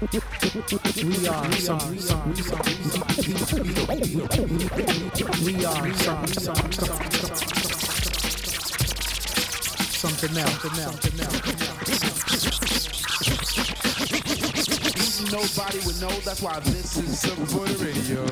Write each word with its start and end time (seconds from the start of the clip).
We 0.00 0.06
are 0.06 1.50
some, 1.54 1.90
we 1.90 1.98
are 1.98 2.22
we 5.42 5.64
are 5.64 5.92
some, 5.94 6.26
some, 6.28 6.72
some, 6.72 6.94
something 9.90 10.38
else, 10.38 10.62
something 10.62 10.78
else, 10.78 11.02
something 11.02 11.20
else. 11.20 11.38
Nobody 15.32 15.78
would 15.84 16.00
know, 16.00 16.14
that's 16.20 16.42
why 16.42 16.60
this 16.60 16.96
is 16.96 17.18
some 17.18 17.44
the 17.44 17.74
radio. 17.84 18.22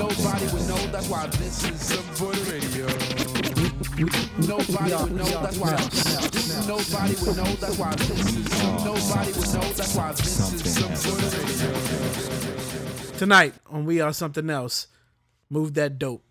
Nobody 0.00 0.46
would 0.52 0.66
know, 0.66 0.90
that's 0.90 1.08
why 1.08 1.26
this 1.28 1.62
is 1.62 1.80
some 1.80 2.02
for 2.16 2.32
radio. 2.50 3.37
Nobody 3.98 4.94
would 4.94 5.12
know, 5.12 5.24
that's 5.24 5.58
why 5.58 5.72
Nobody 6.68 7.14
would 7.16 7.36
know, 7.36 7.50
that's 7.56 7.78
why 7.78 7.94
this 7.96 8.10
is. 8.10 8.62
Nobody 8.84 9.32
would 9.32 9.52
know, 9.54 9.72
that's 9.72 9.94
why 9.96 10.12
this 10.12 10.52
is 10.52 10.74
some 10.74 10.94
for 10.94 11.20
the 11.20 11.26
radio. 13.10 13.18
Tonight 13.18 13.54
on 13.68 13.86
We 13.86 14.00
Are 14.00 14.12
Something 14.12 14.50
Else, 14.50 14.86
move 15.50 15.74
that 15.74 15.98
dope. 15.98 16.22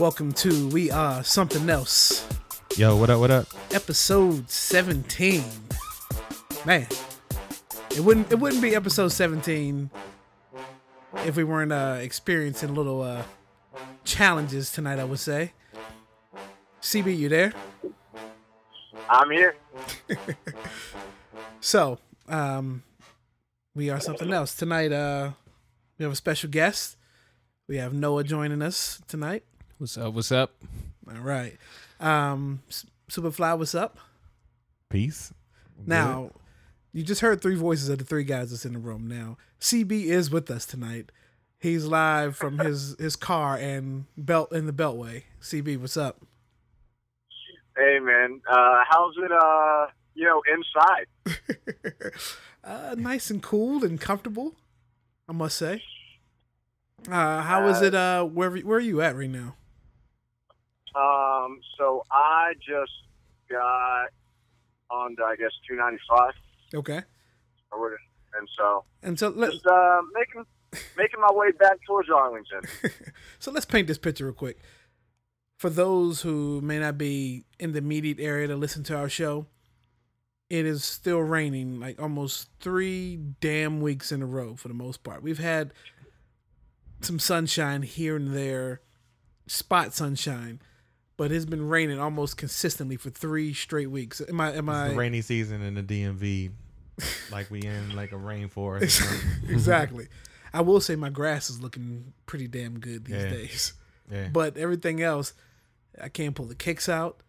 Welcome 0.00 0.32
to 0.32 0.68
We 0.68 0.90
Are 0.90 1.22
Something 1.22 1.68
Else, 1.68 2.26
Yo, 2.74 2.96
what 2.96 3.10
up? 3.10 3.20
What 3.20 3.30
up? 3.30 3.46
episode 3.70 4.48
17. 4.48 5.44
Man, 6.64 6.86
it 7.90 8.00
wouldn't 8.00 8.32
it 8.32 8.38
wouldn't 8.38 8.62
be 8.62 8.74
episode 8.74 9.08
17 9.08 9.90
if 11.26 11.36
we 11.36 11.44
weren't 11.44 11.70
uh, 11.70 11.98
experiencing 12.00 12.74
little 12.74 13.02
uh, 13.02 13.24
challenges 14.04 14.72
tonight. 14.72 14.98
I 14.98 15.04
would 15.04 15.18
say. 15.18 15.52
CB, 16.80 17.18
you 17.18 17.28
there? 17.28 17.52
I'm 19.10 19.30
here. 19.30 19.56
So, 21.62 21.98
um, 22.26 22.84
we 23.74 23.90
are 23.90 24.00
something 24.00 24.32
else 24.32 24.54
tonight. 24.54 24.92
Uh, 24.92 25.32
we 25.98 26.04
have 26.04 26.12
a 26.12 26.16
special 26.16 26.48
guest. 26.48 26.96
We 27.68 27.76
have 27.76 27.92
Noah 27.92 28.24
joining 28.24 28.62
us 28.62 29.02
tonight. 29.06 29.44
What's 29.80 29.96
up? 29.96 30.12
What's 30.12 30.30
up? 30.30 30.52
All 31.08 31.22
right. 31.22 31.56
Um, 32.00 32.60
Superfly, 33.08 33.56
what's 33.56 33.74
up? 33.74 33.96
Peace. 34.90 35.32
Now, 35.86 36.32
you 36.92 37.02
just 37.02 37.22
heard 37.22 37.40
three 37.40 37.54
voices 37.54 37.88
of 37.88 37.96
the 37.96 38.04
three 38.04 38.24
guys 38.24 38.50
that's 38.50 38.66
in 38.66 38.74
the 38.74 38.78
room. 38.78 39.08
Now, 39.08 39.38
CB 39.58 40.04
is 40.04 40.30
with 40.30 40.50
us 40.50 40.66
tonight. 40.66 41.10
He's 41.58 41.86
live 41.86 42.36
from 42.36 42.58
his 42.58 42.94
his 42.98 43.16
car 43.16 43.56
and 43.56 44.04
belt 44.18 44.52
in 44.52 44.66
the 44.66 44.72
Beltway. 44.74 45.22
CB, 45.40 45.80
what's 45.80 45.96
up? 45.96 46.20
Hey 47.74 48.00
man, 48.00 48.42
uh, 48.52 48.82
how's 48.86 49.14
it? 49.16 49.32
Uh, 49.32 49.86
you 50.14 50.26
know, 50.26 50.42
inside. 50.52 52.12
uh, 52.64 52.96
nice 52.98 53.30
and 53.30 53.42
cool 53.42 53.82
and 53.82 53.98
comfortable, 53.98 54.56
I 55.26 55.32
must 55.32 55.56
say. 55.56 55.82
Uh, 57.10 57.40
how 57.40 57.66
is 57.68 57.80
it? 57.80 57.94
Uh, 57.94 58.24
where 58.24 58.50
where 58.50 58.76
are 58.76 58.80
you 58.80 59.00
at 59.00 59.16
right 59.16 59.30
now? 59.30 59.56
Um, 60.94 61.60
so 61.78 62.04
I 62.10 62.54
just 62.58 62.92
got 63.48 64.08
on 64.90 65.16
to 65.16 65.22
I 65.22 65.36
guess 65.36 65.52
295, 65.68 66.34
Okay, 66.74 67.02
and 68.38 68.48
so 68.56 68.84
and 69.02 69.18
so 69.18 69.28
let 69.28 69.52
just 69.52 69.66
uh, 69.66 70.00
making 70.14 70.44
making 70.96 71.20
my 71.20 71.32
way 71.32 71.52
back 71.52 71.78
towards 71.86 72.08
Arlington. 72.10 72.60
so 73.38 73.50
let's 73.50 73.66
paint 73.66 73.86
this 73.86 73.98
picture 73.98 74.24
real 74.26 74.34
quick. 74.34 74.58
For 75.58 75.70
those 75.70 76.22
who 76.22 76.60
may 76.62 76.78
not 76.78 76.96
be 76.96 77.44
in 77.58 77.72
the 77.72 77.78
immediate 77.78 78.18
area 78.18 78.46
to 78.46 78.56
listen 78.56 78.82
to 78.84 78.96
our 78.96 79.10
show, 79.10 79.46
it 80.48 80.64
is 80.66 80.84
still 80.84 81.20
raining 81.20 81.78
like 81.78 82.00
almost 82.00 82.48
three 82.60 83.16
damn 83.40 83.80
weeks 83.80 84.10
in 84.10 84.22
a 84.22 84.26
row 84.26 84.56
for 84.56 84.68
the 84.68 84.74
most 84.74 85.02
part. 85.02 85.22
We've 85.22 85.38
had 85.38 85.72
some 87.00 87.18
sunshine 87.18 87.82
here 87.82 88.16
and 88.16 88.34
there, 88.34 88.80
spot 89.46 89.94
sunshine, 89.94 90.60
but 91.20 91.30
it's 91.30 91.44
been 91.44 91.68
raining 91.68 92.00
almost 92.00 92.38
consistently 92.38 92.96
for 92.96 93.10
three 93.10 93.52
straight 93.52 93.90
weeks. 93.90 94.22
Am 94.26 94.40
I? 94.40 94.54
Am 94.54 94.70
It's 94.70 94.74
I? 94.74 94.88
the 94.88 94.94
rainy 94.94 95.20
season 95.20 95.60
in 95.60 95.74
the 95.74 95.82
DMV, 95.82 96.50
like 97.30 97.50
we 97.50 97.60
in 97.60 97.94
like 97.94 98.12
a 98.12 98.14
rainforest. 98.14 98.80
or 98.82 98.88
something. 98.88 99.50
exactly. 99.50 100.08
I 100.54 100.62
will 100.62 100.80
say 100.80 100.96
my 100.96 101.10
grass 101.10 101.50
is 101.50 101.60
looking 101.60 102.14
pretty 102.24 102.48
damn 102.48 102.78
good 102.80 103.04
these 103.04 103.16
Yeah. 103.22 103.28
days. 103.28 103.74
yeah. 104.10 104.28
But 104.32 104.56
everything 104.56 105.02
else, 105.02 105.34
I 106.00 106.08
can't 106.08 106.34
pull 106.34 106.46
the 106.46 106.54
kicks 106.54 106.88
out. 106.88 107.20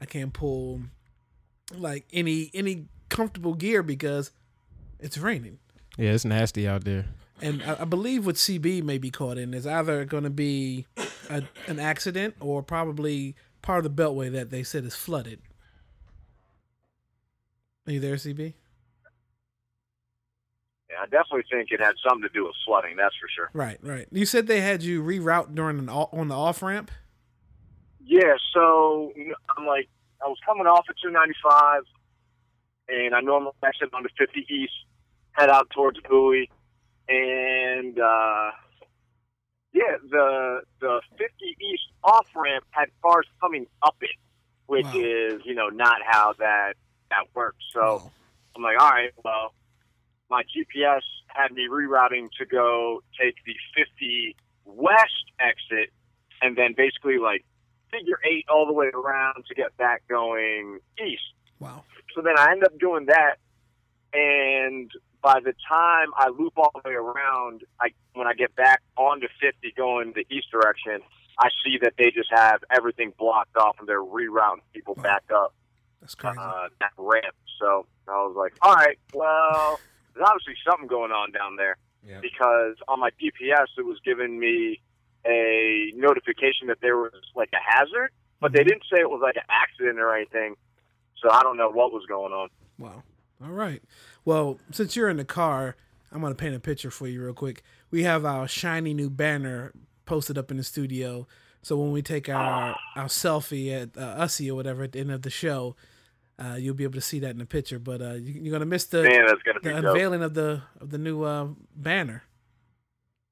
I 0.00 0.04
can't 0.04 0.32
pull 0.32 0.80
like 1.72 2.06
any 2.12 2.50
any 2.54 2.86
comfortable 3.08 3.54
gear 3.54 3.84
because 3.84 4.32
it's 4.98 5.16
raining. 5.16 5.60
yeah, 5.96 6.10
it's 6.10 6.24
nasty 6.24 6.66
out 6.66 6.82
there. 6.82 7.06
And 7.40 7.62
I, 7.62 7.82
I 7.82 7.84
believe 7.84 8.26
what 8.26 8.34
CB 8.34 8.82
may 8.82 8.98
be 8.98 9.12
caught 9.12 9.38
in 9.38 9.54
is 9.54 9.64
either 9.64 10.04
going 10.04 10.24
to 10.24 10.30
be 10.30 10.86
a, 11.28 11.42
an 11.66 11.78
accident 11.78 12.34
or 12.40 12.62
probably 12.62 13.34
part 13.62 13.84
of 13.84 13.96
the 13.96 14.02
beltway 14.02 14.30
that 14.32 14.50
they 14.50 14.62
said 14.62 14.84
is 14.84 14.94
flooded. 14.94 15.40
Are 17.86 17.92
you 17.92 18.00
there, 18.00 18.16
CB? 18.16 18.54
Yeah, 20.90 20.96
I 21.02 21.04
definitely 21.04 21.44
think 21.50 21.70
it 21.70 21.80
had 21.80 21.94
something 22.06 22.22
to 22.22 22.28
do 22.32 22.44
with 22.44 22.54
flooding. 22.66 22.96
That's 22.96 23.14
for 23.20 23.28
sure. 23.34 23.50
Right, 23.52 23.78
right. 23.82 24.06
You 24.10 24.26
said 24.26 24.46
they 24.46 24.60
had 24.60 24.82
you 24.82 25.02
reroute 25.02 25.54
during 25.54 25.78
an 25.78 25.88
on 25.88 26.28
the 26.28 26.34
off 26.34 26.62
ramp. 26.62 26.90
Yeah, 28.04 28.34
so 28.54 29.12
I'm 29.56 29.66
like, 29.66 29.88
I 30.24 30.28
was 30.28 30.38
coming 30.44 30.66
off 30.66 30.86
at 30.88 30.96
295, 31.02 31.82
and 32.88 33.14
I 33.14 33.20
normally 33.20 33.52
exit 33.62 33.90
on 33.92 34.02
the 34.02 34.08
50 34.18 34.46
East, 34.48 34.72
head 35.32 35.50
out 35.50 35.68
towards 35.70 36.00
Bowie, 36.08 36.50
and 37.08 37.98
uh, 37.98 38.50
yeah, 39.72 39.96
the 40.10 40.60
the 40.80 41.00
50 41.16 41.24
East 41.60 41.82
off 42.02 42.26
ramp 42.34 42.64
had 42.70 42.88
cars 43.02 43.26
coming 43.40 43.66
up 43.82 43.96
it, 44.00 44.10
which 44.66 44.86
Wow. 44.86 45.00
is 45.00 45.42
you 45.44 45.54
know 45.54 45.68
not 45.68 45.98
how 46.06 46.34
that 46.38 46.74
that 47.10 47.24
works. 47.34 47.64
So 47.72 47.80
Oh, 47.80 48.10
I'm 48.56 48.62
like, 48.62 48.80
all 48.80 48.90
right, 48.90 49.12
well, 49.24 49.54
my 50.30 50.42
GPS 50.42 51.02
had 51.28 51.52
me 51.52 51.66
rerouting 51.70 52.28
to 52.38 52.46
go 52.46 53.02
take 53.20 53.34
the 53.46 53.54
50 53.76 54.36
west 54.64 55.24
exit, 55.40 55.90
and 56.42 56.56
then 56.56 56.74
basically 56.76 57.18
like 57.18 57.44
figure 57.90 58.18
eight 58.30 58.44
all 58.48 58.66
the 58.66 58.72
way 58.72 58.86
around 58.92 59.44
to 59.48 59.54
get 59.54 59.74
back 59.76 60.02
going 60.08 60.78
east. 61.02 61.22
wow. 61.58 61.84
So 62.14 62.22
then 62.22 62.38
I 62.38 62.50
end 62.52 62.64
up 62.64 62.78
doing 62.78 63.06
that, 63.06 63.36
and 64.12 64.90
by 65.22 65.40
the 65.40 65.52
time 65.68 66.08
I 66.16 66.28
loop 66.28 66.54
all 66.56 66.70
the 66.74 66.88
way 66.88 66.94
around, 66.94 67.62
I 67.80 67.88
when 68.14 68.26
I 68.26 68.34
get 68.34 68.54
back 68.56 68.82
onto 68.96 69.26
50 69.40 69.72
going 69.76 70.12
the 70.14 70.26
east 70.34 70.50
direction, 70.50 71.00
I 71.38 71.48
see 71.64 71.78
that 71.82 71.94
they 71.98 72.10
just 72.10 72.30
have 72.32 72.62
everything 72.74 73.12
blocked 73.18 73.56
off 73.56 73.76
and 73.78 73.88
they're 73.88 74.02
rerouting 74.04 74.60
people 74.72 74.94
back 74.94 75.24
up 75.34 75.54
That's 76.00 76.14
crazy. 76.14 76.38
uh, 76.40 76.68
that 76.80 76.90
ramp. 76.96 77.34
So 77.60 77.86
I 78.08 78.12
was 78.26 78.34
like, 78.36 78.54
all 78.62 78.74
right, 78.74 78.98
well, 79.14 79.80
there's 80.14 80.26
obviously 80.28 80.54
something 80.68 80.86
going 80.88 81.12
on 81.12 81.30
down 81.32 81.56
there 81.56 81.76
Yeah. 82.04 82.20
because 82.20 82.76
on 82.88 82.98
my 83.00 83.10
GPS 83.10 83.66
it 83.76 83.84
was 83.86 83.98
giving 84.04 84.38
me 84.38 84.80
a 85.26 85.92
notification 85.96 86.68
that 86.68 86.78
there 86.80 86.96
was 86.96 87.12
like 87.34 87.50
a 87.52 87.58
hazard, 87.62 88.10
but 88.40 88.52
they 88.52 88.64
didn't 88.64 88.82
say 88.92 89.00
it 89.00 89.10
was 89.10 89.20
like 89.22 89.36
an 89.36 89.42
accident 89.48 89.98
or 89.98 90.14
anything. 90.14 90.54
So 91.22 91.30
I 91.30 91.42
don't 91.42 91.56
know 91.56 91.70
what 91.70 91.92
was 91.92 92.04
going 92.08 92.32
on. 92.32 92.48
Wow. 92.78 93.02
All 93.42 93.50
right. 93.50 93.82
Well, 94.28 94.58
since 94.72 94.94
you're 94.94 95.08
in 95.08 95.16
the 95.16 95.24
car, 95.24 95.74
I'm 96.12 96.20
going 96.20 96.34
to 96.34 96.36
paint 96.36 96.54
a 96.54 96.60
picture 96.60 96.90
for 96.90 97.06
you 97.06 97.24
real 97.24 97.32
quick. 97.32 97.62
We 97.90 98.02
have 98.02 98.26
our 98.26 98.46
shiny 98.46 98.92
new 98.92 99.08
banner 99.08 99.72
posted 100.04 100.36
up 100.36 100.50
in 100.50 100.58
the 100.58 100.64
studio. 100.64 101.26
So 101.62 101.78
when 101.78 101.92
we 101.92 102.02
take 102.02 102.28
our 102.28 102.76
our 102.94 103.06
selfie 103.06 103.72
at 103.72 103.96
uh, 103.96 104.22
Ussie 104.22 104.50
or 104.50 104.54
whatever 104.54 104.82
at 104.82 104.92
the 104.92 105.00
end 105.00 105.12
of 105.12 105.22
the 105.22 105.30
show, 105.30 105.76
uh, 106.38 106.56
you'll 106.58 106.74
be 106.74 106.84
able 106.84 106.92
to 106.96 107.00
see 107.00 107.18
that 107.20 107.30
in 107.30 107.38
the 107.38 107.46
picture. 107.46 107.78
But 107.78 108.02
uh, 108.02 108.14
you, 108.16 108.42
you're 108.42 108.52
gonna 108.52 108.66
miss 108.66 108.84
the 108.84 109.04
Man, 109.04 109.28
gonna 109.46 109.60
the 109.62 109.70
dope. 109.70 109.84
unveiling 109.86 110.22
of 110.22 110.34
the 110.34 110.60
of 110.78 110.90
the 110.90 110.98
new 110.98 111.22
uh, 111.22 111.48
banner. 111.74 112.24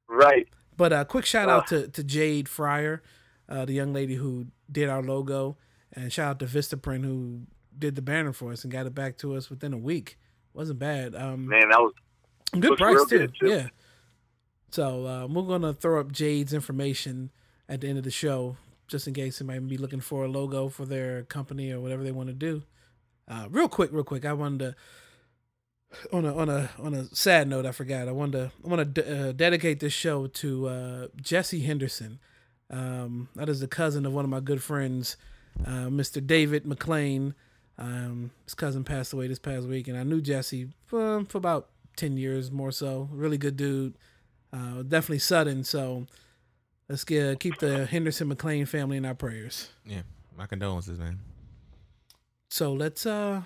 Right. 0.09 0.49
But 0.79 0.95
uh, 0.95 1.05
quick 1.05 1.27
shout 1.27 1.51
out 1.51 1.67
to, 1.67 1.89
to 1.89 2.03
Jade 2.03 2.49
Fryer, 2.49 3.03
uh, 3.51 3.67
the 3.67 3.75
young 3.75 3.93
lady 3.93 4.15
who 4.15 4.47
did 4.73 4.89
our 4.89 5.03
logo, 5.03 5.59
and 5.93 6.11
shout 6.11 6.31
out 6.31 6.39
to 6.39 6.47
Vistaprint 6.47 7.05
who 7.05 7.43
did 7.79 7.97
the 7.97 8.03
banner 8.03 8.33
for 8.33 8.51
us 8.51 8.65
and 8.65 8.73
got 8.73 8.87
it 8.87 8.95
back 8.95 9.19
to 9.19 9.35
us 9.35 9.51
within 9.51 9.75
a 9.75 9.79
week. 9.79 10.17
Wasn't 10.57 10.79
bad. 10.79 11.15
Um, 11.15 11.47
Man, 11.49 11.69
that 11.69 11.81
was 11.81 11.93
good 12.59 12.79
price 12.79 13.05
too. 13.09 13.29
too. 13.29 13.49
Yeah. 13.49 13.69
So 14.71 15.07
um, 15.07 15.35
we're 15.35 15.43
gonna 15.43 15.73
throw 15.73 16.01
up 16.01 16.13
Jade's 16.13 16.53
information 16.53 17.31
at 17.69 17.81
the 17.81 17.89
end 17.89 17.99
of 17.99 18.05
the 18.05 18.11
show, 18.11 18.57
just 18.89 19.07
in 19.07 19.15
case 19.15 19.37
somebody 19.37 19.61
might 19.61 19.69
be 19.69 19.79
looking 19.79 20.01
for 20.01 20.25
a 20.25 20.29
logo 20.29 20.69
for 20.69 20.85
their 20.85 21.23
company 21.25 21.71
or 21.73 21.81
whatever 21.81 22.03
they 22.03 22.13
want 22.13 22.29
to 22.29 22.35
do. 22.35 22.63
Uh, 23.29 23.47
real 23.51 23.69
quick, 23.69 23.91
real 23.93 24.05
quick, 24.05 24.25
I 24.25 24.33
wanted 24.33 24.59
to 24.61 24.75
on 26.13 26.25
a 26.25 26.37
on 26.37 26.49
a 26.49 26.71
on 26.79 26.95
a 26.95 27.05
sad 27.15 27.49
note, 27.49 27.67
I 27.67 27.73
forgot. 27.73 28.09
I 28.09 28.13
wanted 28.13 28.33
to 28.33 28.53
I 28.65 28.69
want 28.69 28.95
to 28.95 29.03
de- 29.03 29.29
uh, 29.29 29.33
dedicate 29.33 29.81
this 29.81 29.93
show 29.93 30.27
to 30.27 30.69
uh, 30.69 31.07
Jesse 31.21 31.61
Henderson. 31.61 32.19
Um, 32.71 33.29
that 33.37 33.49
is 33.49 33.61
the 33.61 33.69
cousin 33.69 34.05
of 34.07 34.13
one 34.13 34.25
of 34.25 34.31
my 34.31 34.41
good 34.41 34.63
friends, 34.63 35.17
uh, 35.65 35.87
Mr. 35.87 36.25
David 36.25 36.67
McLean. 36.67 37.35
Um, 37.79 38.31
his 38.45 38.55
cousin 38.55 38.85
passed 38.85 39.13
away 39.13 39.29
this 39.29 39.39
past 39.39 39.67
week, 39.67 39.89
and 39.89 39.99
I 39.99 40.03
knew 40.03 40.21
Jesse 40.21 40.69
for, 40.87 41.25
for 41.29 41.39
about 41.39 41.69
ten 41.97 42.17
years 42.17 42.51
more 42.51 42.73
so. 42.73 43.09
Really 43.13 43.39
good 43.39 43.57
dude. 43.57 43.97
Uh, 44.53 44.83
definitely 44.83 45.19
sudden. 45.19 45.65
So 45.65 46.07
let's 46.89 47.05
get 47.05 47.41
keep 47.41 47.59
the 47.59 47.87
Henderson 47.87 48.29
McLean 48.29 48.67
family 48.67 48.97
in 48.97 49.05
our 49.05 49.15
prayers. 49.15 49.71
Yeah, 49.85 50.03
my 50.37 50.47
condolences, 50.47 50.99
man. 50.99 51.21
So 52.51 52.73
let's 52.73 53.05
uh 53.05 53.43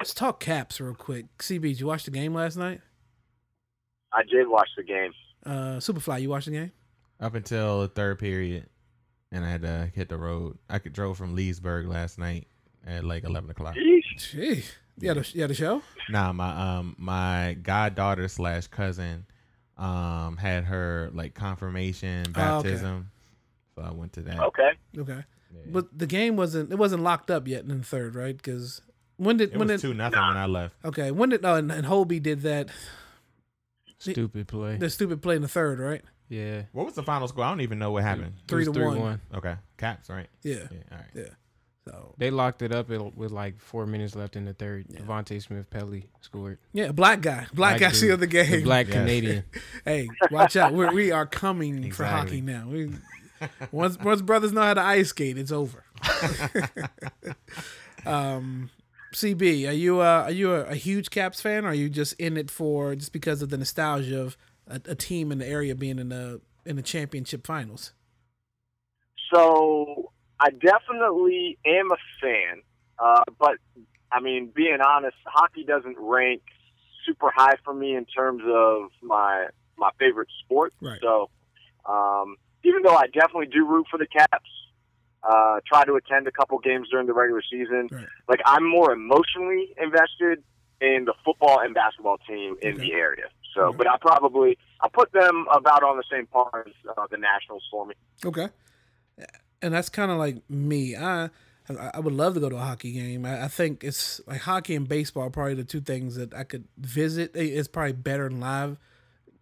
let's 0.00 0.14
talk 0.14 0.40
caps 0.40 0.80
real 0.80 0.94
quick. 0.94 1.26
CB, 1.38 1.62
did 1.62 1.80
you 1.80 1.86
watch 1.86 2.04
the 2.04 2.10
game 2.10 2.34
last 2.34 2.56
night? 2.56 2.80
I 4.12 4.22
did 4.22 4.48
watch 4.48 4.68
the 4.76 4.84
game. 4.84 5.12
Uh, 5.44 5.78
Superfly, 5.78 6.22
you 6.22 6.30
watched 6.30 6.46
the 6.46 6.52
game? 6.52 6.72
Up 7.20 7.34
until 7.34 7.82
the 7.82 7.88
third 7.88 8.18
period, 8.18 8.66
and 9.32 9.44
I 9.44 9.50
had 9.50 9.62
to 9.62 9.90
hit 9.94 10.08
the 10.08 10.16
road. 10.16 10.56
I 10.70 10.78
could 10.78 10.92
drove 10.92 11.18
from 11.18 11.34
Leesburg 11.34 11.86
last 11.86 12.18
night 12.18 12.46
at 12.86 13.04
like 13.04 13.24
eleven 13.24 13.50
o'clock. 13.50 13.74
Yeesh. 13.74 14.30
Gee, 14.32 14.64
you 15.00 15.08
had 15.08 15.18
a, 15.18 15.24
you 15.32 15.40
had 15.42 15.50
a 15.50 15.54
show? 15.54 15.82
Nah, 16.08 16.32
my 16.32 16.78
um 16.78 16.94
my 16.98 17.56
goddaughter 17.62 18.28
slash 18.28 18.66
cousin 18.68 19.26
um 19.76 20.36
had 20.36 20.64
her 20.64 21.10
like 21.12 21.34
confirmation 21.34 22.30
baptism, 22.32 22.36
Oh, 22.36 22.58
okay. 22.58 22.68
baptism, 22.70 23.10
so 23.74 23.82
I 23.82 23.90
went 23.92 24.12
to 24.14 24.22
that. 24.22 24.38
Okay. 24.38 24.70
Okay, 24.98 25.24
Yeah. 25.52 25.60
but 25.72 25.98
the 25.98 26.06
game 26.06 26.36
wasn't 26.36 26.70
it 26.72 26.76
wasn't 26.78 27.02
locked 27.02 27.30
up 27.30 27.48
yet 27.48 27.62
in 27.64 27.68
the 27.78 27.84
third, 27.84 28.14
right? 28.14 28.36
Because 28.36 28.80
when 29.16 29.36
did 29.36 29.52
it 29.52 29.58
when 29.58 29.68
was 29.68 29.80
did 29.82 29.88
two 29.88 29.94
nothing 29.94 30.20
when 30.20 30.36
I 30.36 30.46
left. 30.46 30.74
okay 30.84 31.10
when 31.10 31.30
did 31.30 31.44
oh 31.44 31.54
and, 31.56 31.70
and 31.72 31.86
Holtby 31.86 32.22
did 32.22 32.42
that 32.42 32.68
Stupid 33.98 34.48
play. 34.48 34.76
the 34.76 34.90
stupid 34.90 35.22
play 35.22 35.36
in 35.36 35.42
the 35.42 35.48
third, 35.48 35.78
right? 35.78 36.02
Yeah. 36.28 36.62
What 36.72 36.84
was 36.86 36.94
the 36.94 37.02
final 37.02 37.26
score? 37.28 37.44
I 37.44 37.48
don't 37.50 37.60
even 37.60 37.78
know 37.78 37.90
what 37.92 38.02
happened. 38.02 38.34
Three 38.48 38.64
It 38.64 38.68
was 38.68 38.76
to 38.76 38.84
one. 39.00 39.20
Okay, 39.34 39.54
caps 39.78 40.10
right. 40.10 40.26
Yeah, 40.42 40.54
Yeah, 40.70 40.78
all 40.92 40.98
right. 40.98 41.06
yeah. 41.14 41.22
So 41.86 42.14
They 42.16 42.30
locked 42.30 42.62
it 42.62 42.72
up 42.72 42.90
at- 42.90 43.14
with 43.16 43.30
like 43.30 43.60
four 43.60 43.84
minutes 43.86 44.14
left 44.16 44.36
in 44.36 44.44
the 44.46 44.54
third. 44.54 44.86
Yeah. 44.88 45.00
Devante 45.00 45.40
Smith 45.42 45.68
Pelly 45.68 46.08
scored. 46.22 46.58
yeah, 46.72 46.92
black 46.92 47.20
guy, 47.20 47.40
black, 47.52 47.78
Black 47.78 47.80
guy 47.80 47.88
dude. 47.88 47.96
sealed 47.96 48.20
the 48.20 48.26
game. 48.26 48.50
The 48.50 48.62
black 48.62 48.86
Yes. 48.86 48.96
Canadian. 48.96 49.44
Hey, 49.84 50.08
watch 50.30 50.56
out. 50.56 50.72
We're, 50.72 50.92
we 50.94 51.12
are 51.12 51.26
coming 51.26 51.92
for 51.92 52.04
hockey 52.06 52.40
now. 52.40 52.66
We, 52.70 52.90
once 53.70 53.98
once 53.98 54.22
brothers 54.22 54.52
know 54.52 54.62
how 54.62 54.72
to 54.74 54.80
ice 54.80 55.08
skate, 55.10 55.36
it's 55.36 55.52
over. 55.52 55.84
um, 58.06 58.70
CB, 59.12 59.68
are 59.68 59.72
you 59.72 60.00
uh, 60.00 60.22
are 60.24 60.30
you 60.30 60.52
a, 60.54 60.64
a 60.64 60.74
huge 60.74 61.10
Caps 61.10 61.40
fan? 61.40 61.64
Or 61.64 61.68
are 61.68 61.74
you 61.74 61.88
just 61.88 62.14
in 62.14 62.36
it 62.36 62.50
for 62.50 62.94
just 62.94 63.12
because 63.12 63.42
of 63.42 63.50
the 63.50 63.58
nostalgia 63.58 64.20
of 64.20 64.36
a, 64.66 64.80
a 64.86 64.94
team 64.94 65.30
in 65.30 65.38
the 65.38 65.46
area 65.46 65.74
being 65.74 65.98
in 65.98 66.08
the 66.08 66.40
in 66.64 66.76
the 66.76 66.82
championship 66.82 67.46
finals? 67.46 67.92
So 69.32 70.03
I 70.40 70.50
definitely 70.50 71.58
am 71.66 71.90
a 71.92 71.96
fan, 72.20 72.62
uh, 72.98 73.22
but 73.38 73.56
I 74.10 74.20
mean, 74.20 74.52
being 74.54 74.78
honest, 74.86 75.16
hockey 75.26 75.64
doesn't 75.64 75.96
rank 75.98 76.42
super 77.06 77.30
high 77.34 77.56
for 77.64 77.74
me 77.74 77.96
in 77.96 78.04
terms 78.04 78.42
of 78.46 78.90
my 79.02 79.46
my 79.76 79.90
favorite 79.98 80.28
sport. 80.44 80.72
Right. 80.80 81.00
So 81.02 81.30
um, 81.88 82.36
even 82.64 82.82
though 82.82 82.96
I 82.96 83.06
definitely 83.06 83.46
do 83.46 83.66
root 83.66 83.86
for 83.90 83.98
the 83.98 84.06
Caps, 84.06 84.50
uh, 85.22 85.60
try 85.66 85.84
to 85.84 85.94
attend 85.94 86.26
a 86.26 86.32
couple 86.32 86.58
games 86.58 86.88
during 86.90 87.06
the 87.06 87.14
regular 87.14 87.42
season. 87.50 87.88
Right. 87.90 88.06
Like 88.28 88.40
I'm 88.44 88.68
more 88.68 88.92
emotionally 88.92 89.74
invested 89.80 90.42
in 90.80 91.04
the 91.06 91.14
football 91.24 91.60
and 91.60 91.74
basketball 91.74 92.18
team 92.28 92.56
in 92.60 92.74
Okay. 92.74 92.88
the 92.88 92.92
area. 92.92 93.24
So, 93.54 93.66
Okay. 93.66 93.78
but 93.78 93.88
I 93.88 93.96
probably 94.00 94.58
I 94.80 94.88
put 94.88 95.12
them 95.12 95.46
about 95.52 95.82
on 95.82 95.96
the 95.96 96.04
same 96.10 96.26
par 96.26 96.64
as 96.66 96.72
uh, 96.96 97.06
the 97.10 97.18
Nationals 97.18 97.64
for 97.70 97.86
me. 97.86 97.94
Okay. 98.24 98.48
And 99.62 99.72
that's 99.74 99.88
kind 99.88 100.10
of 100.10 100.18
like 100.18 100.48
me. 100.50 100.96
I 100.96 101.30
I 101.94 101.98
would 101.98 102.12
love 102.12 102.34
to 102.34 102.40
go 102.40 102.50
to 102.50 102.56
a 102.56 102.60
hockey 102.60 102.92
game. 102.92 103.24
I, 103.24 103.44
I 103.44 103.48
think 103.48 103.82
it's 103.84 104.20
like 104.26 104.42
hockey 104.42 104.74
and 104.74 104.86
baseball 104.86 105.24
are 105.24 105.30
probably 105.30 105.54
the 105.54 105.64
two 105.64 105.80
things 105.80 106.16
that 106.16 106.34
I 106.34 106.44
could 106.44 106.64
visit. 106.76 107.30
It's 107.34 107.68
probably 107.68 107.92
better 107.92 108.28
than 108.28 108.38
live, 108.40 108.76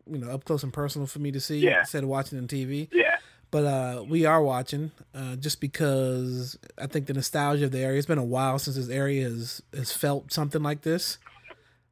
you 0.09 0.19
know, 0.19 0.31
up 0.31 0.45
close 0.45 0.63
and 0.63 0.73
personal 0.73 1.07
for 1.09 1.19
me 1.19 1.33
to 1.33 1.41
see 1.41 1.59
Yeah. 1.59 1.81
instead 1.81 2.05
of 2.05 2.09
watching 2.09 2.39
on 2.39 2.47
TV. 2.47 2.89
Yeah. 2.93 3.17
But 3.51 3.65
uh, 3.65 4.05
we 4.09 4.25
are 4.25 4.41
watching 4.41 4.93
uh, 5.15 5.35
just 5.37 5.61
because 5.61 6.57
I 6.79 6.87
think 6.87 7.07
the 7.07 7.13
nostalgia 7.15 7.65
of 7.65 7.73
the 7.73 7.81
area. 7.81 7.99
It's 7.99 8.07
been 8.07 8.19
a 8.19 8.25
while 8.25 8.59
since 8.61 8.77
this 8.77 8.89
area 8.89 9.25
has 9.29 9.61
has 9.75 9.91
felt 9.93 10.33
something 10.33 10.63
like 10.63 10.83
this. 10.83 11.19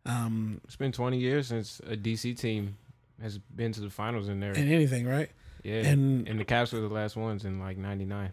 Um, 0.07 0.61
It's 0.65 0.77
been 0.77 0.93
20 0.93 1.19
years 1.19 1.49
since 1.49 1.81
a 1.87 1.97
DC 1.97 2.39
team 2.39 2.77
has 3.21 3.37
been 3.39 3.73
to 3.73 3.81
the 3.81 3.91
finals 3.91 4.29
in 4.29 4.41
there. 4.41 4.53
and 4.53 4.71
anything, 4.73 5.07
right? 5.07 5.31
Yeah. 5.63 5.87
and- 5.87 6.27
And, 6.29 6.39
the 6.41 6.45
Caps 6.45 6.73
were 6.73 6.81
the 6.81 6.89
last 6.89 7.17
ones 7.17 7.45
in 7.45 7.59
like 7.61 7.77
99. 7.77 8.33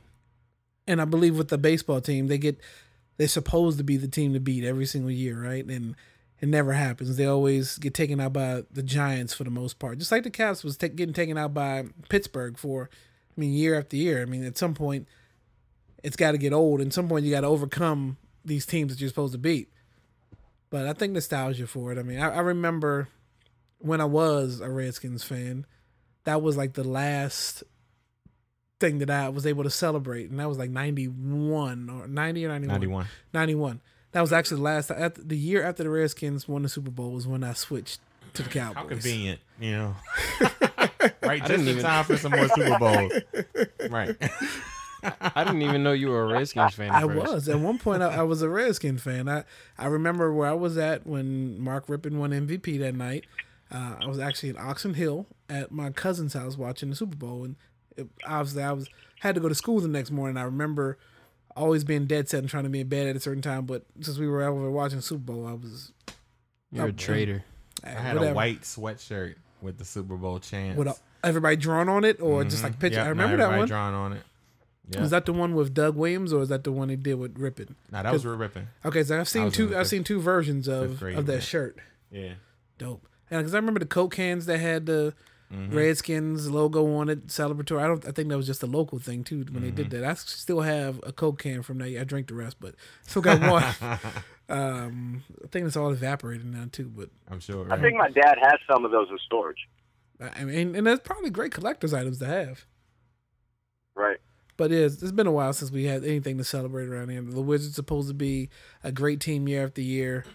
and 0.88 1.01
I 1.01 1.06
believe 1.06 1.38
with 1.38 1.50
the 1.50 1.57
baseball 1.57 2.00
team, 2.01 2.27
they 2.27 2.38
get 2.38 2.59
they're 3.18 3.27
supposed 3.27 3.77
to 3.79 3.83
be 3.83 3.97
the 3.97 4.07
team 4.07 4.33
to 4.33 4.39
beat 4.39 4.63
every 4.63 4.85
single 4.85 5.09
year, 5.12 5.41
right? 5.44 5.65
And 5.65 5.95
it 6.39 6.47
never 6.50 6.74
happens. 6.74 7.18
They 7.18 7.25
always 7.25 7.79
get 7.79 7.95
taken 7.95 8.19
out 8.19 8.31
by 8.33 8.62
the 8.71 8.83
Giants 8.83 9.33
for 9.33 9.44
the 9.44 9.50
most 9.50 9.79
part, 9.79 9.97
just 9.97 10.12
like 10.12 10.21
the 10.24 10.29
Caps 10.29 10.63
was 10.63 10.77
ta- 10.77 10.88
getting 10.89 11.13
taken 11.13 11.35
out 11.38 11.51
by 11.53 11.85
Pittsburgh 12.09 12.57
for, 12.59 12.89
I 13.35 13.39
mean, 13.41 13.53
year 13.53 13.75
after 13.77 13.96
year. 13.98 14.22
I 14.22 14.25
mean, 14.25 14.43
at 14.46 14.55
some 14.57 14.75
point, 14.75 15.07
it's 16.03 16.15
got 16.15 16.34
to 16.34 16.38
get 16.38 16.53
old. 16.53 16.79
And 16.79 16.89
at 16.89 16.93
some 16.93 17.10
point, 17.10 17.25
you 17.25 17.31
got 17.31 17.41
to 17.41 17.48
overcome 17.48 18.17
these 18.46 18.67
teams 18.67 18.93
that 18.93 19.01
you're 19.01 19.10
supposed 19.10 19.34
to 19.34 19.39
beat. 19.39 19.69
But 20.69 20.86
I 20.86 20.93
think 20.93 21.13
nostalgia 21.13 21.65
for 21.65 21.91
it. 21.91 21.98
I 21.98 22.03
mean, 22.03 22.19
I, 22.19 22.36
I 22.36 22.39
remember 22.41 23.07
when 23.79 24.00
I 24.00 24.05
was 24.05 24.60
a 24.60 24.69
Redskins 24.69 25.24
fan, 25.24 25.65
that 26.27 26.41
was 26.41 26.57
like 26.57 26.74
the 26.74 26.84
last 26.84 27.63
thing 28.81 28.98
that 29.00 29.10
I 29.10 29.29
was 29.29 29.46
able 29.46 29.63
to 29.63 29.69
celebrate, 29.69 30.29
and 30.29 30.38
that 30.41 30.50
was 30.50 30.57
like 30.57 30.69
ninety 30.69 31.05
one 31.05 31.89
or 31.89 32.05
ninety 32.05 32.46
or 32.46 32.50
ninety 32.50 32.67
one. 32.67 32.75
91. 32.75 33.07
91. 33.34 33.81
That 34.12 34.19
was 34.22 34.34
actually 34.34 34.57
the 34.57 34.63
last 34.63 34.91
after, 34.91 35.24
the 35.24 35.38
year 35.38 35.63
after 35.63 35.84
the 35.84 35.89
Redskins 35.89 36.46
won 36.46 36.63
the 36.63 36.69
Super 36.69 36.91
Bowl 36.91 37.12
was 37.12 37.25
when 37.25 37.46
I 37.46 37.53
switched 37.53 38.01
to 38.34 38.43
the 38.43 38.50
Cowboys. 38.50 38.75
How 38.75 38.84
convenient, 38.89 39.39
you 39.57 39.72
know. 39.72 39.96
right, 41.24 41.39
just 41.39 41.48
didn't 41.48 41.62
in 41.62 41.67
even- 41.69 41.84
time 41.84 42.03
for 42.03 42.17
some 42.17 42.34
more 42.34 42.50
Super 42.50 42.77
Bowls. 42.77 43.13
right. 43.89 44.13
I 45.22 45.46
didn't 45.46 45.62
even 45.62 45.81
know 45.81 45.93
you 45.93 46.10
were 46.10 46.25
a 46.25 46.34
Redskins 46.34 46.74
fan. 46.74 46.89
At 46.89 47.03
I 47.05 47.07
first. 47.07 47.31
was 47.34 47.48
at 47.48 47.57
one 47.57 47.77
point. 47.77 48.03
I, 48.03 48.17
I 48.17 48.24
was 48.24 48.41
a 48.41 48.50
Redskin 48.50 48.98
fan. 48.98 49.29
I 49.29 49.46
I 49.77 49.86
remember 49.86 50.34
where 50.34 50.50
I 50.50 50.53
was 50.53 50.77
at 50.77 51.07
when 51.07 51.57
Mark 51.62 51.88
Rypien 51.88 52.17
won 52.17 52.31
MVP 52.31 52.79
that 52.79 52.96
night. 52.96 53.24
Uh, 53.72 53.96
I 54.01 54.07
was 54.07 54.19
actually 54.19 54.50
in 54.50 54.57
Oxon 54.57 54.96
Hill 54.96 55.25
at 55.50 55.72
my 55.72 55.89
cousin's 55.92 56.34
house 56.34 56.58
watching 56.58 56.89
the 56.89 56.96
Super 56.96 57.16
Bowl, 57.16 57.44
and 57.44 57.56
it, 57.96 58.08
obviously 58.25 58.63
I 58.63 58.72
was 58.74 58.88
had 59.22 59.36
to 59.36 59.42
go 59.42 59.50
to 59.50 59.56
school 59.56 59.80
the 59.80 59.88
next 59.88 60.12
morning. 60.12 60.38
I 60.38 60.44
remember 60.44 60.98
always 61.56 61.84
being 61.84 62.06
dead 62.06 62.30
set 62.30 62.39
and 62.39 62.50
trying 62.50 62.63
to 62.66 62.70
be 62.70 62.82
in 62.82 62.88
bed 62.88 63.08
at 63.08 63.16
a 63.16 63.20
certain 63.20 63.42
time. 63.42 63.66
But 63.66 63.84
since 64.01 64.18
we 64.20 64.27
were 64.27 64.44
over 64.44 64.70
watching 64.70 65.01
Super 65.01 65.24
Bowl, 65.34 65.48
I 65.48 65.54
was 65.54 65.92
You're 66.72 66.86
Oh, 66.86 66.89
a 66.89 66.92
traitor. 66.92 67.44
I 67.84 67.89
had 67.89 68.18
a 68.18 68.34
white 68.34 68.62
sweatshirt 68.62 69.36
with 69.62 69.77
the 69.77 69.86
Super 69.86 70.18
Bowl 70.18 70.39
chants. 70.39 70.77
with 70.77 70.88
a, 70.89 70.96
everybody 71.24 71.56
drawn 71.56 71.88
on 71.89 72.04
it, 72.04 72.20
or 72.22 72.44
just 72.44 72.58
Mhm. 72.60 72.63
like 72.63 72.80
picture. 72.80 72.98
Yep, 72.98 73.06
I 73.06 73.10
remember 73.10 73.38
that 73.38 73.44
everybody 73.44 73.60
one. 73.62 73.68
drawn 73.68 73.94
on 73.94 74.13
it. 74.13 74.24
Yeah. 74.89 75.01
Was 75.01 75.12
that 75.12 75.25
the 75.25 75.34
one 75.34 75.54
with 75.56 75.74
Doug 75.74 75.96
Williams, 75.96 76.32
or 76.32 76.42
is 76.42 76.50
that 76.50 76.63
the 76.63 76.72
one 76.72 76.89
he 76.89 76.96
did 76.96 77.16
with 77.16 77.36
Rypien? 77.36 77.75
Nah, 77.92 78.04
that 78.04 78.13
was 78.13 78.24
Rypien. 78.24 78.68
Okay, 78.86 79.04
so 79.04 79.20
I've 79.20 79.27
seen 79.27 79.50
two. 79.51 79.70
I've 79.70 79.80
fifth- 79.80 79.88
seen 79.88 80.04
two 80.04 80.20
versions 80.22 80.68
of 80.68 81.00
grade, 81.00 81.18
of 81.18 81.25
that 81.25 81.34
yeah. 81.36 81.39
shirt. 81.39 81.77
Yeah. 82.12 82.34
Dope. 82.77 83.06
And 83.30 83.39
because 83.39 83.54
I 83.54 83.58
remember 83.58 83.80
the 83.80 83.86
Coke 83.86 84.13
cans 84.13 84.46
that 84.46 84.60
had 84.60 84.86
the 84.86 85.13
Mm-hmm. 85.54 85.77
Redskins 85.77 86.50
logo 86.51 86.96
on 86.96 87.08
it, 87.10 87.27
celebratory. 87.27 87.82
I 87.82 87.88
don't. 87.88 88.06
I 88.06 88.12
think 88.12 88.27
that 88.30 88.36
was 88.38 88.48
just 88.48 88.63
a 88.63 88.68
local 88.68 89.00
thing 89.00 89.24
too 89.24 89.46
when 89.50 89.62
they 89.63 89.68
Mm-hmm. 89.70 89.75
did 89.77 89.89
that. 89.92 90.04
I 90.04 90.13
still 90.16 90.60
have 90.62 91.00
a 91.04 91.13
Coke 91.13 91.39
can 91.39 91.63
from 91.63 91.77
that. 91.77 91.98
I 92.00 92.04
drank 92.04 92.27
the 92.27 92.34
rest, 92.34 92.58
but 92.60 92.75
still 93.04 93.22
got 93.22 93.39
one. 93.39 94.00
um, 94.50 95.24
I 95.44 95.48
think 95.48 95.66
it's 95.66 95.77
all 95.77 95.92
evaporated 95.92 96.46
now 96.46 96.66
too. 96.72 96.92
But 96.94 97.10
I'm 97.32 97.39
sure. 97.39 97.66
I 97.72 97.80
think 97.80 97.96
my 97.98 98.10
dad 98.10 98.38
has 98.42 98.60
some 98.70 98.84
of 98.84 98.92
those 98.92 99.08
in 99.10 99.18
storage. 99.25 99.68
I 100.20 100.44
mean, 100.44 100.75
and 100.75 100.86
that's 100.86 101.00
probably 101.01 101.30
great 101.30 101.54
collector's 101.54 101.94
items 101.94 102.20
to 102.20 102.25
have. 102.25 102.66
Right. 103.96 104.18
But 104.58 104.72
it 104.72 104.80
is, 104.80 105.04
it's 105.04 105.12
been 105.12 105.27
a 105.27 105.32
while 105.32 105.54
since 105.54 105.70
we 105.72 105.86
had 105.86 106.04
anything 106.04 106.38
to 106.39 106.44
celebrate 106.44 106.88
around 106.88 107.10
here. 107.10 107.22
The 107.22 107.42
Wizards 107.42 107.75
supposed 107.75 108.08
to 108.08 108.16
be 108.16 108.50
a 108.84 108.92
great 108.92 109.20
team 109.20 109.48
year 109.48 109.63
after 109.66 109.82
year. 109.82 110.25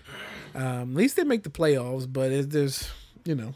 Um, 0.54 0.92
at 0.92 0.94
least 0.94 1.16
they 1.16 1.24
make 1.24 1.42
the 1.42 1.50
playoffs, 1.50 2.10
but 2.10 2.30
it, 2.30 2.50
there's, 2.50 2.88
you 3.24 3.34
know, 3.34 3.54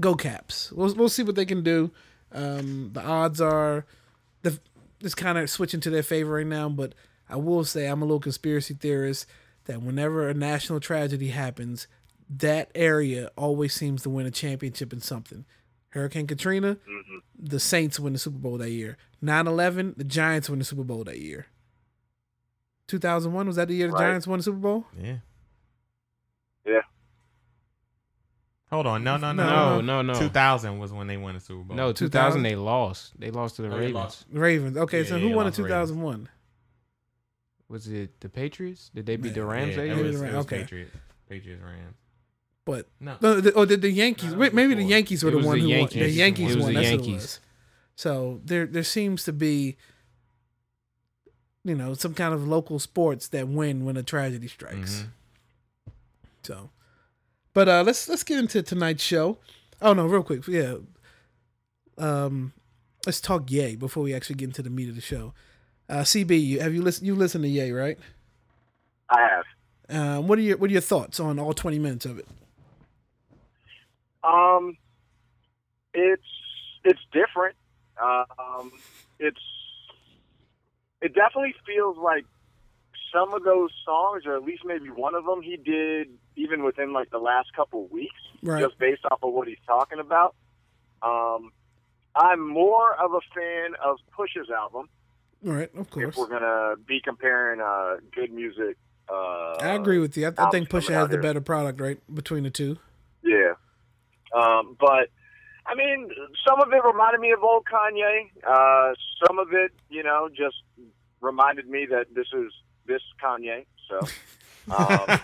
go 0.00 0.14
Caps. 0.14 0.72
We'll 0.72 0.94
we'll 0.94 1.08
see 1.08 1.22
what 1.22 1.34
they 1.34 1.46
can 1.46 1.62
do. 1.62 1.90
Um, 2.32 2.90
the 2.92 3.02
odds 3.02 3.40
are, 3.40 3.86
the 4.42 4.58
it's 5.00 5.14
kind 5.14 5.38
of 5.38 5.48
switching 5.50 5.80
to 5.80 5.90
their 5.90 6.02
favor 6.02 6.32
right 6.34 6.46
now. 6.46 6.68
But 6.68 6.94
I 7.28 7.36
will 7.36 7.64
say 7.64 7.86
I'm 7.86 8.02
a 8.02 8.04
little 8.04 8.20
conspiracy 8.20 8.74
theorist 8.74 9.26
that 9.64 9.82
whenever 9.82 10.28
a 10.28 10.34
national 10.34 10.80
tragedy 10.80 11.28
happens, 11.28 11.86
that 12.28 12.70
area 12.74 13.30
always 13.36 13.74
seems 13.74 14.02
to 14.02 14.10
win 14.10 14.26
a 14.26 14.30
championship 14.30 14.92
in 14.92 15.00
something. 15.00 15.44
Hurricane 15.90 16.26
Katrina, 16.26 16.76
hmm 16.86 17.18
the 17.38 17.60
Saints 17.60 18.00
win 18.00 18.14
the 18.14 18.18
Super 18.18 18.38
Bowl 18.38 18.56
that 18.58 18.70
year. 18.70 18.96
9-11, 19.22 19.96
the 19.98 20.04
Giants 20.04 20.48
win 20.48 20.58
the 20.58 20.64
Super 20.64 20.84
Bowl 20.84 21.04
that 21.04 21.18
year. 21.20 21.46
2001 22.88 23.46
was 23.46 23.56
that 23.56 23.68
the 23.68 23.74
year 23.74 23.88
the 23.88 23.92
Right. 23.92 24.06
Giants 24.08 24.26
won 24.26 24.38
the 24.38 24.42
Super 24.42 24.58
Bowl? 24.58 24.86
Yeah. 24.98 25.06
Yeah. 25.06 25.16
Hold 28.70 28.86
on. 28.86 29.04
No, 29.04 29.16
no, 29.16 29.32
no. 29.32 29.80
No, 29.80 29.80
no, 29.80 30.02
no. 30.02 30.18
2000 30.18 30.78
was 30.78 30.92
when 30.92 31.06
they 31.06 31.16
won 31.16 31.34
the 31.34 31.40
Super 31.40 31.62
Bowl. 31.62 31.76
No, 31.76 31.92
2000? 31.92 32.10
2000 32.10 32.42
they 32.42 32.56
lost. 32.56 33.18
They 33.18 33.30
lost 33.30 33.56
to 33.56 33.62
the 33.62 33.68
Oh, 33.68 33.76
Ravens. 33.78 33.94
lost. 33.94 34.26
Ravens. 34.32 34.76
Okay, 34.76 35.02
Yeah, 35.02 35.08
so 35.08 35.18
who 35.18 35.28
won 35.28 35.38
in 35.38 35.44
lost 35.46 35.56
to 35.56 35.62
Ravens. 35.62 35.90
2001? 35.90 36.28
Was 37.68 37.88
it 37.88 38.20
the 38.20 38.28
Patriots? 38.28 38.90
Did 38.94 39.06
they 39.06 39.16
beat 39.16 39.34
the 39.34 39.40
Yeah, 39.40 39.46
Rams 39.46 39.70
Yeah, 39.70 39.76
that 39.76 39.98
it 39.98 40.02
was, 40.04 40.20
it 40.20 40.24
was 40.34 40.46
Okay. 40.46 40.58
Patriots. 40.60 40.96
Patriots 41.28 41.62
Rams. 41.62 41.96
But 42.64 42.88
No. 42.98 43.16
no, 43.20 43.40
the, 43.40 43.52
or 43.54 43.66
did 43.66 43.82
the 43.82 43.90
Yankees? 43.90 44.32
No, 44.32 44.38
wait, 44.38 44.52
maybe 44.54 44.74
the. 44.74 44.82
Yankees 44.82 45.22
were 45.22 45.30
the 45.30 45.38
one 45.38 45.58
the 45.58 45.62
who 45.62 45.68
Yankees. 45.68 45.96
won. 46.00 46.02
The 46.08 46.10
Yankees 46.10 46.52
It 46.52 46.56
was 46.56 46.64
won. 46.64 46.74
the 46.74 46.80
That's 46.80 46.96
what 47.00 47.08
it 47.08 47.12
was. 47.12 47.40
So 47.94 48.40
there, 48.44 48.66
there 48.66 48.82
seems 48.82 49.22
to 49.24 49.32
be, 49.32 49.76
you 51.64 51.74
know, 51.76 51.94
some 51.94 52.14
kind 52.14 52.34
of 52.34 52.46
local 52.46 52.78
sports 52.80 53.28
that 53.28 53.46
win 53.48 53.84
when 53.84 53.96
a 53.96 54.02
tragedy 54.02 54.48
strikes. 54.48 55.04
Mhm. 55.04 55.92
So, 56.42 56.70
but 57.56 57.70
uh 57.70 57.82
let's 57.82 58.06
let's 58.06 58.22
get 58.22 58.38
into 58.38 58.62
tonight's 58.62 59.02
show. 59.02 59.38
Oh 59.80 59.94
no, 59.94 60.04
real 60.04 60.22
quick, 60.22 60.46
yeah. 60.46 60.74
Um, 61.96 62.52
let's 63.06 63.18
talk 63.18 63.50
Ye 63.50 63.76
before 63.76 64.02
we 64.02 64.12
actually 64.12 64.36
get 64.36 64.48
into 64.48 64.60
the 64.60 64.68
meat 64.68 64.90
of 64.90 64.94
the 64.94 65.00
show. 65.00 65.32
Uh, 65.88 66.00
CB, 66.00 66.38
you, 66.44 66.60
have 66.60 66.74
you 66.74 66.82
listened? 66.82 67.06
You 67.06 67.14
listened 67.14 67.44
to 67.44 67.48
Ye, 67.48 67.70
right? 67.70 67.98
I 69.08 69.20
have. 69.22 69.44
Um, 69.88 70.28
what 70.28 70.38
are 70.38 70.42
your 70.42 70.58
what 70.58 70.68
are 70.68 70.72
your 70.74 70.82
thoughts 70.82 71.18
on 71.18 71.38
all 71.38 71.54
twenty 71.54 71.78
minutes 71.78 72.04
of 72.04 72.18
it? 72.18 72.28
Um, 74.22 74.76
it's 75.94 76.22
it's 76.84 77.00
different. 77.10 77.56
Um, 77.98 78.70
it's 79.18 79.40
it 81.00 81.14
definitely 81.14 81.54
feels 81.66 81.96
like 81.96 82.26
some 83.16 83.32
of 83.32 83.42
those 83.44 83.70
songs, 83.84 84.24
or 84.26 84.36
at 84.36 84.42
least 84.42 84.62
maybe 84.64 84.90
one 84.90 85.14
of 85.14 85.24
them, 85.24 85.40
he 85.42 85.56
did 85.56 86.08
even 86.36 86.62
within 86.62 86.92
like 86.92 87.10
the 87.10 87.18
last 87.18 87.52
couple 87.54 87.84
of 87.84 87.90
weeks, 87.90 88.14
Right. 88.42 88.62
just 88.62 88.78
based 88.78 89.02
off 89.10 89.20
of 89.22 89.32
what 89.32 89.48
he's 89.48 89.56
talking 89.66 89.98
about. 89.98 90.34
Um, 91.02 91.50
I'm 92.14 92.46
more 92.46 92.94
of 92.94 93.12
a 93.14 93.20
fan 93.34 93.74
of 93.82 93.96
Push's 94.16 94.50
album. 94.50 94.88
All 95.46 95.52
right, 95.52 95.70
of 95.76 95.88
course. 95.90 96.08
If 96.08 96.16
we're 96.16 96.28
gonna 96.28 96.76
be 96.86 97.00
comparing 97.00 97.60
uh, 97.60 97.96
good 98.14 98.32
music, 98.32 98.76
uh, 99.08 99.56
I 99.60 99.74
agree 99.74 99.98
with 99.98 100.16
you. 100.16 100.26
I, 100.26 100.32
I 100.46 100.50
think 100.50 100.68
Pusha 100.68 100.90
has 100.94 101.08
the 101.08 101.18
better 101.18 101.40
product, 101.40 101.80
right, 101.80 101.98
between 102.12 102.42
the 102.42 102.50
two. 102.50 102.78
Yeah. 103.22 103.54
Um, 104.34 104.76
but 104.80 105.08
I 105.66 105.74
mean, 105.74 106.10
some 106.46 106.60
of 106.60 106.72
it 106.72 106.82
reminded 106.84 107.20
me 107.20 107.32
of 107.32 107.42
old 107.42 107.64
Kanye. 107.64 108.30
Uh, 108.46 108.94
some 109.26 109.38
of 109.38 109.52
it, 109.52 109.72
you 109.88 110.02
know, 110.02 110.28
just 110.28 110.56
reminded 111.20 111.68
me 111.68 111.86
that 111.90 112.14
this 112.14 112.26
is 112.32 112.52
this 112.86 113.02
Kanye. 113.22 113.64
So, 113.88 114.00
um, 114.76 115.18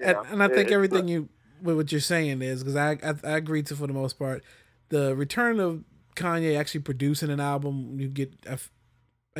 and, 0.00 0.14
know, 0.16 0.24
and 0.30 0.42
I 0.42 0.48
think 0.48 0.70
it- 0.70 0.74
everything 0.74 1.08
you 1.08 1.28
what 1.60 1.90
you're 1.90 2.00
saying 2.02 2.42
is 2.42 2.62
because 2.62 2.76
I, 2.76 2.92
I 3.02 3.14
I 3.24 3.36
agree 3.36 3.62
to 3.64 3.74
for 3.76 3.86
the 3.86 3.92
most 3.94 4.18
part. 4.18 4.42
The 4.90 5.16
return 5.16 5.58
of 5.58 5.84
Kanye 6.14 6.58
actually 6.58 6.80
producing 6.82 7.30
an 7.30 7.40
album, 7.40 7.98
you 7.98 8.08
get 8.08 8.32
a 8.46 8.58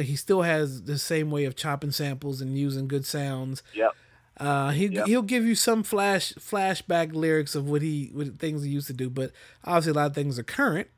he 0.01 0.17
still 0.17 0.43
has 0.43 0.83
the 0.85 0.99
same 0.99 1.31
way 1.31 1.45
of 1.45 1.57
chopping 1.57 1.91
samples 1.91 2.41
and 2.41 2.57
using 2.59 2.89
good 2.89 3.05
sounds. 3.07 3.63
Yep. 3.75 3.93
Uh, 4.39 4.71
he 4.71 4.87
Yep. 4.87 5.07
he'll 5.07 5.23
give 5.23 5.45
you 5.47 5.55
some 5.55 5.83
flash 5.83 6.33
flashback 6.35 7.15
lyrics 7.15 7.55
of 7.55 7.69
what 7.69 7.81
he 7.83 8.11
what 8.13 8.39
things 8.39 8.63
he 8.63 8.71
used 8.71 8.87
to 8.89 8.93
do, 8.93 9.09
but 9.09 9.31
obviously 9.65 9.93
a 9.93 9.95
lot 9.95 10.07
of 10.07 10.15
things 10.15 10.39
are 10.39 10.43
current, 10.43 10.89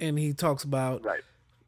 and 0.00 0.18
he 0.18 0.32
talks 0.34 0.64
about 0.64 1.02
Right. 1.04 1.20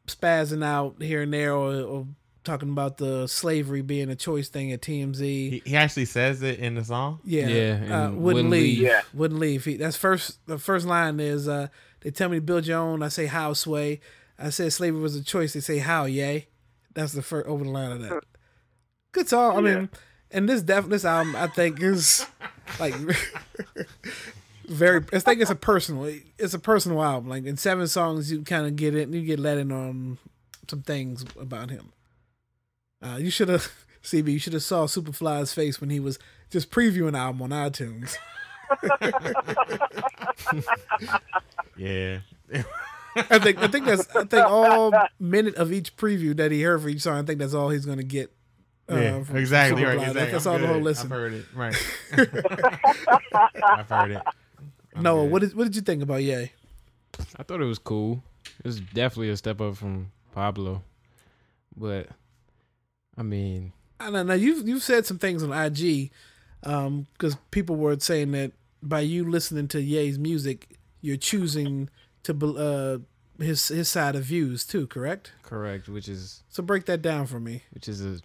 spazzing 0.07 0.63
out 0.63 1.01
here 1.01 1.23
and 1.23 1.33
there, 1.33 1.53
or, 1.53 1.73
or 1.81 2.07
talking 2.45 2.69
about 2.69 2.97
the 2.97 3.27
slavery 3.27 3.81
being 3.81 4.09
a 4.09 4.15
choice 4.15 4.47
thing 4.49 4.71
at 4.71 4.81
TMZ. 4.81 5.19
He, 5.19 5.61
he 5.65 5.75
actually 5.75 6.05
says 6.05 6.41
it 6.41 6.59
in 6.59 6.75
the 6.75 6.83
song. 6.83 7.19
Yeah, 7.25 7.47
Yeah, 7.47 7.73
uh, 7.73 8.01
wouldn't, 8.11 8.21
wouldn't 8.21 8.49
leave. 8.51 8.61
leave. 8.77 8.77
Yeah. 8.79 9.01
wouldn't 9.13 9.39
leave. 9.39 9.65
He, 9.65 9.77
that's 9.77 9.97
first. 9.97 10.45
The 10.47 10.57
first 10.57 10.85
line 10.85 11.19
is, 11.19 11.47
uh, 11.47 11.67
"They 12.01 12.11
tell 12.11 12.29
me 12.29 12.37
to 12.37 12.41
build 12.41 12.65
your 12.67 12.79
own." 12.79 13.03
I 13.03 13.09
say, 13.09 13.25
"How 13.25 13.53
sway?" 13.53 13.99
I 14.39 14.49
said, 14.49 14.71
"Slavery 14.73 15.01
was 15.01 15.15
a 15.15 15.23
choice." 15.23 15.53
They 15.53 15.59
say, 15.59 15.79
"How 15.79 16.05
yay?" 16.05 16.47
That's 16.93 17.11
the 17.13 17.21
first 17.21 17.47
over 17.47 17.63
the 17.63 17.69
line 17.71 17.91
of 17.91 18.01
that. 18.03 18.23
Good 19.11 19.27
song. 19.27 19.57
I 19.57 19.61
mean, 19.61 19.89
and 20.31 20.47
this 20.47 20.61
def 20.61 20.87
this 20.87 21.03
album 21.05 21.35
I 21.35 21.47
think 21.47 21.81
is 21.81 22.25
like 22.79 22.93
very. 24.67 25.03
I 25.13 25.19
think 25.19 25.41
it's 25.41 25.51
a 25.51 25.55
personal. 25.55 26.11
It's 26.37 26.53
a 26.53 26.59
personal 26.59 27.03
album. 27.03 27.29
Like 27.29 27.45
in 27.45 27.57
seven 27.57 27.87
songs, 27.87 28.31
you 28.31 28.41
kind 28.43 28.65
of 28.65 28.75
get 28.75 28.95
it. 28.95 29.09
You 29.09 29.21
get 29.21 29.39
let 29.39 29.57
in 29.57 29.71
on 29.71 30.17
some 30.69 30.81
things 30.81 31.25
about 31.39 31.69
him. 31.69 31.91
Uh, 33.05 33.17
you 33.17 33.29
should 33.29 33.49
have, 33.49 33.71
CB. 34.03 34.31
You 34.33 34.39
should 34.39 34.53
have 34.53 34.63
saw 34.63 34.85
Superfly's 34.87 35.53
face 35.53 35.79
when 35.79 35.89
he 35.91 35.99
was 35.99 36.17
just 36.49 36.71
previewing 36.71 37.11
the 37.13 37.19
album 37.19 37.41
on 37.43 37.49
iTunes. 37.69 38.15
Yeah. 41.77 42.19
I 43.15 43.39
think 43.39 43.59
I 43.59 43.67
think 43.67 43.85
that's 43.85 44.13
I 44.15 44.23
think 44.25 44.45
all 44.45 44.91
minute 45.19 45.55
of 45.55 45.71
each 45.71 45.95
preview 45.97 46.35
that 46.37 46.51
he 46.51 46.61
heard 46.61 46.81
for 46.81 46.89
each 46.89 47.01
song. 47.01 47.17
I 47.17 47.23
think 47.23 47.39
that's 47.39 47.53
all 47.53 47.69
he's 47.69 47.85
gonna 47.85 48.03
get. 48.03 48.31
uh, 48.91 48.95
yeah. 48.95 49.23
from 49.23 49.37
exactly. 49.37 49.81
Superfly. 49.83 49.97
Right. 49.97 50.13
That- 50.13 50.29
Exactly. 50.29 50.31
That's 50.31 50.45
I'm 50.47 50.53
all 50.53 50.59
the 50.59 50.67
whole 50.67 50.75
good. 50.77 50.83
listen. 50.83 51.05
I've 51.11 51.17
heard 51.17 51.33
it. 51.33 51.45
Right. 51.53 51.75
I've 53.63 53.89
heard 53.89 54.11
it. 54.11 54.21
I'm 54.95 55.03
Noah, 55.03 55.23
good. 55.23 55.31
what 55.31 55.41
did 55.41 55.55
what 55.55 55.63
did 55.65 55.75
you 55.75 55.81
think 55.81 56.03
about 56.03 56.23
Ye? 56.23 56.51
I 57.37 57.43
thought 57.43 57.61
it 57.61 57.65
was 57.65 57.79
cool. 57.79 58.23
It 58.59 58.65
was 58.65 58.79
definitely 58.79 59.29
a 59.29 59.37
step 59.37 59.61
up 59.61 59.75
from 59.77 60.11
Pablo. 60.33 60.81
But 61.77 62.07
I 63.17 63.23
mean, 63.23 63.71
I 63.99 64.11
don't 64.11 64.27
know. 64.27 64.33
You've 64.33 64.67
you've 64.67 64.83
said 64.83 65.05
some 65.05 65.19
things 65.19 65.41
on 65.43 65.51
IG 65.53 66.11
because 66.61 67.37
people 67.51 67.75
were 67.75 67.99
saying 67.99 68.31
that 68.31 68.51
by 68.81 69.01
you 69.01 69.29
listening 69.29 69.67
to 69.69 69.81
Ye's 69.81 70.19
music, 70.19 70.77
you're 71.01 71.17
choosing 71.17 71.89
to 72.23 72.33
uh, 72.57 73.43
his 73.43 73.67
his 73.67 73.89
side 73.89 74.15
of 74.15 74.23
views 74.23 74.65
too. 74.65 74.87
Correct. 74.87 75.31
correct, 75.43 75.87
which 75.87 76.07
is 76.07 76.43
So 76.49 76.63
break 76.63 76.85
that 76.85 77.01
down 77.01 77.27
for 77.27 77.39
me. 77.39 77.63
which 77.71 77.87
is 77.87 78.01
a 78.01 78.19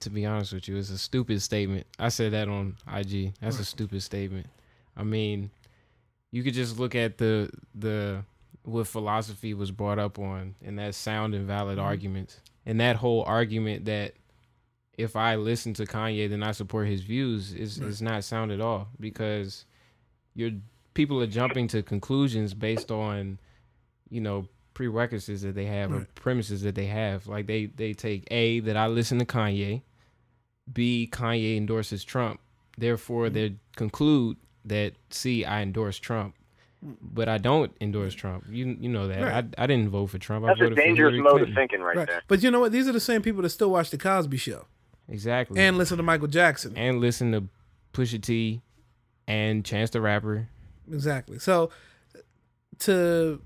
to 0.00 0.10
be 0.10 0.26
honest 0.26 0.52
with 0.52 0.66
you, 0.66 0.76
it's 0.76 0.90
a 0.90 0.98
stupid 0.98 1.40
statement. 1.42 1.86
I 1.98 2.08
said 2.08 2.32
that 2.32 2.48
on 2.48 2.76
IG. 2.92 3.34
That's 3.40 3.60
a 3.60 3.64
stupid 3.64 4.02
statement. 4.02 4.46
I 4.96 5.04
mean, 5.04 5.50
you 6.32 6.42
could 6.42 6.54
just 6.54 6.78
look 6.78 6.94
at 6.94 7.18
the 7.18 7.50
the 7.74 8.24
what 8.64 8.86
philosophy 8.86 9.54
was 9.54 9.70
brought 9.70 9.98
up 9.98 10.18
on 10.18 10.54
and 10.64 10.78
that 10.78 10.94
sound 10.94 11.34
and 11.34 11.46
valid 11.46 11.78
arguments. 11.78 12.40
And 12.64 12.80
that 12.80 12.96
whole 12.96 13.24
argument 13.24 13.84
that 13.86 14.14
if 14.96 15.16
I 15.16 15.36
listen 15.36 15.74
to 15.74 15.84
Kanye 15.86 16.28
then 16.28 16.42
I 16.42 16.52
support 16.52 16.86
his 16.86 17.00
views 17.02 17.52
is 17.54 17.78
is 17.78 18.02
not 18.02 18.24
sound 18.24 18.52
at 18.52 18.60
all 18.60 18.88
because 19.00 19.64
you're 20.34 20.52
people 20.94 21.20
are 21.22 21.26
jumping 21.26 21.66
to 21.68 21.82
conclusions 21.82 22.54
based 22.54 22.90
on 22.90 23.38
you 24.10 24.20
know 24.20 24.46
prerequisites 24.74 25.42
that 25.42 25.54
they 25.54 25.66
have 25.66 25.92
or 25.92 26.06
premises 26.14 26.62
that 26.62 26.74
they 26.74 26.86
have. 26.86 27.26
Like 27.26 27.46
they 27.46 27.66
they 27.66 27.92
take 27.94 28.26
a 28.30 28.60
that 28.60 28.76
i 28.76 28.86
listen 28.86 29.18
to 29.18 29.24
kanye. 29.24 29.82
B 30.72 31.08
kanye 31.10 31.56
endorses 31.56 32.04
trump. 32.04 32.40
Therefore 32.78 33.26
Mm-hmm. 33.26 33.34
they 33.34 33.54
conclude 33.76 34.36
that 34.64 34.94
c 35.10 35.44
i 35.44 35.62
endorse 35.62 35.98
trump 35.98 36.34
but 37.00 37.28
i 37.28 37.38
don't 37.38 37.70
endorse 37.80 38.12
trump 38.12 38.44
you 38.50 38.76
you 38.80 38.88
know 38.88 39.06
that. 39.06 39.22
Right. 39.22 39.44
I, 39.58 39.62
I 39.64 39.66
didn't 39.68 39.90
vote 39.90 40.06
for 40.06 40.18
trump 40.18 40.44
That's 40.44 40.60
I 40.60 40.64
a 40.64 40.68
voted 40.68 40.78
for 40.78 40.84
dangerous 40.84 41.12
Hillary 41.14 41.22
mode 41.22 41.32
Clinton. 41.32 41.48
of 41.50 41.54
thinking 41.56 41.80
right, 41.80 41.96
Right. 41.96 42.06
there. 42.08 42.22
But 42.26 42.42
you 42.42 42.50
know 42.50 42.58
what? 42.60 42.72
These 42.72 42.88
are 42.88 42.92
the 42.92 43.00
same 43.00 43.22
people 43.22 43.42
that 43.42 43.50
still 43.50 43.70
watch 43.70 43.90
the 43.90 43.98
Cosby 43.98 44.36
Show 44.36 44.66
exactly 45.08 45.60
and 45.60 45.78
listen 45.78 45.96
to 45.96 46.02
Michael 46.02 46.26
Jackson. 46.28 46.76
and 46.76 47.00
listen 47.00 47.30
to 47.32 47.44
pusha 47.92 48.20
t 48.20 48.62
and 49.28 49.64
chance 49.64 49.90
the 49.90 50.00
rapper 50.00 50.48
Exactly. 50.90 51.38
So 51.38 51.70
to 52.80 53.40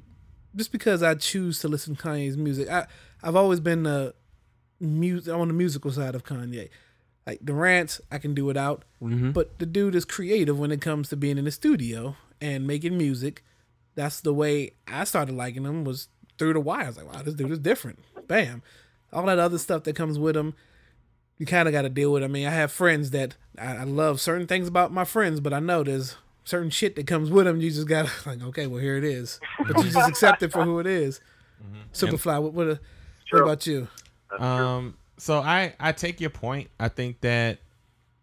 just 0.54 0.72
because 0.72 1.02
I 1.02 1.14
choose 1.14 1.58
to 1.60 1.68
listen 1.68 1.96
to 1.96 2.02
Kanye's 2.02 2.36
music, 2.36 2.68
I 2.70 2.86
I've 3.22 3.36
always 3.36 3.60
been 3.60 3.82
the 3.82 4.14
music 4.80 5.34
on 5.34 5.48
the 5.48 5.54
musical 5.54 5.90
side 5.90 6.14
of 6.14 6.24
Kanye. 6.24 6.68
Like 7.26 7.40
the 7.42 7.54
rants, 7.54 8.00
I 8.10 8.18
can 8.18 8.34
do 8.34 8.44
without, 8.44 8.84
mm-hmm. 9.02 9.32
but 9.32 9.58
the 9.58 9.66
dude 9.66 9.94
is 9.96 10.04
creative 10.04 10.58
when 10.58 10.70
it 10.70 10.80
comes 10.80 11.08
to 11.08 11.16
being 11.16 11.38
in 11.38 11.44
the 11.44 11.50
studio 11.50 12.16
and 12.40 12.66
making 12.66 12.96
music. 12.96 13.44
That's 13.94 14.20
the 14.20 14.34
way 14.34 14.72
I 14.86 15.04
started 15.04 15.34
liking 15.34 15.64
him 15.64 15.84
was 15.84 16.08
through 16.38 16.52
the 16.52 16.60
wire. 16.60 16.84
I 16.84 16.86
was 16.88 16.96
like, 16.96 17.12
wow, 17.12 17.22
this 17.22 17.34
dude 17.34 17.50
is 17.50 17.58
different. 17.58 17.98
Bam. 18.26 18.62
All 19.12 19.24
that 19.26 19.38
other 19.38 19.58
stuff 19.58 19.84
that 19.84 19.96
comes 19.96 20.18
with 20.18 20.36
him, 20.36 20.54
you 21.38 21.46
kind 21.46 21.68
of 21.68 21.72
got 21.72 21.82
to 21.82 21.88
deal 21.88 22.12
with. 22.12 22.22
I 22.22 22.26
mean, 22.26 22.46
I 22.46 22.50
have 22.50 22.70
friends 22.72 23.10
that 23.10 23.36
I, 23.58 23.78
I 23.78 23.84
love 23.84 24.20
certain 24.20 24.46
things 24.46 24.68
about 24.68 24.92
my 24.92 25.04
friends, 25.04 25.40
but 25.40 25.52
I 25.52 25.60
know 25.60 25.82
there's 25.82 26.16
certain 26.44 26.70
shit 26.70 26.96
that 26.96 27.06
comes 27.06 27.30
with 27.30 27.46
them. 27.46 27.60
You 27.60 27.70
just 27.70 27.88
got 27.88 28.06
to 28.06 28.12
like, 28.28 28.42
okay, 28.42 28.66
well 28.66 28.80
here 28.80 28.96
it 28.96 29.04
is, 29.04 29.40
but 29.58 29.76
you 29.84 29.90
just 29.90 30.08
accept 30.08 30.42
it 30.42 30.52
for 30.52 30.64
who 30.64 30.78
it 30.78 30.86
is. 30.86 31.20
Superfly, 31.92 32.42
what 32.42 32.52
what, 32.52 32.78
what 33.30 33.42
about 33.42 33.66
you? 33.66 33.88
Um, 34.38 34.96
so 35.16 35.38
I 35.38 35.74
I 35.80 35.92
take 35.92 36.20
your 36.20 36.30
point. 36.30 36.68
I 36.78 36.88
think 36.88 37.20
that 37.22 37.58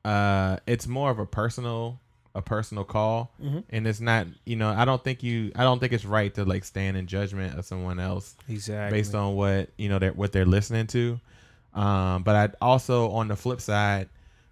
uh, 0.06 0.58
it's 0.68 0.88
more 0.88 1.10
of 1.10 1.20
a 1.20 1.26
personal 1.26 2.00
a 2.36 2.42
personal 2.42 2.84
call, 2.84 3.32
and 3.70 3.88
it's 3.88 4.00
not. 4.00 4.28
You 4.46 4.56
know, 4.56 4.70
I 4.70 4.86
don't 4.86 5.04
think 5.04 5.22
you. 5.24 5.52
I 5.56 5.64
don't 5.64 5.80
think 5.80 5.94
it's 5.94 6.06
right 6.06 6.34
to 6.36 6.46
like 6.46 6.64
stand 6.64 6.98
in 6.98 7.08
judgment 7.08 7.58
of 7.58 7.66
someone 7.66 8.00
else 8.00 8.36
Exactly. 8.50 8.98
based 8.98 9.14
on 9.16 9.36
what 9.36 9.70
you 9.78 9.90
know 9.90 10.00
that 10.00 10.16
what 10.16 10.32
they're 10.32 10.46
listening 10.46 10.88
to. 10.88 11.20
Um, 11.74 12.24
but 12.24 12.36
I 12.36 12.50
also, 12.62 13.10
on 13.12 13.28
the 13.28 13.36
flip 13.36 13.60
side, 13.62 14.10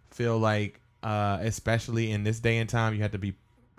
feel 0.10 0.38
like, 0.38 0.80
uh, 1.04 1.38
especially 1.42 2.12
in 2.12 2.24
this 2.24 2.40
day 2.40 2.58
and 2.58 2.70
time, 2.70 2.94
you 2.96 3.02
have 3.04 3.12
to 3.12 3.20
be 3.20 3.34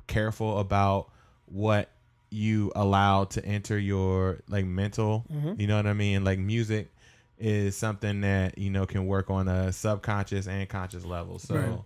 careful 0.07 0.59
about 0.59 1.11
what 1.47 1.89
you 2.31 2.73
allow 2.75 3.25
to 3.25 3.45
enter 3.45 3.79
your 3.79 4.41
like 4.49 4.65
mental. 4.65 5.25
You 5.59 5.67
know 5.67 5.77
what 5.77 5.87
I 5.87 5.93
mean? 5.93 6.25
Like 6.25 6.39
music 6.39 6.91
is 7.39 7.77
something 7.77 8.21
that 8.23 8.57
you 8.59 8.71
know 8.71 8.87
can 8.87 9.07
work 9.07 9.29
on 9.31 9.49
a 9.49 9.73
subconscious 9.73 10.47
and 10.47 10.69
conscious 10.69 11.05
level. 11.05 11.39
So, 11.39 11.85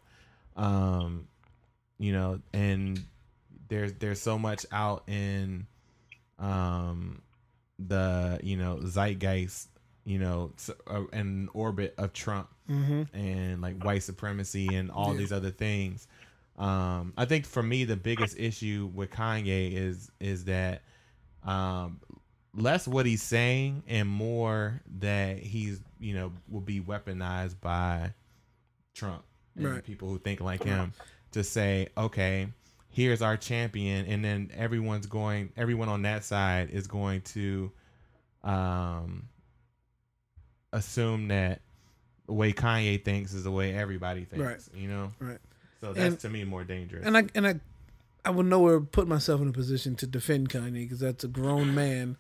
um, 0.57 1.27
you 1.99 2.13
know, 2.13 2.41
and 2.53 3.01
there's 3.69 3.93
there's 3.95 4.21
so 4.21 4.39
much 4.39 4.65
out 4.73 5.03
in 5.09 5.67
um 6.39 7.23
the 7.79 8.39
you 8.43 8.57
know 8.57 8.79
zeitgeist 8.83 9.69
you 10.05 10.19
know 10.19 10.53
uh, 10.87 11.03
an 11.13 11.49
orbit 11.55 11.95
of 11.99 12.13
trump 12.13 12.49
Mm-hmm. 12.71 13.17
and 13.17 13.63
like 13.63 13.81
white 13.81 14.03
supremacy 14.03 14.75
and 14.75 14.91
all 14.91 15.15
these 15.15 15.31
other 15.33 15.51
things 15.51 16.09
um 16.59 17.13
i 17.17 17.25
think 17.25 17.47
for 17.47 17.63
me 17.63 17.85
the 17.85 17.97
biggest 17.97 18.37
issue 18.39 18.91
with 18.93 19.11
kanye 19.11 19.73
is 19.73 20.11
is 20.21 20.45
that 20.47 20.83
um 21.45 22.01
less 22.55 22.89
what 22.89 23.07
he's 23.07 23.23
saying 23.23 23.83
and 23.87 24.09
more 24.09 24.81
that 24.99 25.39
he's 25.39 25.81
you 26.01 26.13
know 26.15 26.33
will 26.49 26.61
be 26.61 26.81
weaponized 26.81 27.61
by 27.61 28.13
trump 28.95 29.23
and 29.57 29.65
Right. 29.67 29.85
people 29.85 30.09
who 30.09 30.19
think 30.19 30.41
like 30.41 30.63
him 30.65 30.93
to 31.37 31.45
say 31.45 31.89
okay 31.97 32.49
here's 32.91 33.23
our 33.23 33.37
champion 33.37 34.05
and 34.07 34.25
then 34.25 34.51
everyone's 34.55 35.07
going 35.07 35.51
everyone 35.57 35.89
on 35.89 36.03
that 36.03 36.25
side 36.25 36.69
is 36.71 36.87
going 36.87 37.21
to 37.23 37.71
um 38.45 39.29
assume 40.73 41.29
that 41.29 41.61
the 42.27 42.33
way 42.33 42.53
Kanye 42.53 43.03
thinks 43.05 43.33
is 43.35 43.45
the 43.45 43.51
way 43.53 43.73
everybody 43.75 44.25
thinks, 44.25 44.45
Right. 44.45 44.61
you 44.83 44.89
know? 44.89 45.13
Right. 45.21 45.39
So 45.81 45.93
that's 45.93 45.99
And- 46.15 46.21
to 46.21 46.29
me 46.29 46.45
more 46.45 46.65
dangerous. 46.65 47.07
And 47.07 47.17
I 47.17 47.25
and 47.35 47.47
I, 47.47 47.61
I 48.25 48.31
would 48.31 48.47
nowhere 48.47 48.81
put 48.81 49.07
myself 49.07 49.41
in 49.41 49.49
a 49.49 49.53
position 49.53 49.95
to 49.97 50.07
defend 50.07 50.49
Kanye 50.51 50.73
because 50.73 51.01
that's 51.01 51.23
a 51.25 51.29
grown 51.29 51.75
man 51.75 52.17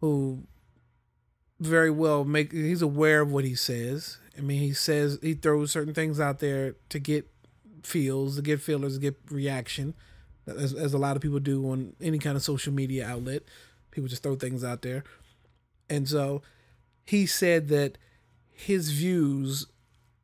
who 0.00 0.44
very 1.60 1.90
well 1.90 2.24
make 2.24 2.52
he's 2.52 2.80
aware 2.82 3.20
of 3.20 3.30
what 3.30 3.44
he 3.44 3.54
says. 3.54 4.16
I 4.38 4.40
mean, 4.40 4.60
he 4.60 4.72
says 4.72 5.18
he 5.22 5.34
throws 5.34 5.70
certain 5.70 5.92
things 5.92 6.18
out 6.18 6.38
there 6.38 6.76
to 6.88 6.98
get 6.98 7.28
feels, 7.82 8.36
to 8.36 8.42
get 8.42 8.60
feelers, 8.60 8.94
to 8.94 9.00
get 9.00 9.16
reaction, 9.30 9.94
as, 10.46 10.72
as 10.74 10.94
a 10.94 10.98
lot 10.98 11.16
of 11.16 11.22
people 11.22 11.38
do 11.38 11.70
on 11.70 11.94
any 12.00 12.18
kind 12.18 12.36
of 12.36 12.42
social 12.42 12.72
media 12.72 13.06
outlet. 13.06 13.42
People 13.90 14.08
just 14.08 14.22
throw 14.22 14.36
things 14.36 14.62
out 14.62 14.82
there, 14.82 15.02
and 15.88 16.08
so 16.08 16.42
he 17.04 17.26
said 17.26 17.68
that 17.68 17.98
his 18.52 18.90
views 18.90 19.66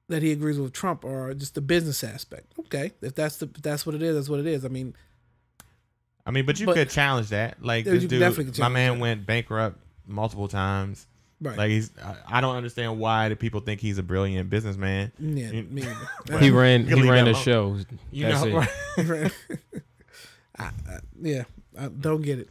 that 0.08 0.22
he 0.22 0.30
agrees 0.30 0.58
with 0.58 0.72
Trump 0.72 1.04
are 1.04 1.34
just 1.34 1.54
the 1.54 1.60
business 1.60 2.04
aspect. 2.04 2.52
Okay, 2.58 2.92
if 3.02 3.14
that's 3.14 3.38
the 3.38 3.46
if 3.46 3.62
that's 3.62 3.84
what 3.84 3.94
it 3.94 4.02
is, 4.02 4.14
that's 4.14 4.28
what 4.28 4.38
it 4.40 4.46
is. 4.46 4.64
I 4.64 4.68
mean, 4.68 4.94
I 6.24 6.30
mean, 6.30 6.46
but 6.46 6.60
you 6.60 6.66
but- 6.66 6.76
could 6.76 6.90
challenge 6.90 7.30
that. 7.30 7.62
Like 7.62 7.84
this 7.84 8.02
you 8.02 8.08
dude, 8.08 8.20
definitely 8.20 8.52
could 8.52 8.58
my 8.60 8.68
man 8.68 8.94
that. 8.94 9.00
went 9.00 9.26
bankrupt 9.26 9.78
multiple 10.06 10.48
times. 10.48 11.06
Right? 11.40 11.56
Like 11.58 11.70
he's, 11.70 11.90
I- 12.02 12.38
I 12.38 12.40
don't 12.40 12.56
understand 12.56 12.98
why 12.98 13.28
the 13.28 13.36
people 13.36 13.60
think 13.60 13.80
he's 13.80 13.98
a 13.98 14.02
brilliant 14.02 14.48
businessman. 14.50 15.12
yeah, 15.18 15.50
you- 15.50 15.62
me 15.64 15.84
he 16.40 16.50
ran. 16.50 16.86
He 16.86 16.94
ran 17.08 17.24
that 17.24 17.28
a 17.28 17.30
alone. 17.32 17.42
show. 17.42 17.76
You 18.10 18.26
That's 18.26 18.44
know, 18.44 18.60
it. 18.60 18.68
either. 18.98 19.30
I, 20.58 20.64
I, 20.64 20.70
yeah, 21.20 21.42
I 21.78 21.88
don't 21.88 22.22
get 22.22 22.38
it. 22.38 22.48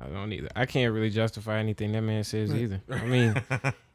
I 0.00 0.06
don't 0.08 0.32
either. 0.32 0.48
I 0.56 0.66
can't 0.66 0.92
really 0.92 1.10
justify 1.10 1.58
anything 1.60 1.92
that 1.92 2.00
man 2.02 2.24
says 2.24 2.50
Right. 2.50 2.60
either. 2.62 2.82
I 2.90 3.04
mean, 3.04 3.40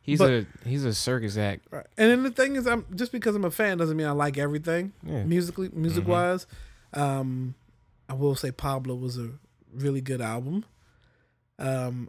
he's 0.02 0.20
But- 0.20 0.32
a 0.32 0.46
he's 0.64 0.86
a 0.86 0.94
circus 0.94 1.36
act. 1.38 1.66
Right. 1.70 1.86
And 1.98 2.10
then 2.10 2.24
the 2.24 2.32
thing 2.32 2.56
is, 2.56 2.66
I'm 2.68 2.86
just 2.96 3.12
because 3.12 3.36
I'm 3.36 3.44
a 3.44 3.52
fan 3.52 3.78
doesn't 3.78 3.98
mean 3.98 4.08
I 4.08 4.12
like 4.12 4.38
everything 4.38 4.94
Yeah. 5.06 5.24
musically, 5.24 5.70
music 5.74 6.08
wise. 6.08 6.48
Um, 6.94 7.56
I 8.08 8.14
will 8.14 8.36
say 8.38 8.52
Pablo 8.52 8.96
was 8.96 9.18
a 9.18 9.32
really 9.74 10.00
good 10.00 10.22
album. 10.22 10.64
Um, 11.60 12.08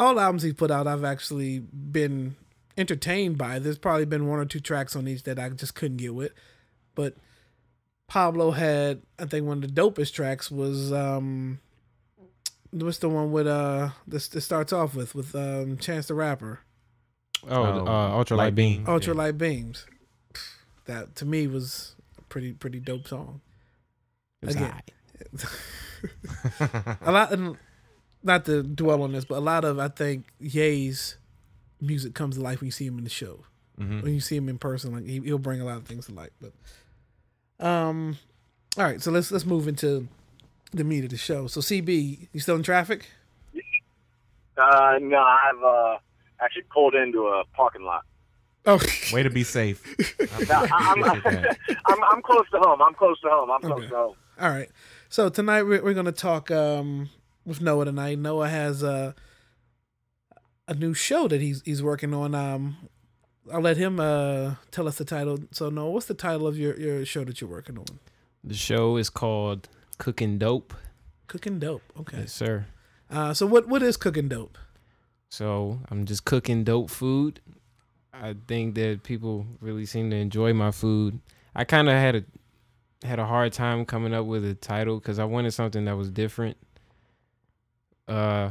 all 0.00 0.18
albums 0.18 0.42
he's 0.42 0.54
put 0.54 0.70
out, 0.70 0.86
I've 0.86 1.04
actually 1.04 1.60
been 1.60 2.36
entertained 2.76 3.38
by. 3.38 3.58
There's 3.58 3.78
probably 3.78 4.06
been 4.06 4.26
one 4.26 4.38
or 4.38 4.44
two 4.44 4.60
tracks 4.60 4.96
on 4.96 5.06
each 5.06 5.22
that 5.24 5.38
I 5.38 5.48
just 5.50 5.74
couldn't 5.74 5.98
get 5.98 6.14
with, 6.14 6.32
but 6.94 7.14
Pablo 8.08 8.50
had, 8.52 9.02
I 9.18 9.26
think, 9.26 9.46
one 9.46 9.62
of 9.62 9.74
the 9.74 9.80
dopest 9.80 10.12
tracks 10.12 10.50
was 10.50 10.92
um, 10.92 11.60
what's 12.70 12.98
the 12.98 13.08
one 13.08 13.30
with 13.32 13.46
uh, 13.46 13.90
this, 14.06 14.28
this 14.28 14.44
starts 14.44 14.72
off 14.72 14.94
with 14.94 15.14
with 15.14 15.34
um, 15.34 15.76
Chance 15.76 16.06
the 16.08 16.14
Rapper. 16.14 16.60
Oh, 17.48 17.62
Oh, 17.62 17.86
uh, 17.86 18.10
ultralight 18.24 18.36
Light 18.36 18.54
beam. 18.54 18.84
Beam. 18.84 18.86
Ultralight 18.86 19.38
Beams. 19.38 19.86
That 20.86 21.14
to 21.16 21.24
me 21.24 21.46
was 21.46 21.94
a 22.18 22.22
pretty 22.22 22.52
pretty 22.52 22.80
dope 22.80 23.06
song. 23.06 23.40
It's 24.42 24.54
Again. 24.56 24.72
alright. 24.72 24.90
A 27.02 27.12
lot, 27.12 27.32
and 27.32 27.56
not 28.22 28.44
to 28.46 28.62
dwell 28.62 29.02
on 29.02 29.12
this, 29.12 29.24
but 29.24 29.38
a 29.38 29.40
lot 29.40 29.64
of 29.64 29.78
I 29.78 29.88
think 29.88 30.26
Ye's 30.40 31.16
music 31.80 32.14
comes 32.14 32.36
to 32.36 32.42
life 32.42 32.60
when 32.60 32.66
you 32.66 32.72
see 32.72 32.86
him 32.86 32.98
in 32.98 33.04
the 33.04 33.10
show. 33.10 33.44
Mhm. 33.80 34.02
When 34.02 34.12
you 34.12 34.20
see 34.20 34.36
him 34.36 34.48
in 34.48 34.58
person, 34.58 34.92
like 34.92 35.06
he, 35.06 35.20
he'll 35.20 35.38
bring 35.38 35.60
a 35.60 35.64
lot 35.64 35.78
of 35.78 35.84
things 35.84 36.06
to 36.06 36.12
light. 36.14 36.32
But 36.40 36.52
um, 37.66 38.18
all 38.76 38.84
right, 38.84 39.00
so 39.00 39.10
let's 39.10 39.30
let's 39.32 39.46
move 39.46 39.66
into 39.68 40.08
the 40.72 40.84
meat 40.84 41.04
of 41.04 41.10
the 41.10 41.16
show. 41.16 41.46
So 41.46 41.60
CB, 41.60 42.28
you 42.32 42.40
still 42.40 42.56
in 42.56 42.62
traffic? 42.62 43.06
Uh, 44.56 44.98
no, 45.00 45.18
I've 45.18 45.62
uh, 45.64 45.96
actually 46.42 46.64
pulled 46.72 46.94
into 46.94 47.26
a 47.26 47.44
parking 47.54 47.82
lot. 47.82 48.02
Oh, 48.66 48.78
Way 49.12 49.22
to 49.22 49.30
be 49.30 49.42
safe. 49.42 49.82
No, 50.48 50.54
I- 50.54 50.94
I'm, 50.94 51.04
I'm, 51.86 52.04
I'm 52.12 52.22
close 52.22 52.44
to 52.52 52.58
home. 52.58 52.82
I'm 52.82 52.94
close 52.94 53.18
to 53.22 53.28
home. 53.30 53.50
I'm 53.50 53.60
close 53.62 53.78
Okay. 53.80 53.88
to 53.88 53.94
home. 53.96 54.14
All 54.38 54.50
right. 54.50 54.68
So 55.08 55.28
tonight 55.30 55.62
we're, 55.62 55.82
we're 55.82 55.94
gonna 55.94 56.12
talk 56.12 56.50
um 56.50 57.08
with 57.50 57.60
Noah 57.60 57.84
tonight. 57.84 58.18
Noah 58.18 58.48
has 58.48 58.82
a 58.82 59.14
a 60.66 60.74
new 60.74 60.94
show 60.94 61.28
that 61.28 61.40
he's 61.40 61.60
he's 61.64 61.82
working 61.82 62.14
on. 62.14 62.34
Um, 62.34 62.76
I'll 63.52 63.60
let 63.60 63.76
him 63.76 64.00
uh 64.00 64.54
tell 64.70 64.88
us 64.88 64.96
the 64.96 65.04
title. 65.04 65.40
So 65.50 65.68
Noah, 65.68 65.90
what's 65.90 66.06
the 66.06 66.14
title 66.14 66.46
of 66.46 66.56
your 66.56 66.78
your 66.78 67.04
show 67.04 67.24
that 67.24 67.40
you're 67.40 67.50
working 67.50 67.76
on? 67.76 67.98
The 68.42 68.54
show 68.54 68.96
is 68.96 69.10
called 69.10 69.68
Cooking 69.98 70.38
Dope. 70.38 70.72
Cooking 71.26 71.58
dope. 71.58 71.82
Okay. 71.98 72.20
Yes, 72.20 72.32
sir. 72.32 72.66
Uh, 73.10 73.34
so 73.34 73.46
what 73.46 73.68
what 73.68 73.82
is 73.82 73.96
cooking 73.96 74.28
dope? 74.28 74.56
So 75.28 75.80
I'm 75.90 76.04
just 76.06 76.24
cooking 76.24 76.64
dope 76.64 76.90
food. 76.90 77.40
I 78.12 78.34
think 78.48 78.74
that 78.76 79.02
people 79.02 79.46
really 79.60 79.86
seem 79.86 80.10
to 80.10 80.16
enjoy 80.16 80.52
my 80.52 80.70
food. 80.70 81.20
I 81.54 81.64
kind 81.64 81.88
of 81.88 81.94
had 81.94 82.16
a 82.16 82.24
had 83.06 83.18
a 83.18 83.26
hard 83.26 83.52
time 83.52 83.84
coming 83.84 84.14
up 84.14 84.26
with 84.26 84.44
a 84.44 84.54
title 84.54 84.98
because 84.98 85.18
I 85.18 85.24
wanted 85.24 85.52
something 85.52 85.84
that 85.86 85.96
was 85.96 86.10
different. 86.10 86.56
Uh, 88.10 88.50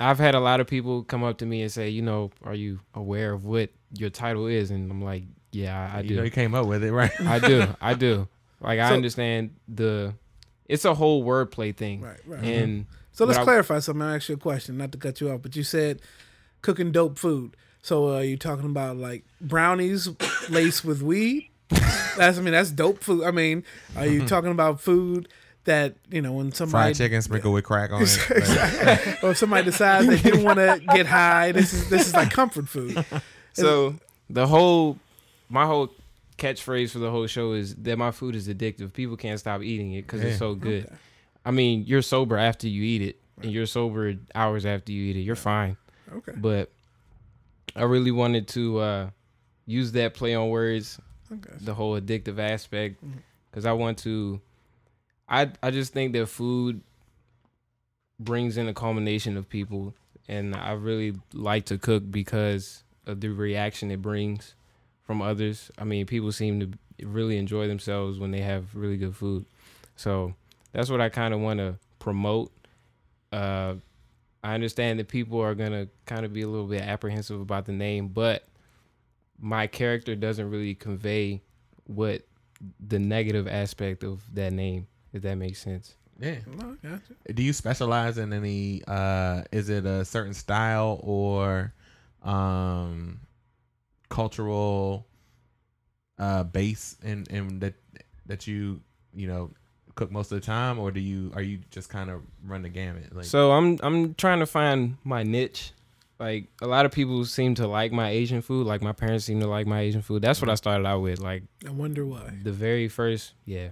I've 0.00 0.18
had 0.18 0.34
a 0.34 0.40
lot 0.40 0.60
of 0.60 0.66
people 0.66 1.04
come 1.04 1.22
up 1.22 1.38
to 1.38 1.46
me 1.46 1.62
and 1.62 1.70
say, 1.70 1.88
you 1.88 2.02
know, 2.02 2.30
are 2.42 2.54
you 2.54 2.80
aware 2.94 3.32
of 3.32 3.44
what 3.44 3.70
your 3.96 4.10
title 4.10 4.46
is? 4.46 4.70
And 4.70 4.90
I'm 4.90 5.02
like, 5.02 5.22
yeah, 5.52 5.90
I, 5.94 5.98
I 5.98 6.00
you 6.00 6.08
do. 6.08 6.16
know, 6.16 6.22
he 6.24 6.30
came 6.30 6.54
up 6.54 6.66
with 6.66 6.82
it, 6.82 6.92
right? 6.92 7.12
I 7.20 7.38
do. 7.38 7.66
I 7.80 7.94
do. 7.94 8.28
Like 8.60 8.80
I 8.80 8.94
understand 8.94 9.50
the. 9.68 10.14
It's 10.66 10.86
a 10.86 10.94
whole 10.94 11.22
wordplay 11.22 11.76
thing, 11.76 12.00
Right. 12.00 12.18
Right. 12.26 12.42
and 12.42 12.86
so 13.12 13.26
let's 13.26 13.38
I- 13.38 13.44
clarify 13.44 13.80
something. 13.80 14.00
I'll 14.00 14.14
ask 14.14 14.30
you 14.30 14.36
a 14.36 14.38
question, 14.38 14.78
not 14.78 14.90
to 14.92 14.96
cut 14.98 15.20
you 15.20 15.30
off, 15.30 15.42
but 15.42 15.54
you 15.54 15.62
said 15.62 16.00
cooking 16.62 16.90
dope 16.90 17.18
food. 17.18 17.56
So 17.82 18.14
uh, 18.16 18.20
you 18.20 18.38
talking 18.38 18.64
about 18.64 18.96
like 18.96 19.24
brownies 19.38 20.08
laced 20.48 20.82
with 20.82 21.02
weed? 21.02 21.50
That's 22.16 22.38
I 22.38 22.40
mean 22.40 22.52
that's 22.52 22.70
dope 22.70 23.02
food. 23.02 23.24
I 23.24 23.32
mean, 23.32 23.64
are 23.96 24.06
you 24.06 24.24
talking 24.26 24.50
about 24.52 24.80
food 24.80 25.28
that 25.64 25.94
you 26.10 26.20
know 26.22 26.32
when 26.32 26.52
somebody 26.52 26.70
Fried 26.92 26.96
chicken 26.96 27.22
sprinkled 27.22 27.54
with 27.54 27.64
crack 27.64 27.90
on 27.92 28.02
it. 28.02 28.18
Like, 28.30 29.24
or 29.24 29.30
if 29.30 29.38
somebody 29.38 29.64
decides 29.64 30.06
they 30.06 30.18
didn't 30.18 30.42
want 30.44 30.58
to 30.58 30.80
get 30.94 31.06
high, 31.06 31.52
this 31.52 31.72
is 31.72 31.88
this 31.88 32.06
is 32.06 32.14
like 32.14 32.30
comfort 32.30 32.68
food. 32.68 33.04
So 33.52 33.94
the 34.30 34.46
whole, 34.46 34.98
my 35.48 35.64
whole 35.66 35.90
catchphrase 36.38 36.90
for 36.90 36.98
the 36.98 37.10
whole 37.10 37.26
show 37.26 37.52
is 37.52 37.74
that 37.76 37.96
my 37.96 38.10
food 38.10 38.34
is 38.34 38.48
addictive. 38.48 38.92
People 38.92 39.16
can't 39.16 39.38
stop 39.38 39.62
eating 39.62 39.92
it 39.92 40.02
because 40.02 40.22
Yeah. 40.22 40.28
it's 40.28 40.38
so 40.38 40.54
good. 40.54 40.86
Okay. 40.86 40.94
I 41.44 41.50
mean, 41.50 41.84
you're 41.86 42.02
sober 42.02 42.36
after 42.38 42.66
you 42.68 42.82
eat 42.82 43.02
it, 43.02 43.20
and 43.42 43.52
you're 43.52 43.66
sober 43.66 44.14
hours 44.34 44.64
after 44.66 44.92
you 44.92 45.04
eat 45.10 45.16
it, 45.16 45.20
you're 45.20 45.36
fine. 45.36 45.76
Okay. 46.12 46.32
But 46.36 46.70
I 47.76 47.82
really 47.84 48.10
wanted 48.10 48.48
to 48.48 48.78
uh, 48.78 49.10
use 49.66 49.92
that 49.92 50.14
play 50.14 50.34
on 50.34 50.48
words, 50.48 50.98
Okay. 51.32 51.54
the 51.60 51.74
whole 51.74 51.98
addictive 52.00 52.38
aspect, 52.38 53.02
because 53.50 53.66
I 53.66 53.72
want 53.72 53.98
to. 53.98 54.40
I 55.28 55.50
I 55.62 55.70
just 55.70 55.92
think 55.92 56.12
that 56.12 56.26
food 56.26 56.82
brings 58.18 58.56
in 58.56 58.68
a 58.68 58.74
culmination 58.74 59.36
of 59.36 59.48
people, 59.48 59.94
and 60.28 60.54
I 60.54 60.72
really 60.72 61.14
like 61.32 61.66
to 61.66 61.78
cook 61.78 62.10
because 62.10 62.84
of 63.06 63.20
the 63.20 63.28
reaction 63.28 63.90
it 63.90 64.02
brings 64.02 64.54
from 65.02 65.20
others. 65.20 65.70
I 65.78 65.84
mean, 65.84 66.06
people 66.06 66.32
seem 66.32 66.60
to 66.60 67.06
really 67.06 67.36
enjoy 67.36 67.68
themselves 67.68 68.18
when 68.18 68.30
they 68.30 68.40
have 68.40 68.74
really 68.74 68.96
good 68.96 69.16
food, 69.16 69.44
so 69.96 70.34
that's 70.72 70.90
what 70.90 71.00
I 71.00 71.08
kind 71.08 71.34
of 71.34 71.40
want 71.40 71.58
to 71.58 71.76
promote. 71.98 72.52
Uh, 73.32 73.74
I 74.42 74.54
understand 74.54 74.98
that 74.98 75.08
people 75.08 75.40
are 75.40 75.54
gonna 75.54 75.88
kind 76.06 76.24
of 76.24 76.32
be 76.32 76.42
a 76.42 76.48
little 76.48 76.66
bit 76.66 76.82
apprehensive 76.82 77.40
about 77.40 77.64
the 77.64 77.72
name, 77.72 78.08
but 78.08 78.46
my 79.40 79.66
character 79.66 80.14
doesn't 80.14 80.50
really 80.50 80.74
convey 80.74 81.42
what 81.86 82.22
the 82.86 82.98
negative 82.98 83.48
aspect 83.48 84.04
of 84.04 84.22
that 84.34 84.52
name, 84.52 84.86
if 85.14 85.22
that 85.22 85.36
makes 85.36 85.60
sense. 85.60 85.94
Yeah. 86.20 86.36
No, 86.46 86.76
I 86.82 86.88
got 86.88 87.00
you. 87.08 87.34
Do 87.34 87.42
you 87.42 87.52
specialize 87.54 88.18
in 88.18 88.32
any? 88.32 88.82
uh 88.86 89.42
Is 89.50 89.68
it 89.70 89.86
a 89.86 90.04
certain 90.04 90.34
style 90.34 91.00
or 91.02 91.72
um 92.22 93.20
cultural 94.08 95.06
uh 96.18 96.44
base 96.44 96.96
in 97.02 97.24
in 97.30 97.58
that 97.60 97.74
that 98.26 98.46
you 98.46 98.80
you 99.14 99.26
know 99.26 99.50
cook 99.94 100.10
most 100.10 100.32
of 100.32 100.40
the 100.40 100.44
time, 100.46 100.78
or 100.78 100.90
do 100.90 101.00
you 101.00 101.30
are 101.34 101.42
you 101.42 101.58
just 101.70 101.88
kind 101.88 102.10
of 102.10 102.20
run 102.44 102.62
the 102.62 102.68
gamut? 102.68 103.14
Like, 103.14 103.24
So 103.24 103.52
I'm 103.52 103.78
I'm 103.82 104.14
trying 104.14 104.40
to 104.40 104.46
find 104.46 104.96
my 105.04 105.22
niche. 105.22 105.72
Like 106.18 106.48
a 106.62 106.66
lot 106.66 106.86
of 106.86 106.92
people 106.92 107.24
seem 107.24 107.54
to 107.56 107.66
like 107.66 107.90
my 107.92 108.10
Asian 108.10 108.40
food. 108.40 108.66
Like 108.66 108.82
my 108.82 108.92
parents 108.92 109.24
seem 109.24 109.40
to 109.40 109.46
like 109.46 109.66
my 109.66 109.80
Asian 109.80 110.02
food. 110.02 110.22
That's 110.22 110.40
what 110.40 110.48
I 110.48 110.54
started 110.54 110.86
out 110.86 111.00
with. 111.00 111.20
Like 111.20 111.42
I 111.66 111.70
wonder 111.70 112.06
why. 112.06 112.32
the 112.42 112.52
very 112.52 112.88
first, 112.88 113.32
yeah, 113.44 113.70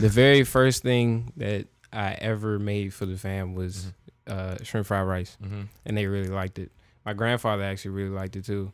the 0.00 0.08
very 0.08 0.44
first 0.44 0.82
thing 0.82 1.32
that 1.36 1.66
I 1.92 2.12
ever 2.14 2.58
made 2.58 2.94
for 2.94 3.06
the 3.06 3.16
fam 3.16 3.54
was 3.54 3.92
uh, 4.26 4.56
shrimp 4.62 4.86
fried 4.86 5.06
rice, 5.06 5.36
hmm 5.42 5.62
and 5.84 5.96
they 5.96 6.06
really 6.06 6.28
liked 6.30 6.58
it. 6.58 6.72
My 7.04 7.12
grandfather 7.12 7.62
actually 7.62 7.90
really 7.92 8.10
liked 8.14 8.36
it 8.36 8.46
too. 8.46 8.72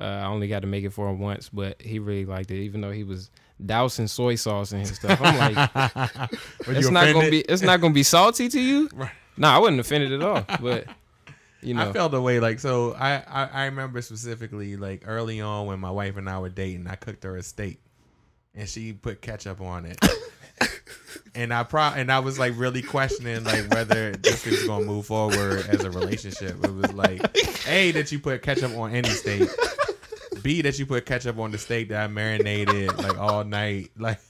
Uh, 0.00 0.04
I 0.04 0.24
only 0.26 0.48
got 0.48 0.60
to 0.60 0.68
make 0.68 0.84
it 0.84 0.90
for 0.90 1.08
him 1.10 1.18
once, 1.18 1.48
but 1.48 1.80
he 1.82 1.98
really 1.98 2.24
liked 2.24 2.50
it, 2.50 2.62
even 2.62 2.80
though 2.80 2.90
he 2.92 3.04
was 3.04 3.30
dousing 3.64 4.06
soy 4.08 4.36
sauce 4.36 4.72
in 4.72 4.80
his 4.80 4.94
stuff. 4.96 5.20
I'm 5.22 5.54
like, 5.54 6.30
it's 6.68 6.90
not 6.90 7.12
gonna 7.12 7.30
be 7.30 7.40
it's 7.40 7.62
not 7.62 7.80
gonna 7.80 7.92
be 7.92 8.02
salty 8.04 8.48
to 8.48 8.60
you. 8.60 8.88
Right. 8.94 9.10
Nah, 9.36 9.56
I 9.56 9.58
wasn't 9.58 9.80
offended 9.80 10.12
at 10.12 10.22
all. 10.22 10.44
But 10.60 10.86
you 11.62 11.74
know, 11.74 11.88
I 11.88 11.92
felt 11.92 12.12
the 12.12 12.20
way 12.20 12.40
like 12.40 12.60
so. 12.60 12.92
I, 12.94 13.22
I 13.26 13.48
I 13.52 13.64
remember 13.66 14.02
specifically 14.02 14.76
like 14.76 15.04
early 15.06 15.40
on 15.40 15.66
when 15.66 15.80
my 15.80 15.90
wife 15.90 16.16
and 16.16 16.28
I 16.28 16.38
were 16.40 16.48
dating, 16.48 16.86
I 16.86 16.96
cooked 16.96 17.24
her 17.24 17.36
a 17.36 17.42
steak, 17.42 17.80
and 18.54 18.68
she 18.68 18.92
put 18.92 19.22
ketchup 19.22 19.60
on 19.60 19.86
it. 19.86 19.98
And 21.34 21.52
I 21.52 21.62
pro 21.62 21.80
and 21.80 22.12
I 22.12 22.18
was 22.18 22.38
like 22.38 22.52
really 22.56 22.82
questioning 22.82 23.42
like 23.44 23.70
whether 23.70 24.12
this 24.12 24.46
is 24.46 24.66
gonna 24.66 24.84
move 24.84 25.06
forward 25.06 25.64
as 25.68 25.82
a 25.82 25.90
relationship. 25.90 26.62
It 26.62 26.74
was 26.74 26.92
like, 26.92 27.22
a 27.66 27.90
that 27.92 28.12
you 28.12 28.18
put 28.18 28.42
ketchup 28.42 28.76
on 28.76 28.94
any 28.94 29.08
steak, 29.08 29.48
b 30.42 30.60
that 30.60 30.78
you 30.78 30.84
put 30.84 31.06
ketchup 31.06 31.38
on 31.38 31.50
the 31.50 31.56
steak 31.56 31.88
that 31.88 32.04
I 32.04 32.06
marinated 32.08 32.98
like 32.98 33.18
all 33.18 33.44
night. 33.44 33.92
Like, 33.96 34.20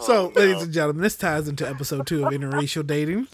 So, 0.00 0.28
ladies 0.36 0.62
and 0.62 0.72
gentlemen, 0.72 1.02
this 1.02 1.16
ties 1.16 1.48
into 1.48 1.68
episode 1.68 2.06
two 2.06 2.24
of 2.24 2.32
interracial 2.32 2.86
dating. 2.86 3.26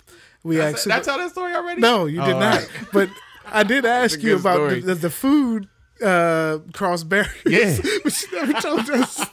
We 0.44 0.56
did 0.56 0.64
actually 0.64 0.92
I 0.92 1.00
tell 1.00 1.18
that 1.18 1.30
story 1.30 1.52
already? 1.54 1.80
no, 1.80 2.06
you 2.06 2.20
did 2.20 2.34
Oh, 2.34 2.38
not. 2.38 2.54
alright. 2.54 2.70
But 2.92 3.08
I 3.46 3.62
did 3.64 3.84
ask 4.02 4.22
you 4.22 4.36
about 4.36 4.54
story. 4.56 4.80
the, 4.80 4.94
the 4.94 5.10
food 5.10 5.68
uh, 6.02 6.58
cross 6.72 7.02
barriers. 7.02 7.32
Yeah. 7.46 7.76
but 8.04 8.22
you 8.22 8.28
never 8.46 8.60
told 8.60 8.90
us. 8.90 9.24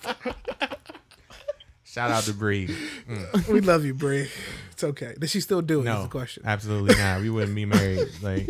Shout 1.84 2.10
out 2.12 2.24
to 2.24 2.34
Bree. 2.34 2.68
Mm. 3.10 3.48
We 3.50 3.60
love 3.60 3.84
you, 3.84 3.94
Brie. 3.94 4.30
It's 4.72 4.84
okay. 4.84 5.14
Does 5.20 5.30
she 5.30 5.42
still 5.42 5.62
do 5.62 5.80
it? 5.80 5.82
Is 5.82 5.86
No, 5.86 6.04
the 6.04 6.08
question. 6.10 6.44
absolutely 6.46 6.96
not. 6.96 7.20
We 7.20 7.30
wouldn't 7.30 7.54
be 7.56 7.66
married. 7.66 8.08
Like, 8.22 8.48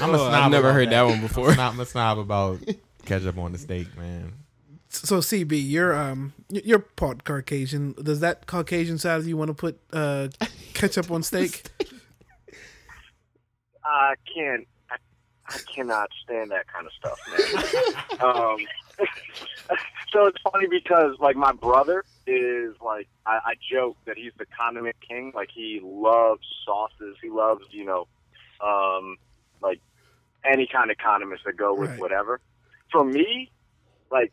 I'm 0.00 0.14
a 0.14 0.18
Oh, 0.18 0.24
I've 0.24 0.30
snob 0.32 0.52
never 0.52 0.72
heard 0.72 0.88
that 0.90 1.02
one 1.02 1.20
before. 1.20 1.50
I'm, 1.50 1.56
not, 1.58 1.74
I'm 1.74 1.80
a 1.80 1.84
snob 1.86 2.18
about 2.18 2.60
ketchup 3.04 3.36
on 3.36 3.52
the 3.52 3.58
steak, 3.58 3.94
man. 3.98 4.32
So, 5.04 5.18
CB, 5.18 5.52
you're 5.68 5.94
um, 5.94 6.32
y- 6.50 6.62
you're 6.64 6.78
part 6.80 7.24
Caucasian. 7.24 7.94
Does 8.02 8.20
that 8.20 8.46
Caucasian 8.46 8.98
side 8.98 9.18
of 9.18 9.26
you 9.28 9.36
want 9.36 9.48
to 9.48 9.54
put 9.54 9.78
uh, 9.92 10.28
ketchup 10.74 11.10
on 11.10 11.22
steak? 11.22 11.62
I 13.84 14.14
can't. 14.34 14.66
I, 14.90 14.96
I 15.48 15.58
cannot 15.74 16.08
stand 16.24 16.50
that 16.50 16.66
kind 16.72 16.86
of 16.86 16.92
stuff, 16.92 17.18
man. 17.30 18.20
um, 18.28 18.56
so 20.12 20.26
it's 20.26 20.38
funny 20.50 20.66
because 20.68 21.16
like 21.20 21.36
my 21.36 21.52
brother 21.52 22.04
is 22.26 22.74
like 22.84 23.08
I, 23.24 23.38
I 23.44 23.54
joke 23.70 23.96
that 24.06 24.16
he's 24.16 24.32
the 24.38 24.46
condiment 24.46 24.96
king. 25.06 25.32
Like 25.34 25.50
he 25.54 25.80
loves 25.82 26.42
sauces. 26.64 27.16
He 27.22 27.30
loves 27.30 27.62
you 27.70 27.84
know, 27.84 28.08
um, 28.60 29.16
like 29.62 29.80
any 30.44 30.66
kind 30.66 30.90
of 30.90 30.96
condiments 30.98 31.44
that 31.46 31.56
go 31.56 31.74
with 31.74 31.90
Right. 31.90 32.00
whatever. 32.00 32.40
For 32.90 33.04
me, 33.04 33.50
like 34.10 34.32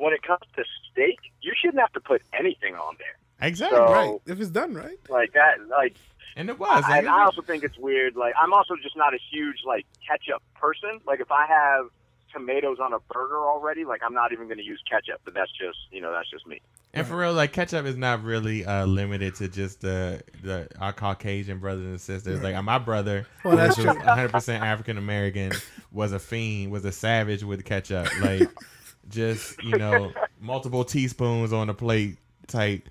when 0.00 0.12
it 0.12 0.22
comes 0.22 0.40
to 0.56 0.64
steak, 0.90 1.18
you 1.42 1.52
shouldn't 1.60 1.80
have 1.80 1.92
to 1.92 2.00
put 2.00 2.22
anything 2.38 2.74
on 2.74 2.96
there. 2.98 3.48
Exactly. 3.48 3.78
So- 3.78 3.92
right. 3.92 4.20
If 4.26 4.40
it's 4.40 4.50
done 4.50 4.74
right. 4.74 4.98
Like 5.08 5.32
that, 5.34 5.66
like 5.68 5.94
And 6.36 6.48
it 6.50 6.58
was. 6.58 6.84
I, 6.86 6.98
and 6.98 7.08
I 7.08 7.24
also 7.24 7.42
think 7.42 7.64
it's 7.64 7.78
weird. 7.78 8.16
Like, 8.16 8.34
I'm 8.40 8.52
also 8.52 8.74
just 8.82 8.96
not 8.96 9.14
a 9.14 9.18
huge 9.30 9.58
like 9.66 9.86
ketchup 10.06 10.42
person. 10.54 11.00
Like, 11.06 11.20
if 11.20 11.30
I 11.32 11.46
have 11.46 11.86
tomatoes 12.32 12.78
on 12.80 12.92
a 12.92 12.98
burger 13.12 13.38
already, 13.38 13.84
like 13.84 14.02
I'm 14.04 14.14
not 14.14 14.32
even 14.32 14.46
going 14.46 14.58
to 14.58 14.64
use 14.64 14.80
ketchup. 14.88 15.20
But 15.24 15.34
that's 15.34 15.50
just, 15.50 15.78
you 15.90 16.00
know, 16.00 16.12
that's 16.12 16.30
just 16.30 16.46
me. 16.46 16.60
and 16.94 17.04
for 17.06 17.16
real, 17.16 17.32
like 17.32 17.52
ketchup 17.52 17.86
is 17.86 17.96
not 17.96 18.22
really 18.22 18.64
uh, 18.64 18.86
limited 18.86 19.34
to 19.36 19.48
just 19.48 19.80
the 19.80 20.22
the 20.42 20.68
our 20.80 20.92
Caucasian 20.92 21.58
brothers 21.58 21.86
and 21.86 22.00
sisters. 22.00 22.40
Like 22.42 22.62
my 22.64 22.78
brother, 22.78 23.26
Well, 23.44 23.56
that's 23.56 23.76
which 23.76 23.86
true. 23.86 23.96
100 23.96 24.30
percent 24.30 24.62
African 24.62 24.96
American, 24.98 25.52
was 25.92 26.12
a 26.12 26.18
fiend, 26.20 26.70
was 26.70 26.84
a 26.84 26.92
savage 26.92 27.42
with 27.42 27.64
ketchup. 27.64 28.06
Like 28.20 28.48
just 29.10 29.62
you 29.62 29.76
know, 29.76 30.12
multiple 30.40 30.84
teaspoons 30.84 31.52
on 31.52 31.68
a 31.68 31.74
plate 31.74 32.16
type. 32.46 32.88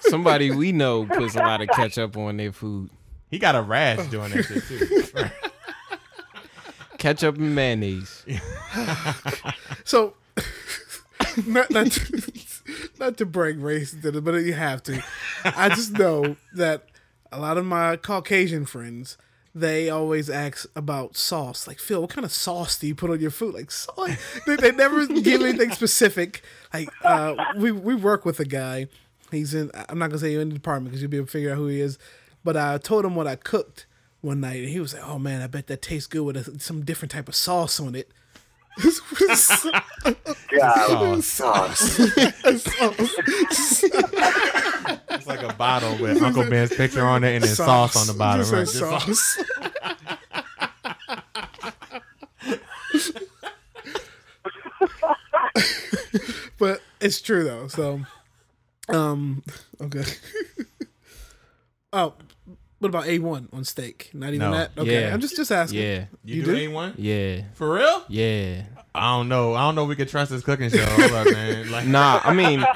Somebody 0.00 0.50
we 0.50 0.72
know 0.72 1.06
puts 1.06 1.36
a 1.36 1.38
lot 1.38 1.60
of 1.60 1.68
ketchup 1.68 2.16
on 2.16 2.36
their 2.36 2.52
food. 2.52 2.90
He 3.30 3.38
got 3.38 3.54
a 3.54 3.62
rash 3.62 4.06
doing 4.08 4.30
that 4.32 4.44
shit 4.44 4.64
too. 4.66 5.24
Ketchup 6.98 7.36
and 7.36 7.54
mayonnaise. 7.54 8.24
So, 9.84 10.12
not 11.46 11.70
not 11.70 11.86
to, 11.92 12.32
not 12.98 13.16
to 13.16 13.24
bring 13.24 13.62
race 13.62 13.94
into 13.94 14.08
it, 14.08 14.20
but 14.22 14.34
you 14.34 14.52
have 14.52 14.82
to. 14.82 15.02
I 15.44 15.70
just 15.70 15.92
know 15.92 16.36
that 16.54 16.84
a 17.32 17.40
lot 17.40 17.56
of 17.56 17.64
my 17.64 17.96
Caucasian 17.96 18.66
friends 18.66 19.16
they 19.54 19.90
always 19.90 20.28
ask 20.30 20.66
about 20.76 21.16
sauce. 21.16 21.66
Like 21.66 21.78
Phil, 21.78 22.00
what 22.00 22.10
kind 22.10 22.24
of 22.24 22.32
sauce 22.32 22.78
do 22.78 22.86
you 22.86 22.94
put 22.94 23.10
on 23.10 23.20
your 23.20 23.30
food? 23.30 23.54
Like. 23.54 23.70
They, 24.46 24.56
they 24.56 24.72
never 24.72 25.06
give 25.06 25.42
anything 25.42 25.72
specific. 25.72 26.42
Like 26.72 26.88
uh, 27.04 27.34
we 27.56 27.72
we 27.72 27.94
work 27.94 28.24
with 28.24 28.40
a 28.40 28.44
guy. 28.44 28.88
He's 29.30 29.54
in. 29.54 29.70
I'm 29.88 29.98
not 29.98 30.08
gonna 30.08 30.18
say 30.18 30.32
you're 30.32 30.42
in 30.42 30.48
the 30.48 30.54
department 30.54 30.90
because 30.90 31.02
you'll 31.02 31.10
be 31.10 31.16
able 31.16 31.26
to 31.26 31.32
figure 31.32 31.52
out 31.52 31.56
who 31.56 31.66
he 31.66 31.80
is. 31.80 31.98
But 32.44 32.56
I 32.56 32.78
told 32.78 33.04
him 33.04 33.14
what 33.14 33.26
I 33.26 33.36
cooked 33.36 33.86
one 34.20 34.40
night, 34.40 34.60
and 34.60 34.68
he 34.68 34.80
was 34.80 34.94
like, 34.94 35.06
"Oh 35.06 35.18
man, 35.18 35.42
I 35.42 35.46
bet 35.46 35.66
that 35.66 35.82
tastes 35.82 36.06
good 36.06 36.22
with 36.22 36.36
a, 36.36 36.60
some 36.60 36.84
different 36.84 37.12
type 37.12 37.28
of 37.28 37.34
sauce 37.34 37.78
on 37.80 37.94
it." 37.94 38.10
God, 40.50 41.24
Sauce. 41.24 41.98
It's 45.10 45.26
like 45.26 45.42
a 45.42 45.52
bottle 45.54 45.98
with 45.98 46.22
Uncle 46.22 46.48
Ben's 46.48 46.74
picture 46.74 47.04
on 47.04 47.24
it 47.24 47.34
and 47.34 47.44
then 47.44 47.54
sauce, 47.54 47.96
on 47.96 48.06
the 48.06 48.14
bottom. 48.14 48.48
Right? 48.50 48.68
say 48.68 48.78
sauce. 48.78 49.42
but 56.58 56.80
it's 57.00 57.20
true 57.20 57.44
though. 57.44 57.68
So, 57.68 58.00
um, 58.88 59.42
okay. 59.80 60.04
oh, 61.92 62.14
what 62.78 62.88
about 62.88 63.06
A 63.06 63.18
one 63.18 63.48
on 63.52 63.64
steak? 63.64 64.10
Not 64.14 64.28
even 64.34 64.50
No. 64.50 64.52
that. 64.56 64.70
Okay, 64.78 65.02
Yeah. 65.02 65.12
I'm 65.14 65.20
just 65.20 65.36
just 65.36 65.50
asking. 65.52 65.80
Yeah. 65.80 66.04
You, 66.24 66.36
You 66.36 66.42
do, 66.44 66.54
do? 66.56 66.70
A1? 66.70 66.94
Yeah. 66.96 67.42
For 67.54 67.72
real? 67.74 68.04
Yeah. 68.08 68.62
I 68.94 69.16
don't 69.16 69.28
know. 69.28 69.54
I 69.54 69.60
don't 69.62 69.74
know 69.74 69.82
if 69.84 69.88
we 69.88 69.96
could 69.96 70.08
trust 70.08 70.30
this 70.30 70.42
cooking 70.42 70.70
show. 70.70 70.84
Hold 70.84 71.12
up, 71.12 71.32
man. 71.32 71.70
Like, 71.70 71.86
Nah, 71.86 72.20
I 72.24 72.32
mean 72.34 72.64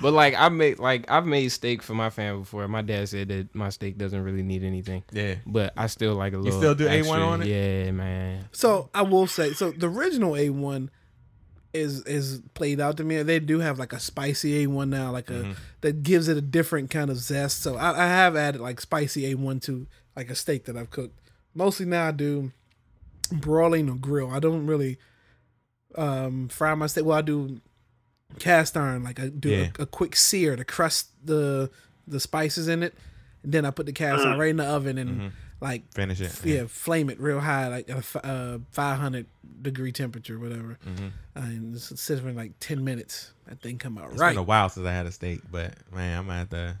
But 0.00 0.12
like 0.12 0.34
I 0.36 0.48
made 0.48 0.78
like 0.78 1.10
I've 1.10 1.26
made 1.26 1.48
steak 1.50 1.82
for 1.82 1.94
my 1.94 2.08
family 2.10 2.40
before. 2.40 2.66
My 2.68 2.80
dad 2.82 3.08
said 3.08 3.28
that 3.28 3.54
my 3.54 3.68
steak 3.68 3.98
doesn't 3.98 4.22
really 4.22 4.42
need 4.42 4.62
anything. 4.64 5.02
Yeah. 5.12 5.36
But 5.46 5.72
I 5.76 5.86
still 5.88 6.14
like 6.14 6.32
a 6.32 6.38
little 6.38 6.52
You 6.52 6.58
still 6.58 6.74
do 6.74 6.86
A1 6.86 6.98
extra. 6.98 7.20
on 7.20 7.42
it? 7.42 7.48
Yeah, 7.48 7.90
man. 7.92 8.48
So 8.52 8.88
I 8.94 9.02
will 9.02 9.26
say, 9.26 9.52
so 9.52 9.70
the 9.72 9.88
original 9.88 10.36
A 10.36 10.48
one, 10.50 10.90
is 11.74 12.02
is 12.06 12.40
played 12.54 12.80
out 12.80 12.96
to 12.98 13.04
me. 13.04 13.22
They 13.22 13.40
do 13.40 13.58
have 13.58 13.78
like 13.78 13.92
a 13.92 13.98
spicy 14.00 14.62
A 14.62 14.66
one 14.68 14.90
now, 14.90 15.10
like 15.10 15.28
a 15.30 15.34
Mm-hmm. 15.34 15.52
that 15.82 16.02
gives 16.02 16.28
it 16.28 16.36
a 16.36 16.40
different 16.40 16.88
kind 16.90 17.10
of 17.10 17.16
zest. 17.18 17.60
So 17.62 17.76
I, 17.76 17.90
I 18.04 18.06
have 18.06 18.36
added 18.36 18.60
like 18.60 18.80
spicy 18.80 19.26
A 19.30 19.34
one 19.34 19.60
to 19.60 19.86
like 20.16 20.30
a 20.30 20.34
steak 20.34 20.64
that 20.66 20.76
I've 20.76 20.90
cooked. 20.90 21.18
Mostly 21.54 21.84
now 21.86 22.08
I 22.08 22.10
do 22.12 22.52
broiling 23.32 23.88
or 23.90 23.96
grill. 23.96 24.30
I 24.30 24.38
don't 24.38 24.66
really 24.66 24.98
um 25.96 26.48
fry 26.48 26.74
my 26.74 26.86
steak. 26.86 27.04
Well, 27.04 27.18
I 27.18 27.22
do 27.22 27.60
cast 28.38 28.76
iron, 28.76 29.04
like 29.04 29.20
I 29.20 29.28
do 29.28 29.48
Yeah. 29.50 29.68
a, 29.78 29.82
a 29.82 29.86
quick 29.86 30.16
sear 30.16 30.56
to 30.56 30.64
crust 30.64 31.08
the 31.24 31.70
the 32.06 32.20
spices 32.20 32.68
in 32.68 32.82
it, 32.82 32.94
and 33.42 33.52
then 33.52 33.64
I 33.64 33.70
put 33.70 33.86
the 33.86 33.92
cast 33.92 34.24
iron 34.24 34.38
right 34.38 34.50
in 34.50 34.56
the 34.58 34.64
oven 34.64 34.98
and 34.98 35.32
like 35.64 35.92
Finish 35.94 36.20
it. 36.20 36.38
yeah, 36.44 36.66
flame 36.66 37.08
it 37.08 37.18
real 37.18 37.40
high, 37.40 37.68
like 37.68 37.90
at 37.90 38.14
a 38.16 38.26
uh, 38.26 38.58
500 38.70 39.26
degree 39.62 39.92
temperature, 39.92 40.38
whatever. 40.38 40.78
Mm-hmm. 40.86 41.06
Uh, 41.34 41.40
and 41.40 41.74
it's 41.74 42.00
sit 42.00 42.20
for 42.20 42.32
like 42.32 42.52
10 42.60 42.84
minutes. 42.84 43.32
That 43.46 43.60
thing 43.60 43.78
come 43.78 43.98
out 43.98 44.10
It's 44.10 44.20
right. 44.20 44.28
It's 44.28 44.34
been 44.34 44.40
a 44.40 44.42
while 44.42 44.68
since 44.68 44.86
I 44.86 44.92
had 44.92 45.06
a 45.06 45.10
steak, 45.10 45.40
but 45.50 45.74
man, 45.92 46.18
I'm 46.18 46.26
gonna 46.26 46.38
have. 46.38 46.76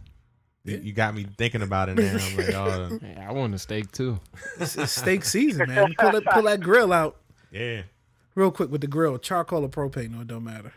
You, 0.64 0.80
you 0.82 0.92
got 0.92 1.14
me 1.14 1.26
thinking 1.36 1.62
about 1.62 1.88
it 1.88 1.96
now. 1.96 2.16
I'm 2.18 2.36
like, 2.36 2.48
oh, 2.54 2.98
Yeah, 3.02 3.26
I 3.28 3.32
want 3.32 3.54
a 3.54 3.58
steak 3.58 3.90
too. 3.90 4.20
It's, 4.60 4.76
it's 4.76 4.92
steak 4.92 5.24
season, 5.24 5.68
man. 5.68 5.94
Pull 5.98 6.12
that, 6.12 6.24
pull 6.26 6.42
that 6.42 6.60
grill 6.60 6.92
out 6.92 7.16
yeah. 7.50 7.82
real 8.34 8.50
quick 8.50 8.70
with 8.70 8.82
the 8.82 8.86
grill, 8.86 9.18
charcoal 9.18 9.64
or 9.64 9.68
propane, 9.68 10.10
no, 10.10 10.20
it 10.20 10.26
don't 10.26 10.44
matter. 10.44 10.72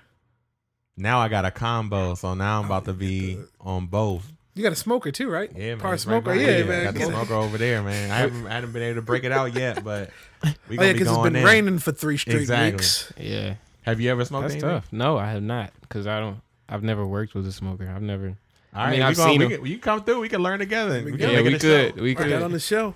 Now 0.95 1.19
I 1.19 1.27
got 1.27 1.45
a 1.45 1.51
combo, 1.51 2.15
so 2.15 2.33
now 2.33 2.59
I'm 2.59 2.65
about 2.65 2.85
to 2.85 2.93
be 2.93 3.37
on 3.61 3.85
both. 3.85 4.31
You 4.57 4.63
got 4.63 4.71
a 4.73 4.75
smoker 4.75 5.11
too, 5.11 5.29
right? 5.29 5.51
Yeah, 5.55 5.75
man. 5.75 5.79
Part 5.79 5.93
it's 5.95 6.05
right 6.05 6.13
smoker, 6.23 6.33
behind 6.35 6.41
yeah, 6.41 6.63
me. 6.63 6.67
man. 6.69 6.83
Got 6.85 6.93
the 6.95 7.05
smoker 7.05 7.33
over 7.35 7.57
there, 7.57 7.83
man. 7.83 8.11
I 8.11 8.15
haven't, 8.17 8.47
I 8.47 8.53
haven't 8.55 8.71
been 8.73 8.83
able 8.83 8.95
to 8.95 9.01
break 9.03 9.23
it 9.23 9.31
out 9.31 9.53
yet, 9.55 9.83
but 9.83 10.09
we 10.43 10.49
Oh 10.49 10.53
gonna 10.77 10.87
yeah, 10.87 10.93
be 10.93 10.93
because 10.93 11.07
it's 11.07 11.15
going 11.17 11.33
been 11.33 11.41
in. 11.41 11.45
raining 11.45 11.79
for 11.79 11.91
three 11.91 12.17
straight 12.17 12.37
Exactly. 12.37 12.71
weeks. 12.73 13.13
Yeah, 13.17 13.55
Have 13.83 14.01
you 14.01 14.09
ever 14.11 14.25
smoked 14.25 14.43
that's 14.43 14.53
anything? 14.55 14.69
tough. 14.69 14.91
No, 14.91 15.17
I 15.17 15.29
have 15.31 15.43
not 15.43 15.71
because 15.81 16.07
I 16.07 16.19
don't. 16.19 16.41
I've 16.67 16.83
never 16.83 17.05
worked 17.05 17.33
with 17.35 17.47
a 17.47 17.51
smoker. 17.51 17.87
I've 17.93 18.01
never. 18.01 18.29
All 18.29 18.81
I 18.85 18.91
mean, 18.91 19.01
I've 19.01 19.15
gonna- 19.15 19.29
seen 19.31 19.39
we 19.39 19.47
them. 19.47 19.57
can, 19.61 19.65
you 19.67 19.77
come 19.79 20.03
through. 20.03 20.19
We 20.21 20.29
can 20.29 20.41
learn 20.43 20.59
together. 20.59 21.01
We, 21.03 21.11
Yeah, 21.11 21.17
can 21.17 21.29
Yeah, 21.29 21.35
make 21.37 21.45
we 21.45 21.53
it 21.53 21.55
a 21.55 21.59
show. 21.59 21.91
could. 21.91 22.01
We 22.01 22.15
Put 22.15 22.27
that 22.29 22.41
on 22.43 22.51
the 22.51 22.59
show. 22.59 22.95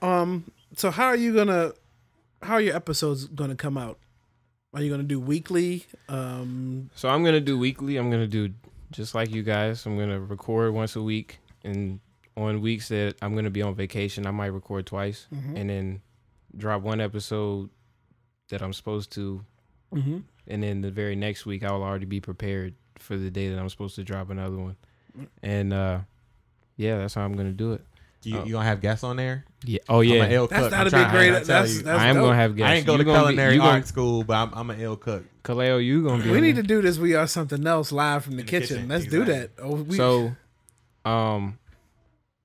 Um, 0.00 0.50
so 0.76 0.90
how 0.90 1.06
are 1.06 1.16
you 1.16 1.34
gonna? 1.34 1.72
How 2.42 2.54
are 2.54 2.60
your 2.60 2.74
episodes 2.74 3.26
gonna 3.26 3.54
come 3.54 3.76
out? 3.78 3.98
Are 4.74 4.82
you 4.82 4.90
gonna 4.90 5.02
do 5.02 5.20
weekly? 5.20 5.84
Um, 6.08 6.90
So 6.94 7.08
I'm 7.10 7.22
gonna 7.22 7.40
do 7.40 7.58
weekly. 7.58 7.96
I'm 7.98 8.10
gonna 8.10 8.26
do 8.26 8.50
just 8.92 9.14
like 9.14 9.30
you 9.32 9.42
guys. 9.42 9.84
I'm 9.86 9.98
gonna 9.98 10.20
record 10.20 10.72
once 10.74 10.94
a 10.96 11.02
week, 11.02 11.38
and 11.64 12.00
on 12.36 12.60
weeks 12.60 12.88
that 12.88 13.16
I'm 13.20 13.34
gonna 13.34 13.50
be 13.50 13.62
on 13.62 13.74
vacation, 13.74 14.26
I 14.26 14.30
might 14.30 14.46
record 14.46 14.86
twice, 14.86 15.26
mhm, 15.34 15.56
and 15.58 15.68
then 15.70 16.02
drop 16.56 16.82
one 16.82 17.00
episode 17.00 17.70
that 18.48 18.62
I'm 18.62 18.72
supposed 18.72 19.10
to, 19.12 19.44
mhm. 19.92 20.22
and 20.46 20.62
then 20.62 20.80
the 20.82 20.90
very 20.90 21.16
next 21.16 21.46
week 21.46 21.64
I 21.64 21.72
will 21.72 21.82
already 21.82 22.06
be 22.06 22.20
prepared 22.20 22.74
for 22.98 23.16
the 23.16 23.30
day 23.30 23.48
that 23.48 23.58
I'm 23.58 23.68
supposed 23.68 23.96
to 23.96 24.04
drop 24.04 24.30
another 24.30 24.56
one, 24.56 24.76
and 25.42 25.72
uh, 25.72 26.00
yeah, 26.76 26.98
that's 26.98 27.14
how 27.14 27.24
I'm 27.24 27.34
gonna 27.34 27.52
do 27.52 27.72
it. 27.72 27.84
You, 28.24 28.38
Oh. 28.38 28.44
you 28.44 28.52
gonna 28.52 28.64
have 28.64 28.80
guests 28.80 29.02
on 29.04 29.16
there? 29.16 29.44
Yeah. 29.64 29.78
Oh 29.88 30.00
I'm 30.00 30.04
yeah. 30.08 30.24
an 30.24 30.32
ill 30.32 30.46
That's 30.46 30.62
cook. 30.62 30.70
that'd 30.70 30.94
I'm 30.94 31.00
be 31.00 31.04
trying- 31.04 31.10
great. 31.16 31.28
I 31.30 31.32
That's, 31.44 31.46
tell 31.74 31.82
that's 31.84 32.00
I 32.00 32.06
am 32.08 32.16
dope. 32.16 32.24
gonna 32.24 32.36
have 32.36 32.56
guests. 32.56 32.70
I 32.70 32.74
ain't 32.74 32.86
go 32.86 32.92
You 32.92 32.98
to 32.98 33.04
gonna 33.04 33.18
be- 33.18 33.24
culinary 33.24 33.56
gonna- 33.58 33.70
art 33.70 33.86
school, 33.86 34.24
but 34.24 34.34
I'm, 34.34 34.50
I'm 34.54 34.70
an 34.70 34.80
ill 34.80 34.96
cook. 34.96 35.24
Kaleo, 35.44 35.84
you 35.84 36.04
gonna 36.04 36.22
be. 36.22 36.30
We 36.30 36.40
need 36.40 36.56
to 36.56 36.62
do 36.62 36.80
this. 36.82 36.98
We 36.98 37.14
are 37.14 37.26
something 37.26 37.66
else 37.66 37.90
live 37.92 38.24
from 38.24 38.34
the, 38.34 38.40
In 38.40 38.46
the 38.46 38.50
kitchen. 38.50 38.76
kitchen, 38.76 38.88
Let's 38.88 39.06
do 39.06 39.24
that. 39.24 39.50
Oh, 39.60 39.74
we, 39.76 39.96
so, 39.96 40.32
um, 41.04 41.58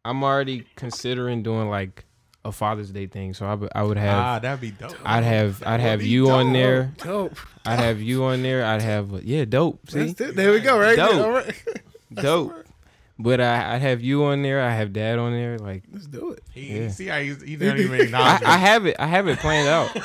I'm 0.03 0.23
already 0.23 0.65
considering 0.75 1.43
doing 1.43 1.69
like 1.69 2.05
a 2.45 2.51
Father's 2.51 2.91
Day 2.91 3.05
thing. 3.07 3.33
So 3.33 3.45
I, 3.45 3.53
would- 3.55 3.71
I 3.75 3.83
would 3.83 3.97
have, 3.97 4.17
ah, 4.17 4.39
that'd 4.39 4.61
be 4.61 4.71
dope. 4.71 4.95
I'd 5.05 5.23
have, 5.23 5.61
I'd 5.65 5.79
have 5.81 5.99
be 5.99 6.07
you 6.09 6.29
on 6.31 6.53
there. 6.53 6.93
dope. 7.03 7.35
I'd 7.65 7.79
have 7.79 8.01
you 8.01 8.23
on 8.23 8.41
there. 8.41 8.63
I'd 8.65 8.81
have, 8.81 9.23
yeah, 9.23 9.45
dope. 9.45 9.89
See, 9.89 10.13
there 10.13 10.51
we 10.51 10.59
go. 10.61 10.79
Right. 10.79 10.95
Dope. 10.97 11.45
Dope. 12.13 12.65
But 13.19 13.41
I, 13.41 13.73
I'd 13.75 13.81
have 13.81 14.01
you 14.01 14.25
on 14.25 14.43
there. 14.43 14.61
I 14.61 14.71
have 14.71 14.93
Dad 14.93 15.17
on 15.17 15.31
there. 15.31 15.57
Like, 15.57 15.83
Let's 15.91 16.05
do 16.05 16.31
it. 16.33 16.43
He, 16.53 16.79
Yeah. 16.81 16.89
See 16.89 17.07
how 17.07 17.19
he's, 17.19 17.41
he 17.41 17.55
don't 17.55 17.79
even 17.79 17.99
I, 17.99 18.03
acknowledge 18.03 18.43
I 18.43 18.55
me. 18.57 18.61
have 18.61 18.85
it. 18.85 18.95
I 18.99 19.07
have 19.07 19.27
it 19.27 19.39
planned 19.39 19.67
out. 19.67 19.89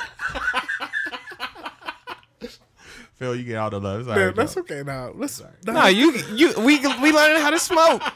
Phil, 3.16 3.36
you 3.36 3.44
get 3.44 3.56
all 3.56 3.70
the 3.70 3.80
love. 3.80 4.00
It's 4.00 4.08
all 4.08 4.16
Man, 4.16 4.26
right, 4.26 4.34
that's 4.34 4.54
though. 4.54 4.62
okay 4.62 4.82
now. 4.82 5.12
Let's. 5.14 5.40
No, 5.66 5.86
you, 5.86 6.12
you, 6.34 6.52
we, 6.58 6.78
we 6.80 7.12
learning 7.12 7.40
how 7.42 7.50
to 7.50 7.58
smoke. 7.58 8.02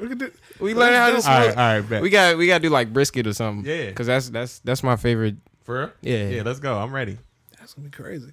We 0.00 0.06
can 0.06 0.16
do. 0.18 0.30
We 0.60 0.74
learning 0.74 0.94
how 0.96 1.10
to 1.10 1.20
smoke. 1.20 1.34
All 1.34 1.40
right, 1.40 1.48
all 1.56 1.80
right, 1.80 1.88
bet. 1.90 2.02
We 2.02 2.08
got, 2.10 2.38
we 2.38 2.46
got 2.46 2.58
to 2.58 2.62
do 2.62 2.68
like 2.68 2.92
brisket 2.92 3.26
or 3.26 3.32
something. 3.32 3.68
Yeah. 3.68 3.90
Cause 3.90 4.06
that's, 4.06 4.30
that's, 4.30 4.60
that's 4.60 4.84
my 4.84 4.94
favorite. 4.94 5.38
For 5.64 5.76
real? 5.80 5.90
Yeah. 6.02 6.28
Yeah, 6.28 6.42
let's 6.44 6.60
go. 6.60 6.78
I'm 6.78 6.94
ready. 6.94 7.18
That's 7.58 7.74
gonna 7.74 7.88
be 7.88 7.90
crazy. 7.90 8.32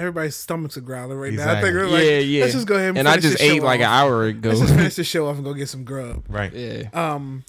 Everybody's 0.00 0.34
stomachs 0.34 0.78
are 0.78 0.80
growling 0.80 1.18
right 1.18 1.32
now. 1.34 1.52
I 1.52 1.60
think 1.60 1.74
we're 1.74 1.86
like, 1.86 2.04
yeah, 2.04 2.18
yeah. 2.18 2.40
Let's 2.42 2.54
just 2.54 2.66
go 2.66 2.74
ahead 2.76 2.88
and, 2.88 2.98
and 2.98 3.08
I 3.08 3.16
just 3.16 3.38
this 3.38 3.46
show 3.46 3.54
ate 3.54 3.62
like 3.62 3.80
an 3.80 3.86
hour 3.86 4.24
ago. 4.24 4.48
Let's 4.48 4.60
just 4.62 4.74
finish 4.74 4.94
the 4.94 5.04
show 5.04 5.28
off 5.28 5.36
and 5.36 5.44
go 5.44 5.52
get 5.52 5.68
some 5.68 5.84
grub. 5.84 6.24
Right. 6.26 6.50
yeah. 6.54 6.88
Um, 6.94 7.44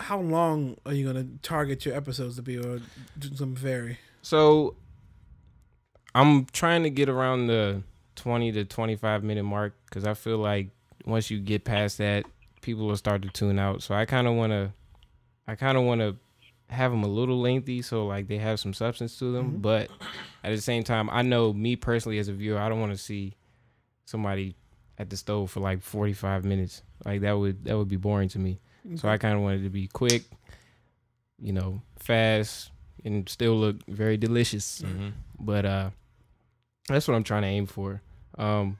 how 0.00 0.18
long 0.18 0.76
are 0.84 0.92
you 0.92 1.06
gonna 1.06 1.26
target 1.42 1.86
your 1.86 1.94
episodes 1.94 2.34
to 2.34 2.42
be, 2.42 2.58
or 2.58 2.80
do 3.16 3.36
some 3.36 3.54
vary? 3.54 3.98
So 4.22 4.74
I'm 6.16 6.46
trying 6.46 6.82
to 6.82 6.90
get 6.90 7.08
around 7.08 7.46
the 7.46 7.84
20 8.16 8.50
to 8.52 8.64
25 8.64 9.22
minute 9.22 9.44
mark 9.44 9.74
because 9.86 10.04
I 10.04 10.14
feel 10.14 10.38
like 10.38 10.70
once 11.06 11.30
you 11.30 11.38
get 11.38 11.64
past 11.64 11.98
that, 11.98 12.24
people 12.60 12.86
will 12.86 12.96
start 12.96 13.22
to 13.22 13.28
tune 13.28 13.60
out. 13.60 13.82
So 13.82 13.94
I 13.94 14.04
kind 14.04 14.26
of 14.26 14.34
want 14.34 14.50
to, 14.50 14.72
I 15.46 15.54
kind 15.54 15.78
of 15.78 15.84
want 15.84 16.00
to 16.00 16.16
have 16.72 16.90
them 16.90 17.04
a 17.04 17.08
little 17.08 17.40
lengthy 17.40 17.82
so 17.82 18.06
like 18.06 18.28
they 18.28 18.38
have 18.38 18.58
some 18.58 18.74
substance 18.74 19.18
to 19.18 19.32
them. 19.32 19.58
But 19.58 19.90
at 20.42 20.54
the 20.54 20.60
same 20.60 20.82
time, 20.82 21.08
I 21.10 21.22
know 21.22 21.52
me 21.52 21.76
personally 21.76 22.18
as 22.18 22.28
a 22.28 22.32
viewer, 22.32 22.58
I 22.58 22.68
don't 22.68 22.80
want 22.80 22.92
to 22.92 22.98
see 22.98 23.36
somebody 24.04 24.56
at 24.98 25.10
the 25.10 25.16
stove 25.16 25.50
for 25.50 25.60
like 25.60 25.82
45 25.82 26.44
minutes. 26.44 26.82
Like 27.04 27.20
that 27.22 27.32
would 27.32 27.64
that 27.64 27.76
would 27.76 27.88
be 27.88 27.96
boring 27.96 28.28
to 28.30 28.38
me. 28.38 28.60
So 28.96 29.08
I 29.08 29.16
kind 29.16 29.36
of 29.36 29.42
wanted 29.42 29.62
to 29.62 29.70
be 29.70 29.86
quick, 29.86 30.24
you 31.40 31.52
know, 31.52 31.82
fast, 32.00 32.72
and 33.04 33.28
still 33.28 33.54
look 33.54 33.76
very 33.86 34.16
delicious. 34.16 34.82
Mm-hmm. 34.82 35.10
But 35.38 35.64
uh, 35.64 35.90
that's 36.88 37.06
what 37.06 37.14
I'm 37.14 37.22
trying 37.22 37.42
to 37.42 37.48
aim 37.48 37.66
for. 37.66 38.02
Um, 38.36 38.78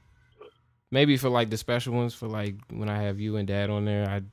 maybe 0.90 1.16
for 1.16 1.28
like 1.28 1.50
the 1.50 1.57
special 1.57 1.94
ones, 1.94 2.14
for 2.14 2.26
like 2.26 2.57
when 2.70 2.88
I 2.88 3.02
have 3.02 3.20
you 3.20 3.37
and 3.37 3.46
Dad 3.46 3.70
on 3.70 3.85
there, 3.85 4.09
I'd 4.09 4.26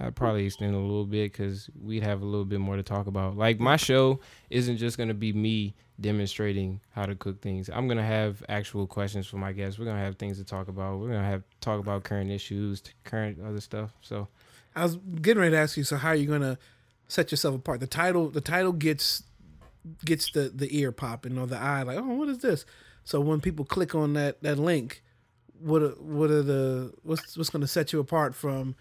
I'd 0.00 0.14
probably 0.14 0.44
extend 0.44 0.74
a 0.74 0.78
little 0.78 1.06
bit 1.06 1.32
because 1.32 1.70
we'd 1.80 2.02
have 2.02 2.20
a 2.20 2.24
little 2.24 2.44
bit 2.44 2.60
more 2.60 2.76
to 2.76 2.82
talk 2.82 3.06
about. 3.06 3.36
Like 3.36 3.58
my 3.58 3.76
show 3.76 4.20
isn't 4.50 4.76
just 4.76 4.98
gonna 4.98 5.14
be 5.14 5.32
me 5.32 5.74
demonstrating 5.98 6.80
how 6.90 7.06
to 7.06 7.14
cook 7.14 7.40
things. 7.40 7.70
I'm 7.72 7.88
gonna 7.88 8.02
have 8.02 8.42
actual 8.48 8.86
questions 8.86 9.26
for 9.26 9.38
my 9.38 9.52
guests. 9.52 9.78
We're 9.78 9.86
gonna 9.86 10.04
have 10.04 10.16
things 10.16 10.38
to 10.38 10.44
talk 10.44 10.68
about. 10.68 10.98
We're 10.98 11.08
gonna 11.08 11.24
have 11.24 11.44
talk 11.60 11.80
about 11.80 12.04
current 12.04 12.30
issues, 12.30 12.82
current 13.04 13.38
other 13.42 13.60
stuff. 13.60 13.92
So 14.02 14.28
I 14.74 14.82
was 14.82 14.96
getting 15.22 15.40
ready 15.40 15.52
to 15.52 15.58
ask 15.58 15.76
you. 15.78 15.84
So 15.84 15.96
how 15.96 16.08
are 16.10 16.14
you 16.14 16.26
gonna 16.26 16.58
set 17.08 17.30
yourself 17.30 17.54
apart? 17.54 17.80
The 17.80 17.86
title, 17.86 18.28
the 18.28 18.42
title 18.42 18.72
gets 18.72 19.22
gets 20.04 20.30
the 20.30 20.52
the 20.54 20.76
ear 20.78 20.92
popping 20.92 21.38
or 21.38 21.46
the 21.46 21.56
eye 21.58 21.82
like, 21.82 21.96
oh, 21.96 22.14
what 22.14 22.28
is 22.28 22.38
this? 22.38 22.66
So 23.04 23.20
when 23.20 23.40
people 23.40 23.64
click 23.64 23.94
on 23.94 24.12
that 24.12 24.42
that 24.42 24.58
link, 24.58 25.02
what 25.58 25.82
are, 25.82 25.90
what 25.90 26.30
are 26.30 26.42
the 26.42 26.92
what's 27.02 27.36
what's 27.38 27.48
gonna 27.48 27.66
set 27.66 27.94
you 27.94 28.00
apart 28.00 28.34
from 28.34 28.74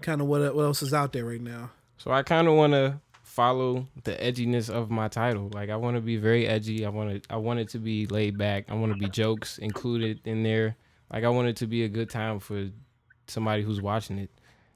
kind 0.00 0.20
of 0.20 0.26
what 0.26 0.54
what 0.54 0.62
else 0.62 0.82
is 0.82 0.94
out 0.94 1.12
there 1.12 1.24
right 1.24 1.40
now? 1.40 1.70
So 1.98 2.10
I 2.10 2.22
kind 2.22 2.48
of 2.48 2.54
want 2.54 2.72
to 2.72 3.00
follow 3.22 3.86
the 4.04 4.12
edginess 4.12 4.68
of 4.68 4.90
my 4.90 5.08
title. 5.08 5.50
Like 5.52 5.70
I 5.70 5.76
want 5.76 5.96
to 5.96 6.00
be 6.00 6.16
very 6.16 6.46
edgy. 6.46 6.84
I 6.84 6.88
want 6.88 7.22
to 7.22 7.32
I 7.32 7.36
want 7.36 7.60
it 7.60 7.68
to 7.70 7.78
be 7.78 8.06
laid 8.06 8.36
back. 8.36 8.66
I 8.68 8.74
want 8.74 8.92
to 8.92 8.98
be 8.98 9.08
jokes 9.08 9.58
included 9.58 10.20
in 10.24 10.42
there. 10.42 10.76
Like 11.12 11.24
I 11.24 11.28
want 11.28 11.48
it 11.48 11.56
to 11.56 11.66
be 11.66 11.84
a 11.84 11.88
good 11.88 12.10
time 12.10 12.40
for 12.40 12.70
somebody 13.26 13.62
who's 13.62 13.80
watching 13.80 14.18
it. 14.18 14.30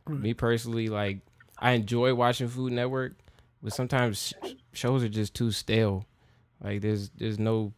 Me 0.09 0.35
personally, 0.35 0.89
like 0.89 1.21
I 1.59 1.73
enjoy 1.73 2.15
watching 2.15 2.49
Food 2.49 2.73
Network, 2.73 3.15
but 3.63 3.73
sometimes 3.73 4.19
sh- 4.19 4.53
shows 4.73 5.03
are 5.03 5.09
just 5.09 5.35
too 5.35 5.51
stale. 5.51 6.07
Like 6.63 6.83
there's 6.83 7.11
there's 7.11 7.39
no 7.39 7.73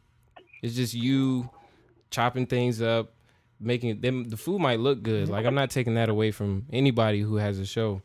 it's 0.62 0.74
just 0.74 0.94
you 0.94 1.48
chopping 2.10 2.46
things 2.46 2.82
up, 2.82 3.12
making 3.60 4.00
them 4.00 4.24
the 4.24 4.36
food 4.36 4.60
might 4.60 4.80
look 4.80 5.02
good. 5.02 5.28
Like 5.28 5.46
I'm 5.46 5.54
not 5.54 5.70
taking 5.70 5.94
that 5.94 6.08
away 6.08 6.30
from 6.30 6.66
anybody 6.72 7.20
who 7.20 7.36
has 7.36 7.58
a 7.58 7.66
show 7.66 8.02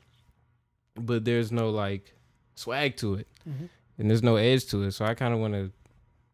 but 0.95 1.23
there's 1.25 1.51
no 1.51 1.69
like 1.69 2.13
swag 2.55 2.97
to 2.97 3.15
it, 3.15 3.27
Mhm. 3.49 3.69
and 3.97 4.09
there's 4.09 4.21
no 4.23 4.35
edge 4.35 4.65
to 4.67 4.83
it. 4.83 4.91
So 4.91 5.05
I 5.05 5.13
kind 5.13 5.33
of 5.33 5.39
want 5.39 5.53
to 5.53 5.71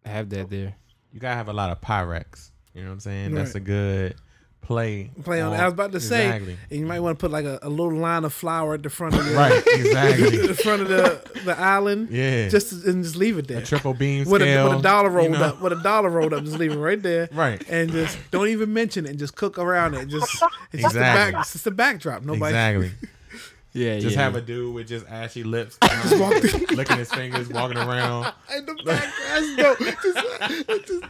have 0.09 0.29
that 0.31 0.49
there. 0.49 0.75
You 1.13 1.19
gotta 1.19 1.35
have 1.35 1.47
a 1.47 1.53
lot 1.53 1.69
of 1.69 1.79
Pyrex. 1.79 2.51
You 2.73 2.81
know 2.81 2.87
what 2.89 2.93
I'm 2.93 2.99
saying? 2.99 3.33
That's 3.35 3.55
a 3.55 3.59
good 3.59 4.15
play. 4.67 5.09
Play 5.23 5.41
on. 5.41 5.53
I 5.53 5.63
was 5.65 5.73
about 5.73 5.93
to 5.93 5.99
say, 5.99 6.25
Exactly. 6.27 6.57
and 6.69 6.79
you 6.81 6.85
might 6.85 6.99
want 6.99 7.17
to 7.17 7.21
put 7.23 7.31
like 7.31 7.45
a, 7.45 7.57
a 7.61 7.69
little 7.69 7.93
line 7.97 8.25
of 8.25 8.33
flour 8.33 8.73
at 8.73 8.83
the 8.83 8.89
front 8.89 9.15
of 9.15 9.25
your 9.25 9.35
Right. 9.35 9.63
Exactly. 9.73 10.45
the 10.45 10.53
front 10.53 10.81
of 10.81 10.89
the 10.89 11.21
the 11.45 11.57
island, 11.57 12.09
Yeah. 12.11 12.49
just 12.49 12.71
and 12.85 13.03
just 13.03 13.15
leave 13.15 13.37
it 13.37 13.47
there. 13.47 13.59
a 13.59 13.65
triple 13.65 13.93
beam 13.93 14.25
with 14.29 14.41
a, 14.41 14.63
with 14.67 14.79
a 14.79 14.81
dollar 14.81 15.09
you 15.09 15.15
rolled 15.17 15.31
know? 15.31 15.43
up, 15.43 15.61
with 15.61 15.71
a 15.73 15.81
dollar 15.81 16.09
rolled 16.09 16.33
up, 16.33 16.43
just 16.43 16.57
leave 16.59 16.73
it 16.73 16.77
right 16.77 17.01
there, 17.01 17.29
Right. 17.33 17.63
and 17.69 17.89
just 17.91 18.17
don't 18.31 18.49
even 18.49 18.73
mention 18.73 19.05
it, 19.05 19.11
and 19.11 19.19
just 19.19 19.35
cook 19.35 19.57
around 19.57 19.93
it. 19.95 20.07
Just 20.09 20.25
it's 20.73 20.83
just 20.83 20.95
Exactly. 20.95 20.99
the 20.99 20.99
back, 21.31 21.41
it's 21.41 21.51
just 21.53 21.63
the 21.63 21.71
backdrop. 21.71 22.23
Nobody, 22.23 22.45
Exactly. 22.53 22.91
Yeah, 23.77 23.99
Just 23.99 24.15
yeah. 24.15 24.23
have 24.23 24.35
a 24.35 24.41
dude 24.41 24.73
with 24.73 24.87
just 24.87 25.05
ashy 25.07 25.43
lips, 25.43 25.77
Just 25.83 26.19
walk 26.19 26.33
licking 26.71 26.97
his 26.97 27.11
fingers, 27.11 27.47
walking 27.49 27.77
around. 27.77 28.33
In 28.57 28.65
the 28.65 28.73
back, 28.83 29.13
that's 29.29 29.55
dope. 29.55 29.77
Just, 29.79 30.87
just, 30.87 31.03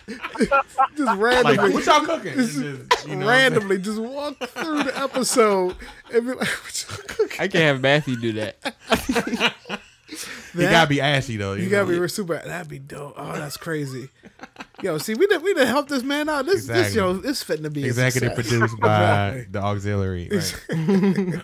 just 0.98 1.00
Like, 1.00 1.20
randomly, 1.20 1.74
what 1.74 1.86
y'all 1.86 2.02
cooking? 2.06 2.34
Just 2.34 2.54
Just, 2.60 2.60
you 2.60 2.68
know 2.68 2.78
what 2.78 3.00
I'm 3.00 3.08
saying? 3.08 3.20
randomly, 3.26 3.78
just 3.78 4.00
walk 4.00 4.38
through 4.40 4.84
the 4.84 5.00
episode 5.00 5.76
and 6.14 6.26
be 6.26 6.34
like, 6.34 6.40
"What 6.64 6.86
y'all 6.90 6.98
cooking?" 7.08 7.38
I 7.40 7.48
can't 7.48 7.64
have 7.64 7.82
Matthew 7.82 8.18
do 8.20 8.34
that. 8.34 9.54
He 10.54 10.62
gotta 10.64 10.90
be 10.90 11.02
ashy 11.02 11.38
though. 11.38 11.54
You, 11.54 11.66
You 11.66 11.70
gotta 11.70 11.92
know? 11.92 12.02
be 12.02 12.08
super. 12.08 12.42
That'd 12.44 12.70
be 12.70 12.80
dope. 12.80 13.14
Oh, 13.18 13.34
that's 13.34 13.58
crazy. 13.58 14.10
Yo, 14.82 14.98
see, 14.98 15.14
we 15.14 15.28
done, 15.28 15.44
we 15.44 15.54
done 15.54 15.68
helped 15.68 15.90
this 15.90 16.04
man 16.04 16.30
out. 16.30 16.46
This 16.46 16.66
this 16.66 16.70
Exactly. 16.70 16.96
show 16.96 17.14
this 17.14 17.44
fitting 17.44 17.64
to 17.64 17.70
be 17.70 17.84
a 17.84 17.88
executive 17.88 18.34
success. 18.36 18.50
produced 18.58 18.80
by 18.80 19.46
the 19.52 19.60
auxiliary. 19.60 20.30
Right. 20.32 21.42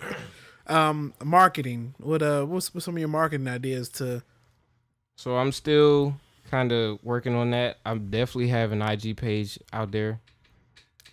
Um 0.67 1.13
marketing. 1.23 1.95
What 1.97 2.21
uh, 2.21 2.45
what's, 2.45 2.73
what's 2.73 2.85
some 2.85 2.95
of 2.95 2.99
your 2.99 3.09
marketing 3.09 3.47
ideas 3.47 3.89
to? 3.89 4.23
So 5.15 5.37
I'm 5.37 5.51
still 5.51 6.15
kind 6.49 6.71
of 6.71 6.99
working 7.03 7.35
on 7.35 7.51
that. 7.51 7.77
I'm 7.85 8.09
definitely 8.09 8.49
have 8.49 8.71
an 8.71 8.81
IG 8.81 9.17
page 9.17 9.59
out 9.71 9.91
there 9.91 10.19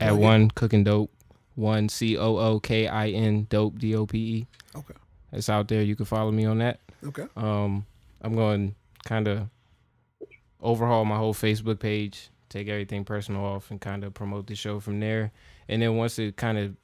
at 0.01 0.17
one 0.17 0.51
cooking 0.51 0.85
dope, 0.85 1.11
one 1.55 1.89
C 1.89 2.17
O 2.17 2.37
O 2.39 2.61
K 2.61 2.87
I 2.87 3.09
N 3.09 3.47
dope 3.49 3.79
D 3.79 3.95
O 3.95 4.07
P 4.07 4.19
E. 4.19 4.47
Okay. 4.77 4.95
It's 5.33 5.49
out 5.49 5.69
there. 5.69 5.83
You 5.83 5.97
can 5.97 6.07
follow 6.07 6.31
me 6.31 6.45
on 6.45 6.59
that. 6.59 6.81
Okay. 7.05 7.27
Um, 7.37 7.87
I'm 8.21 8.35
going 8.35 8.75
kind 9.05 9.29
of 9.29 9.49
overhaul 10.61 11.05
my 11.05 11.17
whole 11.17 11.35
Facebook 11.35 11.79
page, 11.79 12.31
take 12.49 12.69
everything 12.69 13.05
personal 13.05 13.45
off, 13.45 13.71
and 13.71 13.81
kind 13.81 14.05
of 14.05 14.15
promote 14.15 14.47
the 14.47 14.55
show 14.55 14.81
from 14.81 15.01
there. 15.01 15.33
And 15.69 15.81
then 15.81 15.97
once 15.97 16.19
it 16.19 16.37
kind 16.37 16.59
of 16.59 16.75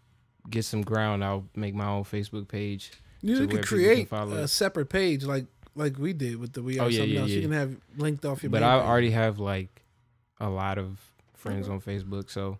gets 0.50 0.68
some 0.68 0.82
ground, 0.82 1.24
I'll 1.24 1.44
make 1.54 1.74
my 1.74 1.86
own 1.86 2.04
Facebook 2.04 2.48
page. 2.48 2.92
You 3.22 3.38
could 3.40 3.52
where 3.52 3.58
can 3.62 3.66
create 3.66 4.08
follow 4.08 4.36
a 4.36 4.46
separate 4.48 4.86
page 4.88 5.24
like 5.24 5.46
like 5.74 5.98
we 5.98 6.12
did 6.12 6.36
with 6.36 6.52
the 6.52 6.62
we 6.62 6.78
are 6.78 6.84
Oh, 6.84 6.88
yeah, 6.88 6.98
something 6.98 7.14
yeah, 7.14 7.20
else. 7.20 7.30
You 7.30 7.42
can 7.42 7.52
have 7.52 7.76
linked 7.96 8.24
off 8.24 8.42
your. 8.42 8.50
but 8.50 8.62
I 8.62 8.78
page. 8.78 8.86
already 8.88 9.10
have 9.10 9.38
like 9.38 9.82
a 10.40 10.48
lot 10.48 10.78
of 10.78 10.98
friends 11.34 11.68
on 11.68 11.80
Facebook, 11.80 12.30
so 12.30 12.58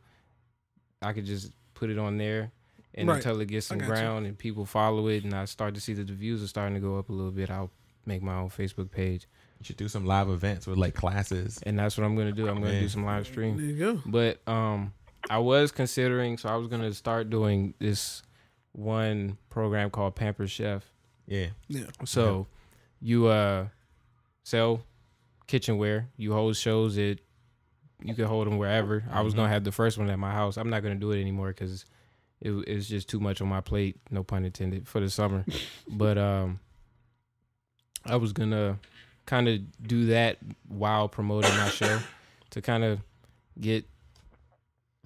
I 1.03 1.13
could 1.13 1.25
just 1.27 1.53
put 1.75 1.91
it 1.91 1.99
on 1.99 2.19
there. 2.19 2.53
And 2.95 3.09
Right. 3.09 3.17
until 3.17 3.41
it 3.43 3.49
gets 3.49 3.67
some 3.67 3.79
got 3.79 3.89
you. 3.89 3.93
ground 3.93 4.27
and 4.27 4.39
people 4.39 4.65
follow 4.65 5.09
it, 5.09 5.23
and 5.25 5.35
I 5.35 5.45
start 5.45 5.75
to 5.75 5.81
see 5.81 5.93
that 5.95 6.07
the 6.07 6.15
views 6.15 6.43
are 6.43 6.47
starting 6.47 6.75
to 6.75 6.81
go 6.81 6.99
up 6.99 7.11
a 7.11 7.13
little 7.13 7.31
bit, 7.33 7.51
I'll 7.51 7.71
make 8.07 8.23
my 8.23 8.35
own 8.37 8.49
Facebook 8.49 8.91
page. 8.91 9.27
You 9.59 9.65
should 9.65 9.77
do 9.77 9.89
some 9.89 10.07
live 10.07 10.29
events 10.31 10.67
with 10.67 10.79
like 10.79 10.95
classes. 10.95 11.59
and 11.65 11.79
that's 11.79 11.99
what 11.99 12.05
I'm 12.05 12.17
gonna 12.17 12.33
do. 12.33 12.49
I'm 12.49 12.57
gonna 12.61 12.73
Man. 12.73 12.83
do 12.83 12.89
some 12.89 13.05
live 13.05 13.27
stream. 13.27 13.57
There 13.59 13.67
you 13.67 13.79
go. 13.79 14.03
But 14.07 14.41
um, 14.49 14.93
I 15.31 15.39
was 15.39 15.73
considering, 15.73 16.39
so 16.39 16.49
I 16.49 16.57
was 16.57 16.69
gonna 16.69 16.93
start 16.93 17.31
doing 17.31 17.75
this 17.79 18.23
one 18.73 19.39
program 19.49 19.91
called 19.91 20.15
Pamper 20.15 20.47
Chef. 20.47 20.85
Yeah. 21.27 21.49
Yeah. 21.69 21.87
So 22.05 22.47
you 23.01 23.27
uh 23.27 23.67
sell 24.45 24.83
kitchenware. 25.47 26.09
You 26.17 26.33
hold 26.33 26.57
shows 26.57 26.99
at 26.99 27.19
you 28.03 28.15
can 28.15 28.27
hold 28.27 28.47
them 28.47 28.59
wherever. 28.59 29.05
I 29.11 29.23
was 29.23 29.35
gonna 29.35 29.49
have 29.49 29.65
the 29.65 29.73
first 29.73 29.99
one 29.99 30.11
at 30.11 30.19
my 30.19 30.33
house. 30.33 30.57
I'm 30.57 30.71
not 30.71 30.83
gonna 30.83 30.95
do 30.95 31.13
it 31.13 31.21
anymore 31.21 31.49
because 31.49 31.85
it, 32.41 32.51
it's 32.67 32.87
just 32.87 33.09
too 33.09 33.21
much 33.21 33.41
on 33.41 33.49
my 33.49 33.61
plate. 33.61 33.99
No 34.11 34.23
pun 34.23 34.45
intended 34.45 34.87
for 34.87 35.01
the 35.01 35.11
summer. 35.11 35.45
but 35.89 36.19
um, 36.19 36.61
I 38.05 38.17
was 38.17 38.33
gonna 38.33 38.79
kind 39.25 39.49
of 39.49 39.61
do 39.83 40.07
that 40.07 40.39
while 40.69 41.09
promoting 41.09 41.51
my 41.57 41.69
show 41.71 41.99
to 42.51 42.63
kind 42.63 42.85
of 42.85 43.01
get 43.61 43.87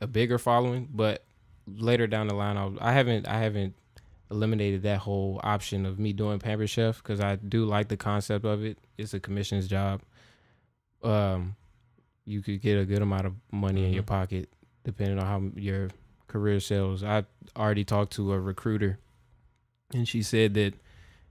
a 0.00 0.06
bigger 0.06 0.38
following. 0.38 0.88
But 0.92 1.24
later 1.66 2.06
down 2.06 2.28
the 2.28 2.34
line, 2.34 2.56
I'll, 2.56 2.76
I 2.80 2.92
haven't 2.92 3.28
I 3.28 3.38
haven't 3.38 3.74
eliminated 4.30 4.82
that 4.82 4.98
whole 4.98 5.40
option 5.42 5.84
of 5.84 5.98
me 5.98 6.12
doing 6.12 6.38
Pamper 6.38 6.66
Chef 6.66 7.02
because 7.02 7.20
I 7.20 7.36
do 7.36 7.64
like 7.64 7.88
the 7.88 7.96
concept 7.96 8.44
of 8.44 8.64
it. 8.64 8.78
It's 8.96 9.14
a 9.14 9.20
commissions 9.20 9.66
job. 9.66 10.02
Um, 11.02 11.56
you 12.24 12.42
could 12.42 12.60
get 12.60 12.78
a 12.78 12.84
good 12.84 13.02
amount 13.02 13.26
of 13.26 13.34
money 13.50 13.84
in 13.84 13.92
your 13.92 14.02
pocket 14.02 14.48
depending 14.84 15.18
on 15.18 15.26
how 15.26 15.60
your 15.60 15.88
career 16.28 16.60
sells. 16.60 17.02
I 17.02 17.24
already 17.56 17.84
talked 17.84 18.12
to 18.14 18.32
a 18.32 18.40
recruiter, 18.40 18.98
and 19.92 20.06
she 20.06 20.22
said 20.22 20.54
that 20.54 20.74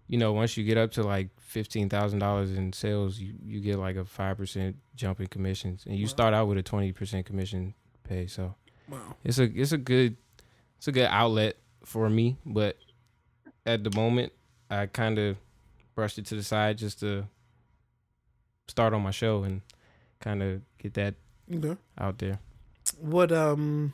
you 0.07 0.17
know 0.17 0.33
once 0.33 0.57
you 0.57 0.63
get 0.63 0.77
up 0.77 0.91
to 0.93 1.03
like 1.03 1.29
fifteen 1.39 1.89
thousand 1.89 2.19
dollars 2.19 2.51
in 2.51 2.73
sales, 2.73 3.19
you 3.19 3.33
you 3.43 3.61
get 3.61 3.77
like 3.77 3.95
a 3.95 4.05
five 4.05 4.37
percent 4.37 4.77
jump 4.95 5.19
in 5.21 5.27
commissions, 5.27 5.85
and 5.85 5.95
you 5.95 6.07
start 6.07 6.33
out 6.33 6.47
with 6.47 6.57
a 6.57 6.63
twenty 6.63 6.91
percent 6.91 7.25
commission 7.25 7.73
pay. 8.03 8.27
So 8.27 8.55
Wow. 8.89 9.15
it's 9.23 9.37
a 9.39 9.43
it's 9.43 9.71
a 9.71 9.77
good 9.77 10.17
it's 10.77 10.87
a 10.87 10.91
good 10.91 11.07
outlet 11.09 11.57
for 11.83 12.09
me, 12.09 12.37
but 12.45 12.77
at 13.65 13.83
the 13.83 13.91
moment 13.95 14.31
I 14.69 14.85
kind 14.87 15.17
of 15.19 15.37
brushed 15.95 16.17
it 16.17 16.25
to 16.27 16.35
the 16.35 16.43
side 16.43 16.77
just 16.77 16.99
to 17.01 17.25
start 18.67 18.93
on 18.93 19.01
my 19.01 19.11
show 19.11 19.43
and 19.43 19.61
kind 20.19 20.41
of 20.43 20.61
get 20.77 20.93
that 20.95 21.15
Okay. 21.53 21.75
out 21.97 22.19
there. 22.19 22.39
What 22.99 23.31
um, 23.31 23.93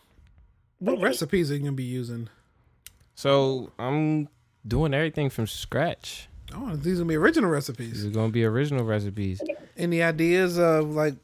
what 0.79 0.99
recipes 1.01 1.51
are 1.51 1.55
you 1.55 1.61
gonna 1.61 1.71
be 1.71 1.83
using? 1.83 2.29
So 3.15 3.71
I'm 3.79 4.27
doing 4.67 4.93
everything 4.93 5.29
from 5.29 5.47
scratch. 5.47 6.27
Oh, 6.53 6.75
these 6.75 6.97
gonna 6.97 7.07
be 7.07 7.15
original 7.15 7.49
recipes. 7.49 7.93
These 7.93 8.05
are 8.07 8.09
gonna 8.09 8.31
be 8.31 8.43
original 8.45 8.83
recipes. 8.83 9.41
Any 9.77 10.01
ideas 10.03 10.59
of 10.59 10.89
like 10.93 11.15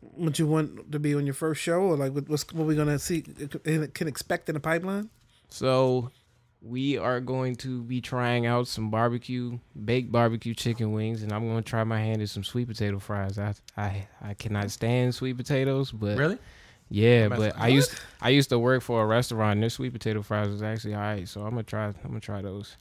what 0.00 0.38
you 0.38 0.46
want 0.46 0.90
to 0.92 0.98
be 0.98 1.14
on 1.14 1.26
your 1.26 1.34
first 1.34 1.60
show, 1.60 1.80
or 1.80 1.96
like 1.96 2.14
what, 2.14 2.28
what's 2.28 2.50
what 2.52 2.66
we 2.66 2.74
gonna 2.74 2.98
see 2.98 3.22
can 3.22 4.08
expect 4.08 4.48
in 4.48 4.54
the 4.54 4.60
pipeline? 4.60 5.10
So 5.48 6.10
we 6.62 6.98
are 6.98 7.20
going 7.20 7.56
to 7.56 7.82
be 7.82 8.00
trying 8.00 8.44
out 8.46 8.68
some 8.68 8.90
barbecue, 8.90 9.58
baked 9.84 10.12
barbecue 10.12 10.54
chicken 10.54 10.92
wings, 10.92 11.22
and 11.22 11.32
I'm 11.32 11.46
going 11.48 11.56
to 11.62 11.68
try 11.68 11.84
my 11.84 11.98
hand 11.98 12.20
at 12.20 12.28
some 12.28 12.44
sweet 12.44 12.68
potato 12.68 12.98
fries. 12.98 13.38
I 13.38 13.54
I, 13.76 14.08
I 14.22 14.34
cannot 14.34 14.70
stand 14.70 15.14
sweet 15.14 15.36
potatoes, 15.36 15.90
but 15.90 16.18
Really? 16.18 16.38
Yeah, 16.90 17.28
mess- 17.28 17.38
but 17.38 17.58
I 17.58 17.68
used 17.68 17.94
I 18.20 18.28
used 18.30 18.48
to 18.50 18.58
work 18.58 18.82
for 18.82 19.02
a 19.02 19.06
restaurant. 19.06 19.52
and 19.54 19.62
Their 19.62 19.70
sweet 19.70 19.92
potato 19.92 20.22
fries 20.22 20.48
was 20.48 20.62
actually 20.62 20.94
all 20.94 21.00
right, 21.00 21.26
so 21.28 21.42
I'm 21.42 21.50
gonna 21.50 21.62
try. 21.62 21.86
I'm 21.86 21.94
gonna 22.04 22.20
try 22.20 22.42
those. 22.42 22.76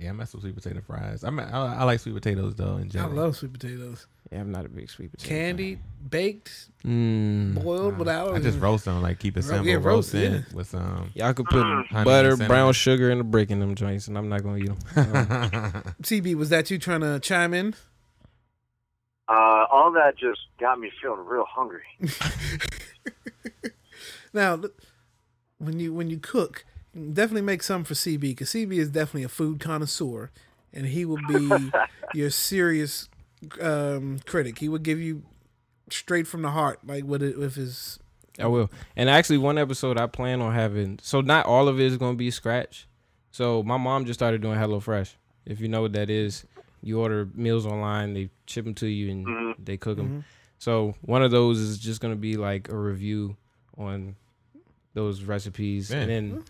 Yeah, 0.00 0.10
I 0.10 0.12
mess 0.12 0.32
with 0.32 0.42
sweet 0.42 0.54
potato 0.54 0.80
fries. 0.80 1.24
I 1.24 1.30
mean, 1.30 1.46
I, 1.46 1.80
I 1.80 1.84
like 1.84 2.00
sweet 2.00 2.14
potatoes 2.14 2.54
though 2.54 2.78
in 2.78 2.88
general, 2.88 3.12
I 3.18 3.22
love 3.22 3.36
sweet 3.36 3.52
potatoes, 3.52 4.06
Yeah, 4.32 4.40
I'm 4.40 4.50
not 4.50 4.64
a 4.64 4.68
big 4.70 4.88
sweet 4.88 5.10
potato. 5.12 5.28
candied, 5.28 5.78
baked, 6.08 6.68
fan. 6.82 7.54
Mm. 7.54 7.62
boiled, 7.62 7.98
without. 7.98 8.34
I 8.34 8.38
just 8.38 8.58
roast 8.58 8.86
them, 8.86 9.02
like 9.02 9.18
keep 9.18 9.36
it 9.36 9.42
simple. 9.42 9.66
yeah, 9.66 9.74
roast 9.74 9.84
roast, 9.84 10.14
it 10.14 10.32
yeah. 10.32 10.40
with 10.54 10.68
some. 10.68 11.10
Y'all 11.14 11.34
could 11.34 11.46
put 11.46 11.62
Honey 11.62 12.04
butter, 12.04 12.36
brown 12.36 12.72
sugar, 12.72 13.10
and 13.10 13.20
a 13.20 13.24
brick 13.24 13.50
in 13.50 13.60
them 13.60 13.74
joints, 13.74 14.08
and 14.08 14.16
I'm 14.16 14.30
not 14.30 14.42
gonna 14.42 14.56
eat 14.56 14.66
them. 14.68 14.78
CB, 16.02 16.34
was 16.36 16.48
that 16.48 16.70
you 16.70 16.78
trying 16.78 17.02
to 17.02 17.20
chime 17.20 17.52
in? 17.52 17.74
Uh, 19.28 19.66
all 19.70 19.92
that 19.92 20.16
just 20.16 20.40
got 20.58 20.80
me 20.80 20.90
feeling 21.00 21.24
real 21.26 21.44
hungry. 21.46 21.82
Now, 24.32 24.60
when 25.58 25.80
you 25.80 25.92
when 25.92 26.08
you 26.08 26.18
cook, 26.18 26.64
definitely 26.94 27.42
make 27.42 27.62
some 27.62 27.84
for 27.84 27.94
CB 27.94 28.20
because 28.20 28.50
CB 28.50 28.72
is 28.78 28.88
definitely 28.90 29.24
a 29.24 29.28
food 29.28 29.60
connoisseur, 29.60 30.30
and 30.72 30.86
he 30.86 31.04
will 31.04 31.20
be 31.28 31.70
your 32.14 32.30
serious 32.30 33.08
um, 33.60 34.20
critic. 34.26 34.58
He 34.58 34.68
will 34.68 34.78
give 34.78 35.00
you 35.00 35.22
straight 35.90 36.26
from 36.26 36.42
the 36.42 36.50
heart, 36.50 36.80
like 36.86 37.04
with 37.04 37.22
it 37.22 37.38
with 37.38 37.54
his. 37.56 37.98
I 38.38 38.46
will. 38.46 38.70
And 38.96 39.10
actually, 39.10 39.38
one 39.38 39.58
episode 39.58 39.98
I 39.98 40.06
plan 40.06 40.40
on 40.40 40.54
having. 40.54 40.98
So 41.02 41.20
not 41.20 41.46
all 41.46 41.68
of 41.68 41.78
it 41.80 41.86
is 41.86 41.96
gonna 41.96 42.16
be 42.16 42.30
scratch. 42.30 42.86
So 43.32 43.62
my 43.62 43.76
mom 43.76 44.04
just 44.06 44.18
started 44.18 44.40
doing 44.40 44.58
HelloFresh. 44.58 45.14
If 45.46 45.60
you 45.60 45.68
know 45.68 45.82
what 45.82 45.92
that 45.92 46.10
is, 46.10 46.44
you 46.82 47.00
order 47.00 47.28
meals 47.34 47.66
online, 47.66 48.14
they 48.14 48.30
ship 48.46 48.64
them 48.64 48.74
to 48.74 48.86
you, 48.86 49.10
and 49.10 49.26
Mhm. 49.26 49.54
they 49.64 49.76
cook 49.76 49.96
them. 49.96 50.08
Mhm. 50.08 50.24
So 50.58 50.94
one 51.02 51.22
of 51.22 51.30
those 51.30 51.58
is 51.58 51.78
just 51.78 52.00
gonna 52.00 52.16
be 52.16 52.36
like 52.36 52.68
a 52.68 52.76
review 52.76 53.36
on 53.76 54.16
those 54.94 55.22
recipes, 55.22 55.90
Man. 55.90 56.08
and 56.08 56.10
then 56.10 56.44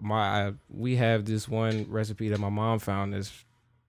my 0.00 0.48
I, 0.48 0.52
we 0.68 0.96
have 0.96 1.24
this 1.24 1.48
one 1.48 1.86
recipe 1.88 2.28
that 2.28 2.38
my 2.38 2.48
mom 2.48 2.78
found 2.78 3.14
that's 3.14 3.44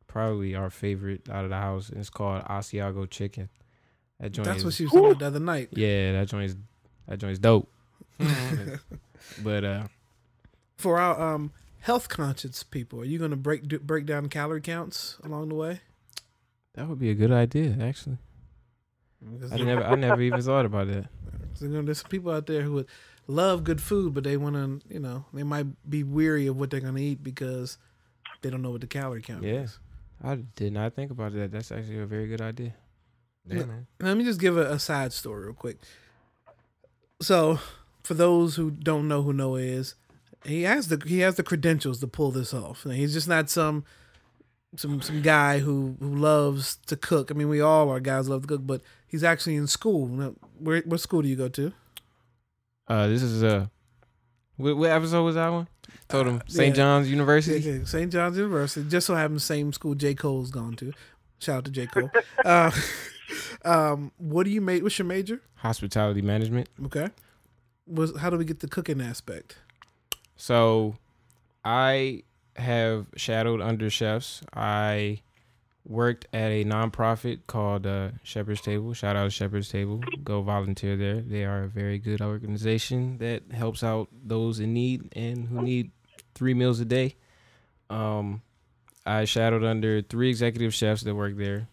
probably 0.08 0.56
our 0.56 0.70
favorite 0.70 1.30
out 1.30 1.44
of 1.44 1.50
the 1.50 1.58
house. 1.58 1.90
And 1.90 2.00
it's 2.00 2.10
called 2.10 2.44
Asiago 2.44 3.10
chicken. 3.10 3.50
That 4.20 4.32
joint 4.32 4.48
That's 4.48 4.60
is, 4.60 4.66
what 4.66 4.74
she 4.74 4.84
was 4.84 4.92
talking 4.92 5.06
about 5.12 5.20
the 5.20 5.26
other 5.28 5.40
night. 5.40 5.70
yeah, 5.72 6.12
that 6.14 6.28
joint 6.28 6.46
is 6.46 6.56
that 7.08 7.20
joint's 7.20 7.40
dope. 7.40 7.72
but 9.44 9.64
uh, 9.64 9.84
For 10.76 11.00
our 11.00 11.36
um, 11.36 11.54
health 11.80 12.10
conscious 12.10 12.64
people, 12.64 13.00
are 13.02 13.06
you 13.06 13.18
going 13.18 13.32
to 13.32 13.38
break 13.38 13.68
do, 13.68 13.80
break 13.80 14.06
down 14.06 14.28
calorie 14.28 14.62
counts 14.62 15.18
along 15.24 15.50
the 15.50 15.56
way? 15.56 15.82
that 16.76 16.88
would 16.88 17.00
be 17.00 17.10
a 17.10 17.16
good 17.16 17.32
idea, 17.32 17.76
actually. 17.82 18.18
I 19.52 19.58
never 19.64 19.84
I 19.84 19.96
never 19.96 20.22
even 20.22 20.42
thought 20.42 20.66
about 20.66 20.88
that. 20.88 21.08
there's 21.60 22.00
some 22.00 22.10
people 22.10 22.32
out 22.32 22.46
there 22.46 22.62
who 22.62 22.74
would 22.74 22.88
love 23.30 23.64
good 23.64 23.80
food, 23.82 24.14
but 24.14 24.24
they 24.24 24.36
want 24.38 24.56
to, 24.56 24.82
you 24.94 25.00
know, 25.00 25.26
they 25.34 25.44
might 25.44 25.68
be 25.90 26.04
weary 26.04 26.48
of 26.48 26.58
what 26.58 26.70
they're 26.72 26.80
going 26.80 26.96
to 26.96 27.02
eat 27.02 27.24
because 27.24 27.78
they 28.42 28.50
don't 28.50 28.62
know 28.62 28.72
what 28.72 28.82
the 28.82 28.88
calorie 28.88 29.22
count 29.22 29.44
Yeah. 29.44 29.62
is. 29.62 29.78
I 30.22 30.36
did 30.56 30.74
not 30.74 30.96
think 30.96 31.12
about 31.12 31.34
that. 31.34 31.52
That's 31.52 31.72
actually 31.72 32.00
a 32.00 32.06
very 32.06 32.28
good 32.28 32.42
idea. 32.42 32.74
Yeah, 33.48 33.66
man. 33.66 33.88
Let 34.02 34.18
me 34.18 34.24
just 34.26 34.40
give 34.42 34.58
a, 34.58 34.72
a 34.74 34.80
side 34.80 35.14
story 35.14 35.46
real 35.46 35.54
quick. 35.54 35.78
So, 37.22 37.60
for 38.04 38.14
those 38.14 38.56
who 38.56 38.72
don't 38.72 39.08
know 39.08 39.22
who 39.22 39.34
Noah 39.34 39.60
is, 39.60 39.96
he 40.46 40.64
has 40.64 40.88
the 40.88 41.02
he 41.06 41.20
has 41.20 41.36
the 41.36 41.44
credentials 41.44 42.00
to 42.00 42.08
pull 42.08 42.32
this 42.32 42.54
off. 42.54 42.86
And 42.86 42.94
he's 42.96 43.14
just 43.14 43.28
not 43.28 43.50
some 43.50 43.84
some 44.76 45.02
some 45.02 45.22
guy 45.22 45.60
who 45.60 45.96
who 46.00 46.16
loves 46.16 46.78
to 46.88 46.96
cook. 46.96 47.32
I 47.32 47.34
mean, 47.34 47.50
we 47.50 47.62
all 47.62 47.90
are 47.90 48.00
guys 48.00 48.26
who 48.26 48.32
love 48.34 48.44
to 48.44 48.48
cook, 48.48 48.62
but 48.68 48.82
he's 49.08 49.24
actually 49.24 49.56
in 49.56 49.68
school. 49.68 50.08
Now, 50.08 50.34
where 50.58 50.82
what 50.82 51.00
school 51.00 51.22
do 51.22 51.28
you 51.28 51.36
go 51.36 51.50
to? 51.50 51.74
Uh, 52.90 53.08
this 53.08 53.22
is 53.22 53.44
uh, 53.44 53.68
what, 54.58 54.76
what 54.78 54.90
episode 54.90 55.24
was 55.24 55.36
that 55.36 55.50
one? 55.50 55.68
Told 56.08 56.28
him 56.28 56.36
Uh, 56.38 56.42
St. 56.48 56.70
yeah. 56.70 56.74
John's 56.74 57.10
University. 57.10 57.86
St. 57.86 58.12
John's 58.12 58.38
University. 58.38 58.88
Just 58.90 59.08
so 59.08 59.16
happens 59.16 59.44
the 59.44 59.46
same 59.46 59.72
school 59.74 59.94
J 59.96 60.16
Cole's 60.16 60.50
gone 60.52 60.76
to. 60.78 60.92
Shout 61.40 61.58
out 61.58 61.66
to 61.66 61.72
J 61.72 61.86
Cole. 61.88 62.10
uh, 62.46 62.72
um, 63.66 64.12
what 64.18 64.44
do 64.46 64.50
you 64.50 64.62
make? 64.62 64.82
What's 64.84 64.98
your 64.98 65.06
major? 65.06 65.42
Hospitality 65.56 66.22
management. 66.22 66.68
Okay. 66.86 67.10
Was 67.88 68.16
how 68.18 68.30
do 68.30 68.38
we 68.38 68.46
get 68.46 68.60
the 68.60 68.68
cooking 68.68 69.02
aspect? 69.02 69.58
So, 70.36 70.96
I 71.66 72.24
have 72.56 73.08
shadowed 73.16 73.62
under 73.62 73.90
chefs. 73.90 74.42
I 74.54 75.22
worked 75.86 76.28
at 76.34 76.52
a 76.52 76.64
nonprofit 76.66 77.48
called 77.48 77.88
uh, 77.88 78.10
Shepherd's 78.24 78.62
Table. 78.62 78.94
Shout 78.94 79.16
out 79.16 79.24
to 79.26 79.30
Shepherd's 79.30 79.70
Table. 79.70 80.02
Go 80.24 80.42
volunteer 80.42 80.96
there. 80.96 81.22
They 81.22 81.46
are 81.46 81.64
a 81.64 81.68
very 81.68 81.98
good 81.98 82.22
organization 82.22 83.18
that 83.20 83.44
helps 83.52 83.84
out 83.84 84.10
those 84.24 84.60
in 84.60 84.74
need 84.74 85.10
and 85.16 85.48
who 85.48 85.62
need 85.62 85.92
three 86.36 86.54
meals 86.54 86.80
a 86.80 86.86
day. 86.86 87.16
Um, 87.90 88.42
I 89.06 89.26
shadowed 89.26 89.64
under 89.64 90.02
three 90.02 90.30
executive 90.30 90.74
chefs 90.74 91.02
that 91.02 91.16
work 91.16 91.38
there. 91.38 91.68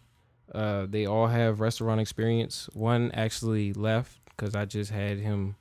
Uh, 0.53 0.87
they 0.89 1.05
all 1.05 1.27
have 1.27 1.59
restaurant 1.59 2.01
experience. 2.01 2.69
One 2.73 3.11
actually 3.11 3.73
left 3.73 4.19
because 4.29 4.55
I 4.55 4.65
just 4.65 4.91
had 4.91 5.19
him 5.19 5.55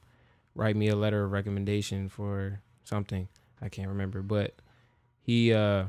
write 0.54 0.76
me 0.76 0.88
a 0.88 0.96
letter 0.96 1.24
of 1.24 1.32
recommendation 1.32 2.08
for 2.08 2.60
something 2.84 3.28
I 3.60 3.68
can't 3.68 3.88
remember, 3.88 4.22
but 4.22 4.54
he 5.20 5.52
uh 5.52 5.86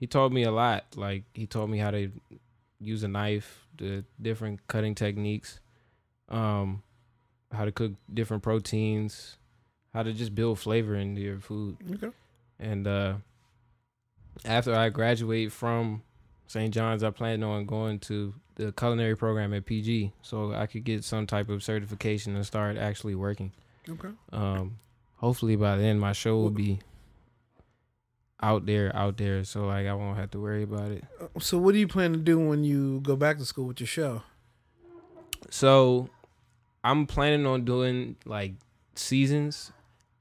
he 0.00 0.06
taught 0.06 0.32
me 0.32 0.42
a 0.44 0.50
lot. 0.50 0.86
Like 0.96 1.24
he 1.34 1.46
taught 1.46 1.68
me 1.68 1.78
how 1.78 1.90
to 1.90 2.10
use 2.80 3.04
a 3.04 3.08
knife, 3.08 3.66
the 3.76 4.04
different 4.20 4.66
cutting 4.66 4.94
techniques, 4.94 5.60
um, 6.30 6.82
how 7.52 7.66
to 7.66 7.70
cook 7.70 7.92
different 8.12 8.42
proteins, 8.42 9.36
how 9.92 10.02
to 10.02 10.14
just 10.14 10.34
build 10.34 10.58
flavor 10.58 10.94
into 10.94 11.20
your 11.20 11.38
food. 11.38 11.76
Okay. 11.94 12.08
And 12.58 12.86
uh 12.86 13.14
after 14.44 14.74
I 14.74 14.88
graduate 14.88 15.52
from 15.52 16.02
St. 16.46 16.72
John's, 16.72 17.02
I 17.02 17.10
plan 17.10 17.42
on 17.42 17.66
going 17.66 17.98
to 18.00 18.32
the 18.54 18.72
culinary 18.72 19.16
program 19.16 19.52
at 19.52 19.66
PG 19.66 20.12
so 20.22 20.52
I 20.52 20.66
could 20.66 20.84
get 20.84 21.04
some 21.04 21.26
type 21.26 21.48
of 21.48 21.62
certification 21.62 22.36
and 22.36 22.46
start 22.46 22.76
actually 22.76 23.14
working. 23.14 23.52
Okay. 23.88 24.08
Um, 24.32 24.78
hopefully 25.16 25.56
by 25.56 25.76
then 25.76 25.98
my 25.98 26.12
show 26.12 26.38
will 26.38 26.50
be 26.50 26.80
out 28.42 28.64
there, 28.66 28.94
out 28.96 29.16
there, 29.18 29.44
so 29.44 29.66
like 29.66 29.86
I 29.86 29.92
won't 29.94 30.16
have 30.18 30.30
to 30.32 30.40
worry 30.40 30.62
about 30.62 30.90
it. 30.90 31.04
Uh, 31.20 31.26
So 31.40 31.58
what 31.58 31.72
do 31.72 31.78
you 31.78 31.88
plan 31.88 32.12
to 32.12 32.18
do 32.18 32.38
when 32.38 32.64
you 32.64 33.00
go 33.00 33.16
back 33.16 33.38
to 33.38 33.44
school 33.44 33.66
with 33.66 33.80
your 33.80 33.86
show? 33.86 34.22
So 35.50 36.08
I'm 36.84 37.06
planning 37.06 37.46
on 37.46 37.64
doing 37.64 38.16
like 38.24 38.54
seasons. 38.94 39.72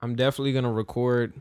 I'm 0.02 0.16
definitely 0.16 0.54
gonna 0.54 0.72
record 0.72 1.34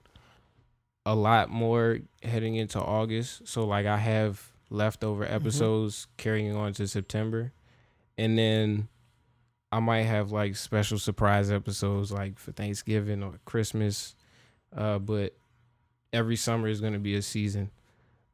a 1.07 1.15
lot 1.15 1.49
more 1.49 2.01
heading 2.23 2.57
into 2.57 2.81
August. 2.81 3.47
So 3.49 3.65
like 3.65 3.87
I 3.87 3.97
have 3.97 4.51
leftover 4.71 5.25
episodes 5.25 6.07
carrying 6.17 6.55
on 6.55 6.73
to 6.75 6.87
September. 6.87 7.53
And 8.19 8.37
then 8.37 8.89
I 9.73 9.81
might 9.81 10.03
have 10.03 10.33
like 10.33 10.57
special 10.57 10.99
surprise 10.99 11.51
episodes 11.51 12.13
like 12.13 12.39
for 12.39 12.53
Thanksgiving 12.53 13.23
or 13.23 13.35
Christmas. 13.45 14.15
Uh 14.77 14.99
but 14.99 15.35
every 16.13 16.37
summer 16.37 16.69
is 16.69 16.81
gonna 16.81 16.99
be 16.99 17.15
a 17.17 17.23
season 17.23 17.71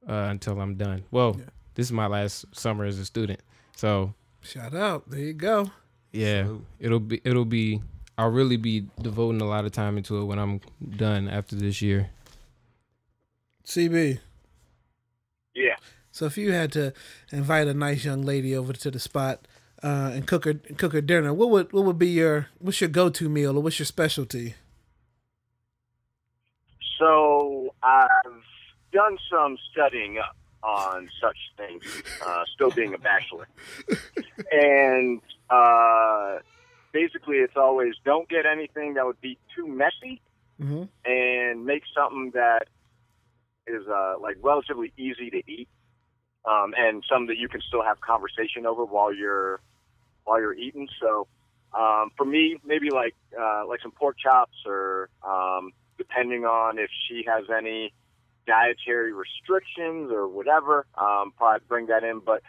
uh 0.09 0.29
until 0.31 0.61
I'm 0.61 0.75
done. 0.77 1.05
Well, 1.11 1.37
Yeah. 1.39 1.47
this 1.75 1.87
is 1.87 1.93
my 1.93 2.07
last 2.07 2.45
summer 2.55 2.85
as 2.85 2.99
a 2.99 3.05
student. 3.05 3.41
So 3.77 4.15
Shout 4.43 4.75
out. 4.75 5.09
There 5.11 5.21
you 5.21 5.33
go. 5.33 5.71
yeah, 6.13 6.45
Salute. 6.45 6.65
it'll 6.79 7.01
be 7.01 7.21
it'll 7.25 7.45
be 7.45 7.81
I'll 8.17 8.31
really 8.31 8.57
be 8.57 8.87
devoting 9.03 9.41
a 9.41 9.47
lot 9.47 9.65
of 9.65 9.73
time 9.73 9.97
into 9.97 10.19
it 10.21 10.25
when 10.27 10.39
I'm 10.39 10.61
done 10.97 11.29
after 11.29 11.57
this 11.57 11.83
year. 11.83 12.11
CB. 13.65 14.21
Yeah. 15.55 15.77
So 16.13 16.27
if 16.27 16.37
you 16.39 16.53
had 16.53 16.71
to 16.73 16.93
invite 17.33 17.67
a 17.67 17.75
nice 17.75 18.05
young 18.05 18.23
lady 18.23 18.55
over 18.55 18.73
to 18.73 18.91
the 18.91 19.01
spot 19.01 19.49
uh, 19.83 20.13
and 20.15 20.27
cook 20.29 20.45
her 20.45 20.55
cook 20.55 20.93
her 20.93 21.01
dinner, 21.01 21.33
what 21.35 21.51
would 21.51 21.73
what 21.73 21.85
would 21.85 21.99
be 21.99 22.09
your 22.09 22.49
what's 22.59 22.81
your 22.81 22.91
go 22.91 23.09
to 23.11 23.29
meal 23.29 23.57
or 23.57 23.63
what's 23.63 23.79
your 23.81 23.87
specialty? 23.87 24.55
So 26.99 27.75
I've 27.83 28.43
done 28.95 29.19
some 29.31 29.59
studying 29.71 30.19
up 30.19 30.37
on 30.63 31.11
such 31.21 31.37
things, 31.59 31.83
uh, 32.27 32.45
still 32.55 32.71
being 32.71 32.95
a 32.95 32.99
bachelor. 32.99 33.47
and 34.51 35.21
uh, 35.51 36.39
basically, 36.93 37.37
it's 37.37 37.57
always 37.57 37.95
don't 38.05 38.29
get 38.29 38.47
anything 38.47 38.95
that 38.95 39.05
would 39.05 39.21
be 39.21 39.37
too 39.55 39.67
messy 39.67 40.23
Mm-hmm. 40.63 40.85
and 41.05 41.67
make 41.67 41.83
something 41.93 42.31
that 42.35 42.69
is 43.67 43.83
uh, 43.89 44.15
like 44.21 44.37
relatively 44.41 44.93
easy 44.97 45.29
to 45.31 45.43
eat, 45.51 45.69
um, 46.45 46.75
and 46.79 47.03
some 47.11 47.27
that 47.27 47.39
you 47.39 47.49
can 47.49 47.61
still 47.67 47.83
have 47.83 48.01
conversation 48.01 48.65
over 48.65 48.85
while 48.85 49.13
you're 49.13 49.61
while 50.23 50.41
you're 50.41 50.55
eating. 50.55 50.87
So 51.01 51.27
um, 51.77 52.13
for 52.17 52.25
me, 52.25 52.57
maybe 52.65 52.91
like 52.91 53.17
uh, 53.37 53.67
like 53.67 53.81
some 53.83 53.91
pork 53.91 54.17
chops, 54.17 54.57
or 54.65 55.09
um, 55.27 55.73
depending 55.99 56.45
on 56.45 56.79
if 56.79 56.91
she 57.09 57.25
has 57.27 57.45
any 57.51 57.93
dietary 58.47 59.13
restrictions 59.13 60.11
or 60.11 60.29
whatever, 60.29 60.87
um, 60.97 61.33
probably 61.37 61.65
bring 61.69 61.87
that 61.87 62.05
in. 62.05 62.21
But 62.21 62.43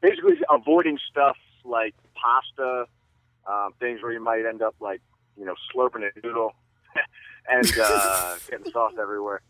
basically, 0.00 0.34
avoiding 0.50 0.98
stuff 1.10 1.36
like 1.64 1.94
pasta, 2.14 2.86
um, 3.46 3.72
things 3.78 4.02
where 4.02 4.12
you 4.12 4.22
might 4.22 4.46
end 4.46 4.62
up 4.62 4.74
like 4.80 5.00
you 5.36 5.44
know 5.44 5.54
slurping 5.74 6.08
a 6.08 6.26
noodle 6.26 6.54
and 7.48 7.78
uh, 7.78 8.36
getting 8.50 8.70
sauce 8.72 8.94
everywhere. 9.00 9.42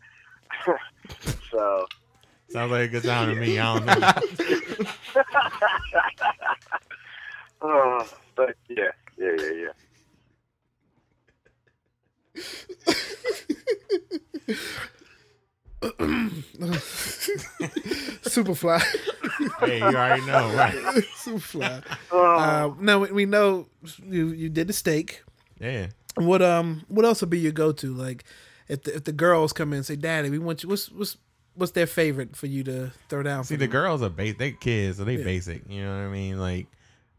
so 1.51 1.85
Sounds 2.49 2.71
like 2.71 2.83
a 2.83 2.87
good 2.89 3.03
time 3.03 3.33
to 3.33 3.39
me. 3.39 3.57
I 3.57 3.79
don't 3.79 3.85
know. 3.85 4.11
Uh, 7.61 8.03
but 8.35 8.55
yeah, 8.69 8.89
yeah, 9.17 9.35
yeah, 9.37 9.71
yeah. 14.47 14.55
Superfly. 18.23 18.81
hey, 19.59 19.79
you 19.79 19.95
already 19.97 20.21
know, 20.21 20.51
right? 20.51 20.73
Superfly. 21.15 21.83
Oh, 22.11 22.35
Uh, 22.37 22.73
no, 22.79 22.99
we, 22.99 23.11
we 23.11 23.25
know 23.25 23.67
you 24.05 24.27
you 24.27 24.49
did 24.49 24.67
the 24.67 24.73
steak. 24.73 25.23
Yeah. 25.59 25.87
What 26.15 26.41
um 26.41 26.83
what 26.87 27.05
else 27.05 27.21
would 27.21 27.29
be 27.29 27.39
your 27.39 27.51
go 27.51 27.71
to? 27.71 27.93
Like 27.93 28.23
if 28.67 28.83
the 28.83 28.95
if 28.95 29.03
the 29.05 29.11
girls 29.11 29.53
come 29.53 29.73
in 29.73 29.77
and 29.77 29.85
say, 29.85 29.95
Daddy, 29.95 30.29
we 30.29 30.39
want 30.39 30.63
you 30.63 30.69
what's 30.69 30.89
what's 30.91 31.17
what's 31.55 31.71
their 31.73 31.87
favorite 31.87 32.35
for 32.35 32.47
you 32.47 32.63
to 32.65 32.91
throw 33.09 33.23
down 33.23 33.43
See, 33.43 33.55
for 33.55 33.59
the 33.59 33.65
them? 33.65 33.71
girls 33.71 34.01
are 34.01 34.09
basic. 34.09 34.37
They 34.37 34.51
kids, 34.51 34.97
so 34.97 35.03
they 35.03 35.15
Yeah. 35.17 35.23
basic. 35.23 35.63
You 35.69 35.83
know 35.83 35.89
what 35.97 36.03
I 36.03 36.09
mean? 36.09 36.37
Like, 36.39 36.67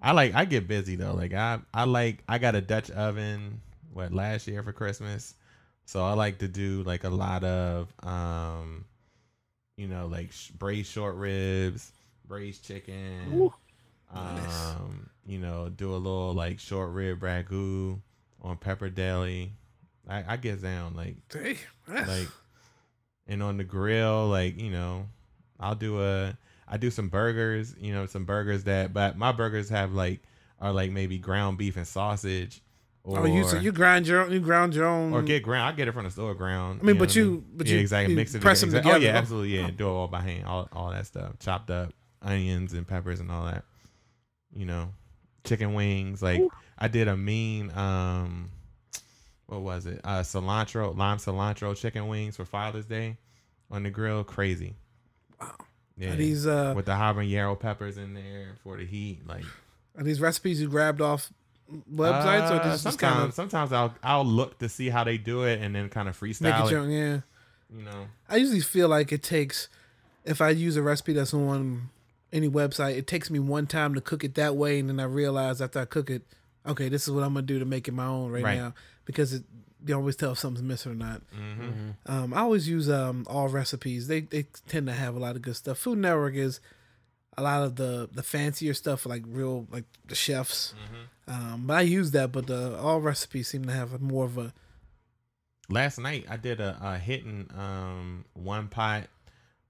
I 0.00 0.12
like. 0.12 0.34
I 0.34 0.44
get 0.44 0.68
busy 0.68 0.96
though. 0.96 1.14
Like, 1.14 1.32
I 1.34 1.58
I 1.74 1.84
like. 1.84 2.22
I 2.28 2.38
got 2.38 2.54
a 2.54 2.60
Dutch 2.60 2.90
oven. 2.90 3.60
What 3.92 4.12
last 4.12 4.46
year 4.46 4.62
for 4.62 4.72
Christmas? 4.72 5.34
So 5.84 6.04
I 6.04 6.12
like 6.14 6.38
to 6.38 6.48
do 6.48 6.82
like 6.84 7.04
a 7.04 7.10
lot 7.10 7.44
of, 7.44 7.92
um, 8.02 8.84
you 9.76 9.88
know, 9.88 10.06
like 10.06 10.32
sh- 10.32 10.50
braised 10.50 10.90
short 10.90 11.16
ribs, 11.16 11.92
braised 12.26 12.64
chicken. 12.64 13.32
Ooh. 13.34 13.52
Um, 14.14 15.10
you 15.26 15.38
know, 15.38 15.68
do 15.68 15.90
a 15.94 15.96
little 15.96 16.34
like 16.34 16.58
short 16.60 16.90
rib 16.90 17.20
ragu 17.20 17.98
on 18.42 18.56
pappardelle. 18.56 19.50
I, 20.08 20.24
I 20.28 20.36
get 20.36 20.62
down 20.62 20.94
like 20.94 21.16
Hey, 21.32 21.58
like 21.88 22.28
and 23.26 23.42
on 23.42 23.56
the 23.56 23.64
grill 23.64 24.28
like 24.28 24.60
you 24.60 24.70
know 24.70 25.06
i'll 25.60 25.74
do 25.74 26.02
a 26.02 26.36
i 26.68 26.76
do 26.76 26.90
some 26.90 27.08
burgers 27.08 27.74
you 27.78 27.92
know 27.92 28.06
some 28.06 28.24
burgers 28.24 28.64
that 28.64 28.92
but 28.92 29.16
my 29.16 29.32
burgers 29.32 29.68
have 29.68 29.92
like 29.92 30.20
are 30.60 30.72
like 30.72 30.90
maybe 30.90 31.18
ground 31.18 31.58
beef 31.58 31.76
and 31.76 31.86
sausage 31.86 32.60
or 33.04 33.20
oh, 33.20 33.24
you 33.24 33.44
so 33.48 33.56
you 33.58 33.72
grind 33.72 34.06
your 34.06 34.22
own, 34.24 34.32
you 34.32 34.40
ground 34.40 34.74
your 34.74 34.84
own 34.86 35.12
or 35.12 35.22
get 35.22 35.42
ground 35.42 35.72
i 35.72 35.76
get 35.76 35.88
it 35.88 35.92
from 35.92 36.04
the 36.04 36.10
store 36.10 36.34
ground 36.34 36.80
I 36.82 36.84
mean, 36.86 36.98
but 36.98 37.10
I 37.10 37.20
you- 37.20 37.30
mean? 37.30 37.46
but 37.56 37.66
yeah 37.66 37.74
you- 37.74 37.80
exactly 37.80 38.12
you 38.12 38.16
mix 38.16 38.34
it 38.34 38.40
press 38.42 38.60
them 38.60 38.70
together. 38.70 38.94
oh 38.94 38.98
yeah 38.98 39.16
absolutely 39.16 39.56
yeah 39.56 39.70
do 39.70 39.86
it 39.88 39.90
all 39.90 40.08
by 40.08 40.20
hand 40.20 40.46
all, 40.46 40.68
all 40.72 40.90
that 40.90 41.06
stuff 41.06 41.32
chopped 41.40 41.70
up 41.70 41.92
onions 42.22 42.72
and 42.72 42.86
peppers 42.86 43.18
and 43.20 43.30
all 43.30 43.46
that 43.46 43.64
you 44.54 44.64
know 44.66 44.90
chicken 45.44 45.74
wings 45.74 46.22
like 46.22 46.40
i 46.78 46.86
did 46.86 47.08
a 47.08 47.16
mean 47.16 47.70
um 47.76 48.50
what 49.46 49.60
was 49.60 49.84
it? 49.84 50.00
Uh, 50.02 50.20
cilantro, 50.20 50.96
lime 50.96 51.18
cilantro 51.18 51.76
chicken 51.76 52.08
wings 52.08 52.36
for 52.36 52.44
Father's 52.46 52.86
Day 52.86 53.18
on 53.70 53.82
the 53.82 53.90
grill. 53.90 54.24
Crazy. 54.24 54.76
Wow. 55.38 55.54
Yeah. 55.98 56.12
Are 56.12 56.16
these 56.16 56.46
uh 56.46 56.72
with 56.74 56.86
the 56.86 56.92
habanero 56.92 57.58
peppers 57.58 57.98
in 57.98 58.14
there 58.14 58.54
for 58.62 58.78
the 58.78 58.86
heat, 58.86 59.26
like 59.26 59.44
are 59.98 60.04
these 60.04 60.22
recipes 60.22 60.60
you 60.62 60.68
grabbed 60.68 61.02
off 61.02 61.30
websites 61.92 62.50
or 62.50 62.54
Uh, 62.54 62.64
just, 62.64 62.82
just 62.84 62.98
sometimes, 62.98 63.00
kind 63.00 63.28
of 63.28 63.34
sometimes 63.34 63.72
I'll 63.72 63.94
I'll 64.02 64.24
look 64.24 64.58
to 64.58 64.68
see 64.68 64.88
how 64.88 65.04
they 65.04 65.18
do 65.18 65.42
it 65.44 65.60
and 65.60 65.74
then 65.74 65.88
kind 65.88 66.08
of 66.08 66.20
make 66.22 66.32
freestyle 66.36 66.62
it 66.64 66.66
it. 66.66 66.70
your 66.72 66.80
own? 66.80 66.90
Yeah. 66.90 67.20
You 67.74 67.82
know, 67.84 68.06
I 68.28 68.36
usually 68.36 68.60
feel 68.60 68.88
like 68.88 69.12
it 69.12 69.22
takes 69.22 69.68
if 70.24 70.40
I 70.40 70.50
use 70.50 70.76
a 70.76 70.82
recipe 70.82 71.12
that's 71.14 71.32
on 71.34 71.88
any 72.32 72.48
website, 72.48 72.96
it 72.96 73.06
takes 73.06 73.30
me 73.30 73.38
one 73.38 73.66
time 73.66 73.94
to 73.94 74.00
cook 74.00 74.24
it 74.24 74.34
that 74.36 74.56
way, 74.56 74.78
and 74.78 74.88
then 74.88 75.00
I 75.00 75.04
realize 75.04 75.60
after 75.60 75.80
I 75.80 75.84
cook 75.84 76.08
it, 76.10 76.22
okay, 76.66 76.88
this 76.88 77.04
is 77.08 77.10
what 77.12 77.24
I'm 77.24 77.34
gonna 77.34 77.46
do 77.46 77.58
to 77.58 77.64
make 77.64 77.88
it 77.88 77.92
my 77.92 78.06
own 78.06 78.30
right, 78.30 78.44
Right. 78.44 78.58
now 78.58 78.74
because 79.04 79.32
it 79.32 79.44
you 79.84 79.96
always 79.96 80.14
tell 80.14 80.30
if 80.32 80.38
something's 80.38 80.62
missing 80.62 80.92
or 80.92 80.94
not. 80.94 81.22
Mm-hmm. 81.36 81.90
Um, 82.06 82.32
I 82.34 82.40
always 82.42 82.68
use 82.68 82.88
um, 82.88 83.24
Allrecipes. 83.28 84.06
They 84.06 84.20
they 84.20 84.46
tend 84.68 84.86
to 84.86 84.92
have 84.92 85.16
a 85.16 85.18
lot 85.18 85.34
of 85.34 85.42
good 85.42 85.56
stuff. 85.56 85.78
Food 85.78 85.98
Network 85.98 86.34
is 86.36 86.60
a 87.38 87.42
lot 87.42 87.62
of 87.62 87.76
the 87.76 88.08
the 88.12 88.22
fancier 88.22 88.74
stuff, 88.74 89.06
like 89.06 89.22
real 89.26 89.66
like 89.70 89.84
the 90.06 90.14
chefs. 90.14 90.74
Um, 91.28 91.64
but 91.66 91.74
I 91.74 91.80
use 91.82 92.10
that, 92.12 92.32
but 92.32 92.46
the 92.46 92.76
Allrecipes 92.78 93.46
seem 93.46 93.64
to 93.66 93.72
have 93.72 94.00
more 94.00 94.24
of 94.24 94.38
a 94.38 94.52
Last 95.68 95.98
night 95.98 96.26
I 96.28 96.36
did 96.36 96.60
a, 96.60 96.76
a 96.82 96.98
hitting 96.98 97.48
um 97.56 98.24
one 98.34 98.68
pot 98.68 99.04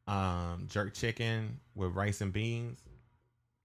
um 0.08 0.66
jerk 0.68 0.94
chicken 0.94 1.60
with 1.74 1.94
rice 1.94 2.20
and 2.20 2.32
beans. 2.32 2.80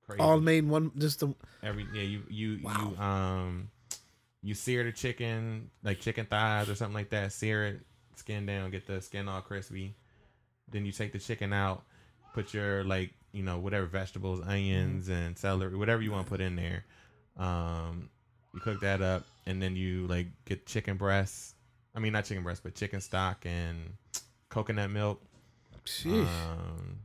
Crazy. 0.05 0.21
all 0.21 0.39
made 0.39 0.59
in 0.59 0.69
one. 0.69 0.91
Just 0.97 1.21
the 1.21 1.33
Every 1.63 1.87
yeah, 1.93 2.03
you 2.03 2.23
you 2.29 2.59
Wow. 2.63 2.93
you 2.95 3.01
um 3.01 3.69
you 4.43 4.53
sear 4.53 4.83
the 4.83 4.91
chicken 4.91 5.69
like 5.83 5.99
chicken 5.99 6.25
thighs 6.25 6.69
or 6.69 6.75
something 6.75 6.93
like 6.93 7.09
that. 7.09 7.31
Sear 7.31 7.65
it, 7.65 7.81
skin 8.15 8.45
down, 8.45 8.69
get 8.69 8.85
the 8.85 9.01
skin 9.01 9.27
all 9.27 9.41
crispy. 9.41 9.95
Then 10.69 10.85
you 10.85 10.91
take 10.91 11.13
the 11.13 11.19
chicken 11.19 11.53
out, 11.53 11.83
put 12.33 12.53
your 12.53 12.83
like 12.83 13.13
you 13.37 13.43
know 13.43 13.59
whatever 13.59 13.85
vegetables, 13.85 14.41
onions 14.45 15.07
and 15.09 15.37
celery, 15.37 15.75
whatever 15.75 16.01
you 16.01 16.11
want 16.11 16.25
to 16.25 16.29
put 16.29 16.41
in 16.41 16.55
there. 16.55 16.83
Um, 17.37 18.09
you 18.53 18.59
cook 18.59 18.81
that 18.81 19.01
up, 19.01 19.23
and 19.45 19.61
then 19.61 19.75
you 19.75 20.07
like 20.07 20.27
get 20.45 20.65
chicken 20.65 20.97
breasts. 20.97 21.53
I 21.95 21.99
mean 21.99 22.13
not 22.13 22.25
chicken 22.25 22.43
breasts, 22.43 22.61
but 22.63 22.75
chicken 22.75 22.99
stock 23.01 23.45
and 23.45 23.93
coconut 24.49 24.89
milk. 24.89 25.21
sheesh, 25.85 26.25
Um, 26.27 26.99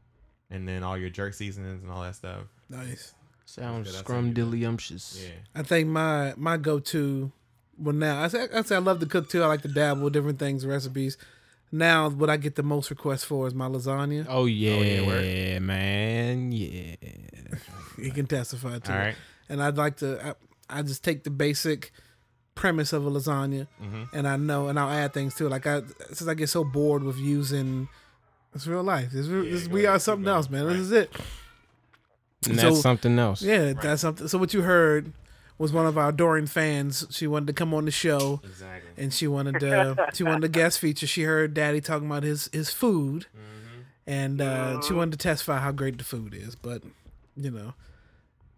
and 0.50 0.66
then 0.68 0.82
all 0.82 0.96
your 0.98 1.10
jerk 1.10 1.34
seasonings 1.34 1.82
and 1.82 1.90
all 1.92 2.02
that 2.02 2.16
stuff. 2.16 2.42
nice. 2.68 3.12
Sounds 3.44 3.86
Yeah, 3.88 3.92
that's 3.98 4.08
how 4.08 4.18
you 4.18 4.30
do 4.32 4.42
it. 4.42 4.46
scrumdiddlyumptious. 4.62 5.22
Yeah. 5.22 5.34
I 5.54 5.62
think 5.62 5.88
my 5.88 6.32
my 6.36 6.56
go 6.56 6.78
to. 6.78 7.30
Well, 7.78 7.94
now 7.94 8.22
I 8.22 8.28
say 8.28 8.48
I 8.54 8.62
say 8.62 8.76
I 8.76 8.78
love 8.78 9.00
to 9.00 9.06
cook 9.06 9.28
too. 9.28 9.42
I 9.42 9.46
like 9.46 9.62
to 9.62 9.68
dabble 9.68 10.02
with 10.04 10.12
different 10.14 10.38
things, 10.38 10.64
recipes. 10.64 11.18
Now, 11.74 12.10
what 12.10 12.28
I 12.28 12.36
get 12.36 12.54
the 12.56 12.62
most 12.62 12.90
requests 12.90 13.24
for 13.24 13.46
is 13.46 13.54
my 13.54 13.66
lasagna. 13.66 14.26
Oh 14.28 14.44
yeah, 14.44 14.74
yeah, 14.76 15.06
word. 15.06 15.62
man, 15.62 16.52
yeah. 16.52 16.96
You 17.96 18.10
can 18.12 18.26
testify 18.26 18.78
to 18.78 18.92
All 18.92 18.98
it. 18.98 19.02
right. 19.02 19.14
And 19.48 19.62
I'd 19.62 19.76
like 19.76 19.96
to. 19.98 20.34
I, 20.68 20.78
I 20.78 20.82
just 20.82 21.02
take 21.02 21.24
the 21.24 21.30
basic 21.30 21.92
premise 22.54 22.92
of 22.92 23.06
a 23.06 23.10
lasagna, 23.10 23.66
Mhm. 23.82 24.08
and 24.12 24.28
I 24.28 24.36
know, 24.36 24.68
and 24.68 24.78
I'll 24.78 24.90
add 24.90 25.14
things 25.14 25.34
to 25.36 25.46
it. 25.46 25.48
Like 25.50 25.66
I, 25.66 25.80
since 26.12 26.28
I 26.28 26.34
get 26.34 26.50
so 26.50 26.62
bored 26.64 27.02
with 27.02 27.16
using, 27.16 27.88
it's 28.54 28.66
real 28.66 28.82
life. 28.82 29.10
This, 29.10 29.26
real, 29.28 29.44
Yeah, 29.44 29.52
this 29.52 29.68
we 29.68 29.84
ahead, 29.84 29.96
are 29.96 29.98
something 29.98 30.28
else, 30.28 30.50
man. 30.50 30.64
Right. 30.66 30.72
This 30.74 30.80
is 30.82 30.92
it. 30.92 31.10
And 32.48 32.60
So- 32.60 32.68
that's 32.70 32.82
something 32.82 33.18
else. 33.18 33.40
Yeah, 33.40 33.72
that's 33.72 34.02
something. 34.02 34.28
So 34.28 34.36
what 34.36 34.52
you 34.52 34.60
heard 34.62 35.12
was 35.58 35.72
one 35.72 35.86
of 35.86 35.96
our 35.98 36.08
adoring 36.08 36.46
fans. 36.46 37.06
She 37.10 37.26
wanted 37.26 37.46
to 37.48 37.52
come 37.52 37.72
on 37.74 37.84
the 37.84 37.90
show, 37.90 38.40
Exactly. 38.44 39.02
and 39.02 39.12
she 39.12 39.26
wanted 39.26 39.60
to 39.60 40.08
she 40.14 40.24
wanted 40.24 40.44
a 40.44 40.48
guest 40.48 40.78
feature. 40.78 41.06
She 41.06 41.22
heard 41.22 41.54
Daddy 41.54 41.80
talking 41.80 42.06
about 42.06 42.22
his 42.22 42.48
his 42.52 42.70
food, 42.70 43.26
Mm-hmm. 43.36 43.80
and 44.06 44.40
uh, 44.40 44.80
she 44.82 44.92
wanted 44.94 45.12
to 45.12 45.18
testify 45.18 45.58
how 45.58 45.72
great 45.72 45.98
the 45.98 46.04
food 46.04 46.34
is. 46.34 46.54
But 46.56 46.82
you 47.36 47.50
know, 47.50 47.74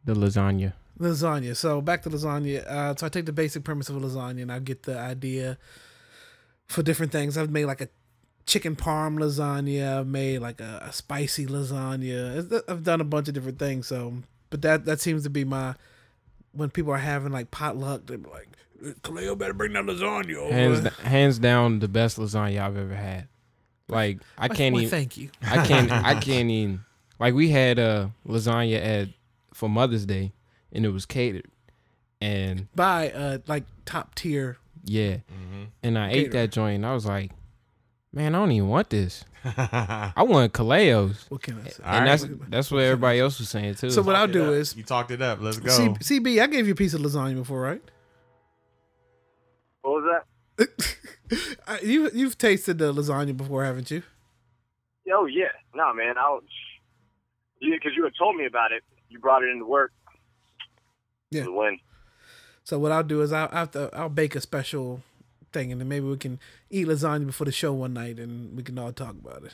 The 0.05 0.15
lasagna. 0.15 0.73
lasagna. 0.99 1.55
So 1.57 1.81
back 1.81 2.03
to 2.03 2.11
lasagna. 2.11 2.67
Uh, 2.67 2.95
so 2.97 3.07
I 3.07 3.09
take 3.09 3.27
the 3.27 3.33
basic 3.33 3.65
premise 3.65 3.89
of 3.89 3.97
a 3.97 4.01
lasagna, 4.01 4.43
and 4.43 4.53
I 4.53 4.59
get 4.61 4.85
the 4.85 4.99
idea 4.99 5.59
for 6.69 6.83
different 6.83 7.13
things. 7.13 7.37
I've 7.37 7.51
made 7.51 7.67
like 7.67 7.81
a 7.83 7.89
chicken 8.47 8.75
parm 8.77 9.19
lasagna. 9.19 9.99
I've 10.01 10.07
made 10.07 10.39
like 10.41 10.61
a, 10.61 10.83
a 10.87 10.93
spicy 10.93 11.47
lasagna. 11.47 12.63
I've 12.69 12.83
done 12.85 13.01
a 13.01 13.05
bunch 13.05 13.29
of 13.29 13.35
different 13.35 13.59
things. 13.59 13.87
So, 13.87 14.15
but 14.51 14.63
that 14.63 14.85
that 14.87 15.01
seems 15.01 15.23
to 15.25 15.31
be 15.31 15.45
my 15.45 15.75
when 16.55 16.71
people 16.71 16.93
are 16.93 16.97
having 16.99 17.33
like 17.33 17.51
potluck. 17.51 18.07
They're 18.07 18.19
like, 18.19 18.49
"Kaleo 19.03 19.37
better 19.37 19.53
bring 19.55 19.73
that 19.75 19.85
lasagna." 19.85 20.37
over." 20.37 20.53
Hands 20.53 20.87
hands 20.99 21.39
down 21.39 21.79
the 21.81 21.89
best 21.89 22.19
lasagna 22.19 22.61
I've 22.61 22.77
ever 22.77 22.95
had. 22.95 23.29
Like 23.89 24.21
I 24.39 24.47
Why- 24.49 24.55
can't 24.55 24.75
why, 24.75 24.81
even 24.83 24.91
Thank 24.91 25.17
you. 25.17 25.31
I 25.43 25.67
can't 25.67 25.93
I 25.93 26.15
can't 26.21 26.51
even 26.51 26.85
like 27.19 27.35
we 27.35 27.51
had 27.51 27.79
uh 27.79 28.09
lasagna 28.27 28.83
at 28.85 29.09
for 29.53 29.69
Mother's 29.69 30.07
Day 30.07 30.33
and 30.73 30.85
it 30.87 30.91
was 30.91 31.05
catered. 31.07 31.47
And 32.21 32.69
By 32.75 33.11
uh 33.11 33.39
like 33.47 33.65
top 33.85 34.15
tier. 34.15 34.57
yeah. 34.85 35.17
Mm-hmm. 35.17 35.65
And 35.83 35.99
I 35.99 36.11
ate 36.13 36.33
that 36.33 36.51
joint 36.51 36.77
and 36.77 36.87
I 36.87 36.95
was 36.95 37.05
like, 37.05 37.33
Man, 38.15 38.35
I 38.35 38.39
don't 38.39 38.53
even 38.53 38.69
want 38.69 38.91
this. 38.91 39.25
I 39.45 40.23
want 40.23 40.53
Kaleo's. 40.53 41.27
What 41.29 41.43
can 41.43 41.61
I 41.61 41.69
say? 41.69 41.83
All 41.83 41.91
and 41.91 41.99
right. 41.99 42.21
that's 42.21 42.27
that's 42.49 42.71
what 42.71 42.83
everybody 42.85 43.19
else 43.19 43.41
was 43.41 43.49
saying 43.49 43.75
too. 43.75 43.91
So 43.91 44.03
what 44.03 44.15
I'll 44.15 44.29
do 44.29 44.47
up. 44.47 44.53
is 44.53 44.77
you 44.77 44.85
talked 44.85 45.11
it 45.11 45.21
up. 45.21 45.41
Let's 45.41 45.59
go. 45.59 45.71
C- 45.71 46.21
CB. 46.21 46.41
I 46.41 46.47
gave 46.47 46.67
you 46.67 46.73
a 46.73 46.77
piece 46.77 46.95
of 46.95 47.01
lasagna 47.01 47.35
before, 47.35 47.61
right? 47.61 47.83
What 49.83 50.03
was 50.03 50.23
that? 50.59 50.69
You 51.83 52.11
you've 52.13 52.37
tasted 52.39 52.79
the 52.79 52.93
lasagna 52.93 53.37
before, 53.37 53.65
haven't 53.65 53.91
you? 53.91 54.03
Oh 55.13 55.27
yeah, 55.27 55.49
no 55.75 55.93
man, 55.95 56.15
I'll. 56.19 56.41
Yeah, 57.61 57.77
because 57.77 57.93
you 57.97 58.05
had 58.05 58.13
told 58.19 58.37
me 58.37 58.47
about 58.47 58.71
it. 58.71 58.85
You 59.09 59.19
brought 59.19 59.43
it 59.43 59.49
into 59.49 59.65
work. 59.65 59.91
Yeah. 61.31 61.45
It 61.45 61.53
win. 61.53 61.81
So 62.63 62.79
what 62.79 62.93
I'll 62.93 63.03
do 63.03 63.23
is 63.23 63.33
I'll 63.33 63.49
I'll, 63.51 63.59
have 63.59 63.71
to, 63.73 63.91
I'll 63.95 64.09
bake 64.11 64.37
a 64.37 64.41
special 64.41 65.03
thing, 65.55 65.73
and 65.73 65.81
then 65.81 65.89
maybe 65.89 66.07
we 66.07 66.19
can 66.19 66.39
eat 66.69 66.87
lasagna 66.87 67.27
before 67.27 67.47
the 67.47 67.53
show 67.53 67.73
one 67.73 67.95
night, 67.95 68.19
and 68.19 68.57
we 68.57 68.63
can 68.63 68.79
all 68.79 68.93
talk 68.93 69.15
about 69.15 69.45
it. 69.45 69.53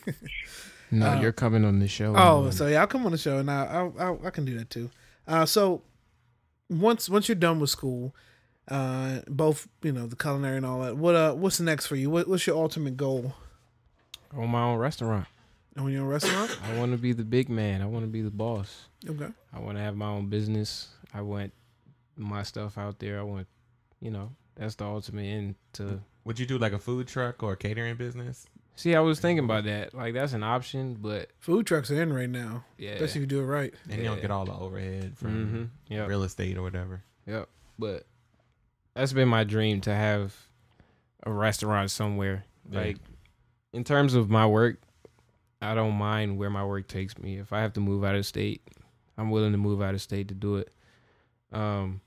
no, 0.90 1.10
uh, 1.10 1.20
you're 1.20 1.32
coming 1.32 1.64
on 1.64 1.80
the 1.80 1.88
show. 1.88 2.14
oh, 2.16 2.50
so 2.50 2.68
yeah, 2.68 2.80
I'll 2.80 2.86
come 2.86 3.04
on 3.06 3.12
the 3.12 3.18
show, 3.18 3.38
and 3.38 3.50
I 3.50 3.90
I'll, 3.98 4.20
I 4.24 4.30
can 4.30 4.44
do 4.44 4.56
that 4.58 4.70
too. 4.70 4.90
Uh, 5.26 5.46
so 5.46 5.82
once 6.68 7.08
once 7.08 7.28
you're 7.28 7.34
done 7.34 7.58
with 7.58 7.70
school, 7.70 8.14
uh, 8.68 9.20
both 9.28 9.68
you 9.82 9.92
know 9.92 10.06
the 10.06 10.16
culinary 10.16 10.58
and 10.58 10.66
all 10.66 10.80
that. 10.82 10.96
What 10.96 11.16
uh, 11.16 11.32
what's 11.34 11.58
next 11.60 11.86
for 11.86 11.96
you? 11.96 12.10
What, 12.10 12.28
what's 12.28 12.46
your 12.46 12.56
ultimate 12.56 12.96
goal? 12.96 13.34
Own 14.36 14.50
my 14.50 14.62
own 14.62 14.78
restaurant. 14.78 15.26
Own 15.78 15.90
your 15.90 16.04
a 16.04 16.06
restaurant, 16.06 16.58
I 16.68 16.78
want 16.78 16.92
to 16.92 16.98
be 16.98 17.14
the 17.14 17.24
big 17.24 17.48
man. 17.48 17.80
I 17.80 17.86
want 17.86 18.04
to 18.04 18.10
be 18.10 18.20
the 18.20 18.30
boss. 18.30 18.88
okay. 19.08 19.28
I 19.54 19.58
want 19.58 19.78
to 19.78 19.82
have 19.82 19.96
my 19.96 20.06
own 20.06 20.26
business. 20.26 20.88
I 21.14 21.22
want 21.22 21.52
my 22.16 22.42
stuff 22.42 22.76
out 22.76 22.98
there. 22.98 23.18
I 23.18 23.22
want, 23.22 23.46
you 24.02 24.10
know, 24.10 24.32
that's 24.56 24.74
the 24.74 24.84
ultimate 24.84 25.22
end 25.22 25.54
to. 25.74 26.00
Would 26.24 26.38
you 26.38 26.46
do 26.46 26.58
like 26.58 26.72
a 26.72 26.78
food 26.78 27.08
truck 27.08 27.42
or 27.42 27.52
a 27.52 27.56
catering 27.56 27.96
business? 27.96 28.46
See, 28.74 28.94
I 28.94 29.00
was 29.00 29.20
thinking 29.20 29.44
about 29.44 29.64
that. 29.64 29.94
Like 29.94 30.14
that's 30.14 30.32
an 30.32 30.42
option, 30.42 30.96
but 31.00 31.30
Food 31.38 31.66
trucks 31.66 31.90
are 31.90 32.02
in 32.02 32.12
right 32.12 32.28
now, 32.28 32.64
yeah, 32.78 32.92
especially 32.92 33.20
if 33.20 33.22
you 33.22 33.26
do 33.26 33.40
it 33.40 33.44
right. 33.44 33.74
And 33.88 33.98
you 33.98 34.04
don't 34.04 34.16
Yeah. 34.16 34.22
get 34.22 34.30
all 34.30 34.44
the 34.44 34.54
overhead 34.54 35.16
from 35.16 35.46
mm-hmm. 35.46 35.94
yeah, 35.94 36.06
real 36.06 36.22
estate 36.22 36.56
or 36.56 36.62
whatever. 36.62 37.02
Yep. 37.26 37.48
But 37.78 38.06
that's 38.94 39.12
been 39.12 39.28
my 39.28 39.44
dream 39.44 39.80
to 39.82 39.94
have 39.94 40.34
a 41.24 41.32
restaurant 41.32 41.90
somewhere. 41.90 42.44
Yeah. 42.70 42.80
Like 42.80 42.96
in 43.72 43.84
terms 43.84 44.14
of 44.14 44.30
my 44.30 44.46
work, 44.46 44.80
I 45.60 45.74
don't 45.74 45.94
mind 45.94 46.38
where 46.38 46.50
my 46.50 46.64
work 46.64 46.88
takes 46.88 47.18
me. 47.18 47.38
If 47.38 47.52
I 47.52 47.60
have 47.60 47.74
to 47.74 47.80
move 47.80 48.04
out 48.04 48.14
of 48.14 48.26
state, 48.26 48.62
I'm 49.18 49.30
willing 49.30 49.52
to 49.52 49.58
move 49.58 49.82
out 49.82 49.94
of 49.94 50.02
state 50.02 50.28
to 50.28 50.34
do 50.34 50.56
it. 50.56 50.70
Um 51.52 52.00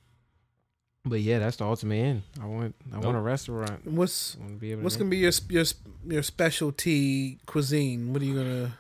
but 1.06 1.22
yeah, 1.22 1.40
that's 1.40 1.58
the 1.58 1.66
ultimate 1.66 1.96
end. 1.96 2.22
I 2.42 2.46
want 2.46 2.76
I 2.94 2.98
want 3.00 3.16
a 3.18 3.22
restaurant. 3.22 3.86
What's 3.88 4.36
to 4.36 4.40
be 4.54 4.72
able 4.72 4.84
what's 4.84 4.96
to 4.96 5.00
gonna 5.00 5.12
be 5.12 5.18
your 5.18 5.32
your 5.50 5.66
your 6.08 6.24
specialty 6.24 7.40
cuisine? 7.46 8.12
What 8.14 8.22
are 8.22 8.26
you 8.26 8.36
gonna? 8.36 8.78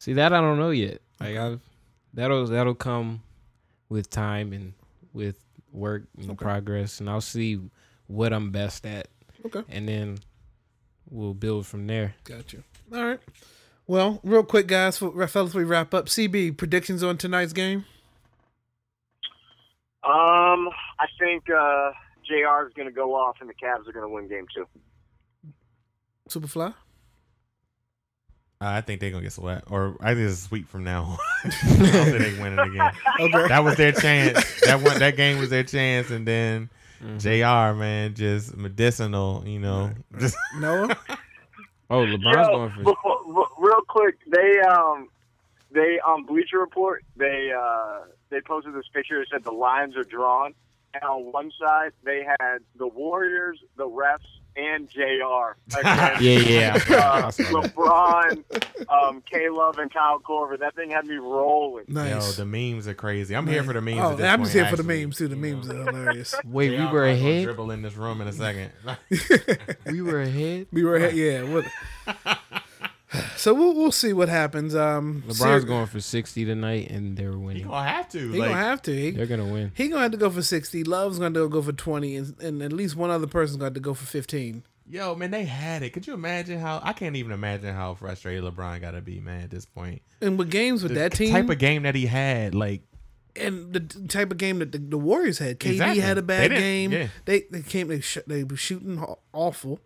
See 0.00 0.14
that 0.14 0.32
I 0.32 0.40
don't 0.40 0.58
know 0.58 0.70
yet. 0.70 1.00
Like 1.20 1.36
I've 1.36 1.60
that'll 2.14 2.46
that'll 2.46 2.74
come 2.74 3.22
with 3.88 4.10
time 4.10 4.52
and 4.52 4.72
with 5.12 5.36
work 5.72 6.04
and 6.18 6.30
Okay. 6.30 6.36
progress 6.42 7.00
and 7.00 7.08
I'll 7.08 7.20
see 7.20 7.60
what 8.06 8.32
I'm 8.32 8.50
best 8.50 8.84
at. 8.86 9.08
Okay. 9.46 9.62
And 9.68 9.88
then 9.88 10.18
we'll 11.10 11.34
build 11.34 11.66
from 11.66 11.86
there. 11.86 12.14
Got 12.24 12.52
you. 12.52 12.62
All 12.94 13.04
right. 13.04 13.20
Well, 13.86 14.20
real 14.22 14.44
quick, 14.44 14.68
guys, 14.68 14.98
for 14.98 15.26
fellas, 15.26 15.54
we 15.54 15.64
wrap 15.64 15.92
up. 15.92 16.06
CB 16.06 16.56
predictions 16.56 17.02
on 17.02 17.18
tonight's 17.18 17.52
game. 17.52 17.84
Um, 20.04 20.68
I 20.98 21.06
think 21.18 21.44
uh, 21.50 21.92
JR 22.24 22.66
is 22.66 22.72
going 22.74 22.88
to 22.88 22.92
go 22.92 23.14
off, 23.14 23.36
and 23.40 23.48
the 23.48 23.54
Cavs 23.54 23.86
are 23.88 23.92
going 23.92 24.06
to 24.06 24.08
win 24.08 24.28
game 24.28 24.46
two. 24.54 24.66
Superfly. 26.28 26.74
Uh, 28.60 28.66
I 28.66 28.80
think 28.80 29.00
they're 29.00 29.10
gonna 29.10 29.24
get 29.24 29.32
swept, 29.32 29.68
or 29.72 29.96
I 30.00 30.14
think 30.14 30.28
it's 30.30 30.38
a 30.40 30.44
sweep 30.44 30.68
from 30.68 30.84
now. 30.84 31.02
on. 31.02 31.18
I 31.44 31.48
don't 31.50 31.80
think 31.88 32.18
they 32.36 32.40
winning 32.40 32.58
again. 32.60 32.92
Okay. 33.18 33.48
That 33.48 33.64
was 33.64 33.76
their 33.76 33.90
chance. 33.90 34.60
That 34.60 34.80
one, 34.80 35.00
that 35.00 35.16
game 35.16 35.38
was 35.38 35.50
their 35.50 35.64
chance, 35.64 36.10
and 36.10 36.26
then 36.26 36.70
Mm-hmm. 37.04 37.18
JR 37.18 37.76
Man, 37.76 38.14
just 38.14 38.56
medicinal. 38.56 39.42
You 39.44 39.58
know, 39.58 39.90
just 40.20 40.36
Noah. 40.60 40.96
Oh, 41.90 42.06
LeBron's 42.06 42.22
Yo, 42.22 42.46
going 42.52 42.70
for 42.70 42.82
before, 42.84 43.18
r- 43.36 43.48
real 43.58 43.80
quick, 43.88 44.14
they 44.28 44.60
um, 44.60 45.08
they 45.72 45.98
on 46.06 46.24
Bleacher 46.24 46.60
Report, 46.60 47.04
they 47.16 47.50
uh, 47.50 48.02
they 48.32 48.40
posted 48.40 48.74
this 48.74 48.88
picture 48.92 49.18
that 49.20 49.28
said 49.30 49.44
the 49.44 49.52
lines 49.52 49.96
are 49.96 50.04
drawn, 50.04 50.54
and 50.94 51.02
on 51.04 51.32
one 51.32 51.50
side 51.60 51.92
they 52.04 52.24
had 52.40 52.58
the 52.76 52.86
Warriors, 52.88 53.58
the 53.76 53.88
refs, 53.88 54.18
and 54.54 54.86
JR 54.90 55.56
Yeah, 55.82 56.18
yeah. 56.20 56.74
uh, 56.90 57.30
LeBron, 57.30 58.44
um, 58.90 59.22
Caleb, 59.22 59.78
and 59.78 59.90
Kyle 59.92 60.18
Korver. 60.20 60.58
That 60.58 60.74
thing 60.74 60.90
had 60.90 61.06
me 61.06 61.16
rolling. 61.16 61.84
Nice. 61.88 62.10
Yo, 62.38 62.44
the 62.44 62.44
memes 62.44 62.86
are 62.86 62.92
crazy. 62.92 63.34
I'm 63.34 63.46
here 63.46 63.62
for 63.62 63.72
the 63.72 63.80
memes. 63.80 64.00
Oh, 64.00 64.10
at 64.12 64.18
this 64.18 64.26
I'm 64.26 64.38
point, 64.40 64.42
just 64.48 64.54
here 64.54 64.66
for 64.66 64.76
the 64.76 64.82
memes 64.82 65.16
too. 65.16 65.28
The 65.28 65.36
memes 65.36 65.70
are 65.70 65.84
hilarious. 65.84 66.34
Wait, 66.44 66.68
JR 66.70 66.76
we 66.76 66.82
were 66.84 66.90
probably 66.90 67.00
gonna 67.00 67.12
ahead. 67.30 67.44
Dribble 67.44 67.70
in 67.70 67.82
this 67.82 67.96
room 67.96 68.20
in 68.20 68.28
a 68.28 68.32
second. 68.32 68.72
We 69.86 70.02
were 70.02 70.20
ahead. 70.20 70.66
we 70.70 70.84
were 70.84 70.96
ahead. 70.96 71.14
Yeah. 71.16 71.42
What? 71.44 72.38
So 73.36 73.52
we'll 73.52 73.74
we'll 73.74 73.92
see 73.92 74.12
what 74.12 74.28
happens. 74.28 74.74
Um, 74.74 75.22
LeBron's 75.26 75.38
Ser- 75.38 75.60
going 75.60 75.86
for 75.86 76.00
sixty 76.00 76.44
tonight, 76.44 76.90
and 76.90 77.16
they're 77.16 77.30
winning. 77.32 77.42
winning. 77.42 77.66
gonna 77.68 77.88
have 77.88 78.08
to. 78.10 78.18
He 78.32 78.38
like, 78.38 78.50
gonna 78.50 78.60
have 78.60 78.82
to. 78.82 78.94
He, 78.94 79.10
They're 79.10 79.26
gonna 79.26 79.46
win. 79.52 79.72
he 79.74 79.88
gonna 79.88 80.02
have 80.02 80.12
to 80.12 80.16
go 80.16 80.30
for 80.30 80.42
sixty. 80.42 80.82
Love's 80.84 81.18
gonna 81.18 81.48
go 81.48 81.60
for 81.60 81.72
twenty, 81.72 82.16
and, 82.16 82.40
and 82.42 82.62
at 82.62 82.72
least 82.72 82.96
one 82.96 83.10
other 83.10 83.26
person's 83.26 83.58
got 83.58 83.74
to 83.74 83.80
go 83.80 83.92
for 83.94 84.06
fifteen. 84.06 84.62
Yo, 84.88 85.14
man, 85.14 85.30
they 85.30 85.44
had 85.44 85.82
it. 85.82 85.90
Could 85.90 86.06
you 86.06 86.14
imagine 86.14 86.58
how? 86.58 86.80
I 86.82 86.92
can't 86.92 87.16
even 87.16 87.32
imagine 87.32 87.74
how 87.74 87.94
frustrated 87.94 88.44
LeBron 88.44 88.80
got 88.80 88.90
to 88.92 89.00
be, 89.00 89.20
man. 89.20 89.42
At 89.42 89.50
this 89.50 89.64
point. 89.64 89.90
point, 89.90 90.02
And 90.20 90.38
with 90.38 90.50
games 90.50 90.82
with 90.82 90.92
the 90.92 90.98
that 91.00 91.12
team, 91.12 91.30
type 91.32 91.48
of 91.48 91.58
game 91.58 91.82
that 91.84 91.94
he 91.94 92.06
had, 92.06 92.54
like 92.54 92.82
and 93.36 93.72
the 93.72 93.80
type 94.08 94.30
of 94.30 94.36
game 94.38 94.58
that 94.58 94.72
the, 94.72 94.78
the 94.78 94.98
Warriors 94.98 95.38
had. 95.38 95.58
KD 95.60 95.70
Exactly. 95.72 96.00
had 96.00 96.18
a 96.18 96.22
bad 96.22 96.42
didn't- 96.48 96.58
game. 96.58 96.92
yeah. 96.92 97.08
They 97.26 97.44
they 97.50 97.62
came 97.62 97.88
they 97.88 98.00
sh- 98.00 98.18
they 98.26 98.44
were 98.44 98.56
shooting 98.56 99.02
awful. 99.32 99.80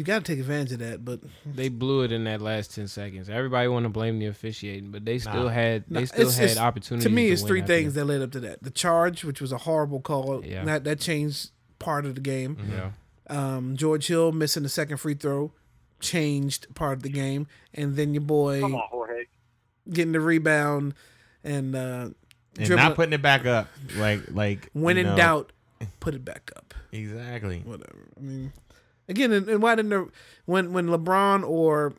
You 0.00 0.04
got 0.04 0.24
to 0.24 0.32
take 0.32 0.40
advantage 0.40 0.72
of 0.72 0.78
that, 0.78 1.04
but 1.04 1.20
They 1.44 1.68
blew 1.68 2.04
it 2.04 2.10
in 2.10 2.24
that 2.24 2.40
last 2.40 2.74
ten 2.74 2.88
seconds. 2.88 3.28
Everybody 3.28 3.68
want 3.68 3.82
to 3.84 3.90
blame 3.90 4.18
the 4.18 4.28
officiating, 4.28 4.90
but 4.90 5.04
they 5.04 5.18
still 5.18 5.44
Nah. 5.44 5.48
had 5.50 5.84
they 5.90 6.00
Nah, 6.00 6.06
still 6.06 6.20
it's- 6.22 6.36
had 6.38 6.44
it's- 6.52 6.56
opportunities. 6.58 7.04
to 7.04 7.10
me, 7.10 7.28
it's 7.28 7.42
win 7.42 7.48
three 7.48 7.60
things 7.62 7.92
that 7.92 8.06
led 8.06 8.22
up 8.22 8.30
to 8.32 8.40
that: 8.40 8.62
the 8.62 8.70
charge, 8.70 9.24
which 9.24 9.42
was 9.42 9.52
a 9.52 9.58
horrible 9.58 10.00
call, 10.00 10.42
Yeah. 10.42 10.64
that 10.64 10.84
that 10.84 11.00
changed 11.00 11.50
part 11.78 12.06
of 12.06 12.14
the 12.14 12.22
game. 12.22 12.56
Yeah. 12.70 12.92
Um, 13.28 13.76
George 13.76 14.06
Hill 14.06 14.32
missing 14.32 14.62
the 14.62 14.70
second 14.70 14.96
free 14.96 15.12
throw 15.12 15.52
changed 16.00 16.74
part 16.74 16.94
of 16.96 17.02
the 17.02 17.10
game, 17.10 17.46
and 17.74 17.94
then 17.96 18.14
your 18.14 18.22
boy 18.22 18.60
Come 18.62 18.74
on, 18.76 18.88
Jorge. 18.88 19.24
getting 19.92 20.12
the 20.12 20.20
rebound 20.20 20.94
and 21.44 21.76
uh, 21.76 21.78
and 21.78 22.14
dribbling- 22.56 22.76
not 22.88 22.96
putting 22.96 23.12
it 23.12 23.20
back 23.20 23.44
up. 23.44 23.68
Like 23.98 24.22
like 24.30 24.70
when 24.72 24.96
in 24.96 25.08
know, 25.08 25.16
doubt, 25.16 25.52
put 26.00 26.14
it 26.14 26.24
back 26.24 26.50
up. 26.56 26.72
Exactly. 26.90 27.60
whatever. 27.66 28.08
I 28.16 28.20
mean, 28.22 28.52
again, 29.10 29.32
and, 29.32 29.48
and 29.48 29.62
why 29.62 29.74
didn't 29.74 29.90
there, 29.90 30.06
when 30.46 30.72
when 30.72 30.86
LeBron 30.86 31.46
or 31.46 31.92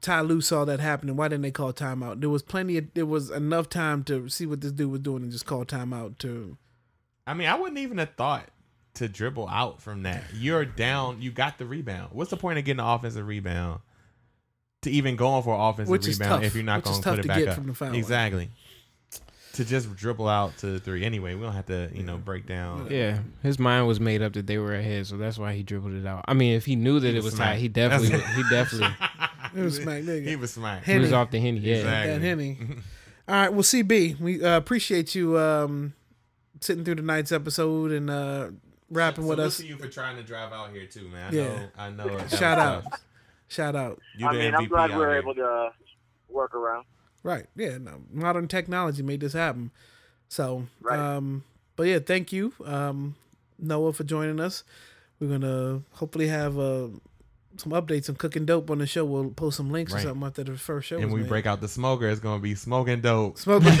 Ty 0.00 0.20
Lue 0.22 0.40
saw 0.40 0.64
that 0.66 0.80
happening, 0.80 1.16
why 1.16 1.28
didn't 1.28 1.42
they 1.42 1.50
call 1.50 1.72
timeout? 1.72 2.20
There 2.20 2.28
was 2.28 2.42
plenty 2.42 2.76
of 2.76 2.92
there 2.94 3.06
was 3.06 3.30
enough 3.30 3.68
time 3.68 4.04
to 4.04 4.28
see 4.28 4.44
what 4.44 4.60
this 4.60 4.72
dude 4.72 4.90
was 4.90 5.00
doing 5.00 5.22
and 5.22 5.32
just 5.32 5.46
call 5.46 5.64
timeout 5.64 6.18
to 6.18 6.58
I 7.26 7.34
mean, 7.34 7.48
I 7.48 7.54
wouldn't 7.54 7.78
even 7.78 7.98
have 7.98 8.14
thought 8.16 8.48
to 8.94 9.08
dribble 9.08 9.48
out 9.48 9.80
from 9.80 10.02
that. 10.02 10.24
You're 10.34 10.64
down. 10.64 11.22
You 11.22 11.30
got 11.30 11.58
the 11.58 11.66
rebound. 11.66 12.10
What's 12.12 12.30
the 12.30 12.36
point 12.36 12.58
of 12.58 12.64
getting 12.64 12.80
an 12.80 12.86
offensive 12.86 13.26
rebound? 13.26 13.80
To 14.82 14.90
even 14.90 15.14
going 15.14 15.42
for 15.42 15.54
an 15.54 15.60
offensive 15.60 15.90
Which 15.90 16.06
rebound 16.06 16.42
tough. 16.42 16.42
if 16.42 16.54
you're 16.54 16.64
not 16.64 16.82
going 16.82 17.00
to 17.00 17.08
put 17.08 17.18
it 17.20 17.28
back 17.28 17.46
up. 17.46 17.54
from 17.54 17.66
the 17.66 17.74
foul 17.74 17.88
line. 17.90 17.98
exactly. 17.98 18.50
To 19.60 19.66
just 19.66 19.94
dribble 19.94 20.26
out 20.26 20.56
to 20.58 20.78
three. 20.78 21.04
Anyway, 21.04 21.34
we 21.34 21.42
don't 21.42 21.52
have 21.52 21.66
to, 21.66 21.90
you 21.92 22.02
know, 22.02 22.16
break 22.16 22.46
down. 22.46 22.88
Yeah, 22.90 23.18
his 23.42 23.58
mind 23.58 23.86
was 23.86 24.00
made 24.00 24.22
up 24.22 24.32
that 24.32 24.46
they 24.46 24.56
were 24.56 24.74
ahead, 24.74 25.06
so 25.06 25.18
that's 25.18 25.36
why 25.36 25.52
he 25.52 25.62
dribbled 25.62 25.92
it 25.92 26.06
out. 26.06 26.24
I 26.26 26.32
mean, 26.32 26.54
if 26.54 26.64
he 26.64 26.76
knew 26.76 26.98
that 26.98 27.08
it 27.10 27.16
was 27.16 27.26
was 27.26 27.34
smart. 27.34 27.50
tight, 27.50 27.58
he 27.58 27.68
definitely, 27.68 28.08
That's- 28.08 28.36
he 28.36 28.42
definitely, 28.48 28.96
It 29.60 29.62
was 29.62 29.76
smack 29.76 30.02
nigga. 30.04 30.26
He 30.26 30.36
was 30.36 30.52
smart. 30.54 30.82
Hey, 30.84 30.94
he 30.94 30.98
was 31.00 31.12
off 31.12 31.30
the 31.30 31.40
henny. 31.40 31.58
Yeah, 31.58 31.74
Exactly. 31.76 32.12
that 32.14 32.20
Henny. 32.22 32.58
All 33.28 33.34
right, 33.34 33.52
well, 33.52 33.62
CB, 33.62 34.18
we 34.18 34.42
uh, 34.42 34.56
appreciate 34.56 35.14
you 35.14 35.36
um, 35.38 35.92
sitting 36.60 36.82
through 36.84 36.94
tonight's 36.94 37.30
episode 37.32 37.90
and 37.92 38.08
uh, 38.08 38.48
rapping 38.90 39.26
with 39.26 39.36
Salute 39.36 39.46
us. 39.46 39.56
to 39.58 39.66
you 39.66 39.76
for 39.76 39.88
trying 39.88 40.16
to 40.16 40.22
drive 40.22 40.52
out 40.54 40.70
here 40.70 40.86
too, 40.86 41.06
man. 41.08 41.34
I 41.34 41.36
Yeah. 41.36 41.44
know. 41.44 41.68
I 41.76 41.90
know. 41.90 42.26
Shout 42.28 42.58
out. 42.58 42.84
Shout 43.48 43.76
out. 43.76 44.00
You 44.16 44.26
I 44.26 44.32
the 44.32 44.38
mean, 44.38 44.52
MVP 44.52 44.58
I'm 44.58 44.68
glad 44.68 44.90
out 44.90 44.96
we 44.98 45.04
were 45.04 45.10
here. 45.10 45.18
able 45.20 45.34
to 45.34 45.70
work 46.30 46.54
around. 46.54 46.86
Right. 47.22 47.46
Yeah. 47.56 47.78
No, 47.78 48.02
modern 48.12 48.48
technology 48.48 49.02
made 49.02 49.20
this 49.20 49.32
happen. 49.34 49.70
So, 50.28 50.66
Right. 50.80 50.98
um, 50.98 51.44
but 51.76 51.84
yeah, 51.84 51.98
thank 51.98 52.32
you, 52.32 52.52
um, 52.64 53.16
Noah, 53.58 53.92
for 53.92 54.04
joining 54.04 54.38
us. 54.40 54.64
We're 55.18 55.28
gonna 55.28 55.82
hopefully 55.92 56.28
have 56.28 56.58
uh, 56.58 56.88
some 57.56 57.72
updates 57.72 58.08
on 58.08 58.14
cooking 58.16 58.46
dope 58.46 58.70
on 58.70 58.78
the 58.78 58.86
show. 58.86 59.04
We'll 59.04 59.30
post 59.30 59.56
some 59.58 59.70
links 59.70 59.92
or 59.94 59.98
something 60.00 60.26
after 60.26 60.44
the 60.44 60.56
first 60.56 60.88
show. 60.88 60.98
And 60.98 61.12
we 61.12 61.20
made. 61.20 61.28
break 61.28 61.46
out 61.46 61.60
the 61.60 61.68
smoker. 61.68 62.08
It's 62.08 62.20
gonna 62.20 62.40
be 62.40 62.54
smoking 62.54 63.00
dope. 63.02 63.36
smoking. 63.38 63.72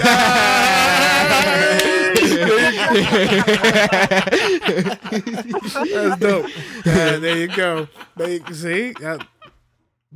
That's 4.80 6.20
dope. 6.20 6.44
Uh, 6.86 7.18
there 7.18 7.36
you 7.38 7.48
go. 7.48 7.88
There 8.16 8.30
you, 8.30 8.54
see, 8.54 8.94
Uh, 9.04 9.18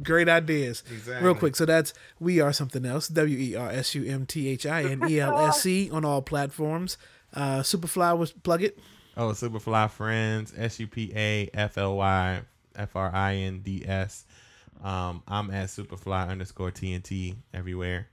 great 0.03 0.29
ideas. 0.29 0.83
Exactly. 0.91 1.25
Real 1.25 1.35
quick, 1.35 1.57
so 1.57 1.65
that's 1.65 1.93
we 2.19 2.41
are 2.41 2.53
something 2.53 2.85
else. 2.85 3.09
W 3.09 3.39
e 3.39 3.55
r 3.57 3.71
s 3.71 3.95
u 3.95 4.05
m 4.05 4.27
t 4.27 4.49
h 4.49 4.67
i 4.67 4.83
n 4.83 5.09
e 5.09 5.21
l 5.21 5.39
s 5.49 5.67
e 5.67 5.91
on 5.91 6.05
all 6.05 6.23
platforms. 6.23 6.97
Uh, 7.33 7.61
Superfly 7.61 8.17
was 8.17 8.33
plug 8.33 8.63
it. 8.63 8.79
Oh, 9.17 9.29
Superfly 9.31 9.91
Friends, 9.91 10.53
S 10.57 10.81
U 10.81 10.87
P 10.87 11.13
A 11.15 11.49
F 11.55 11.79
L 11.79 11.97
Y 11.97 12.41
F 12.77 12.97
R 12.97 13.11
I 13.15 13.35
N 13.37 13.61
D 13.61 13.85
S. 13.87 14.25
Um, 14.83 15.23
I'm 15.29 15.51
at 15.51 15.69
Superfly 15.69 16.29
underscore 16.29 16.71
TNT 16.71 17.37
everywhere. 17.53 18.09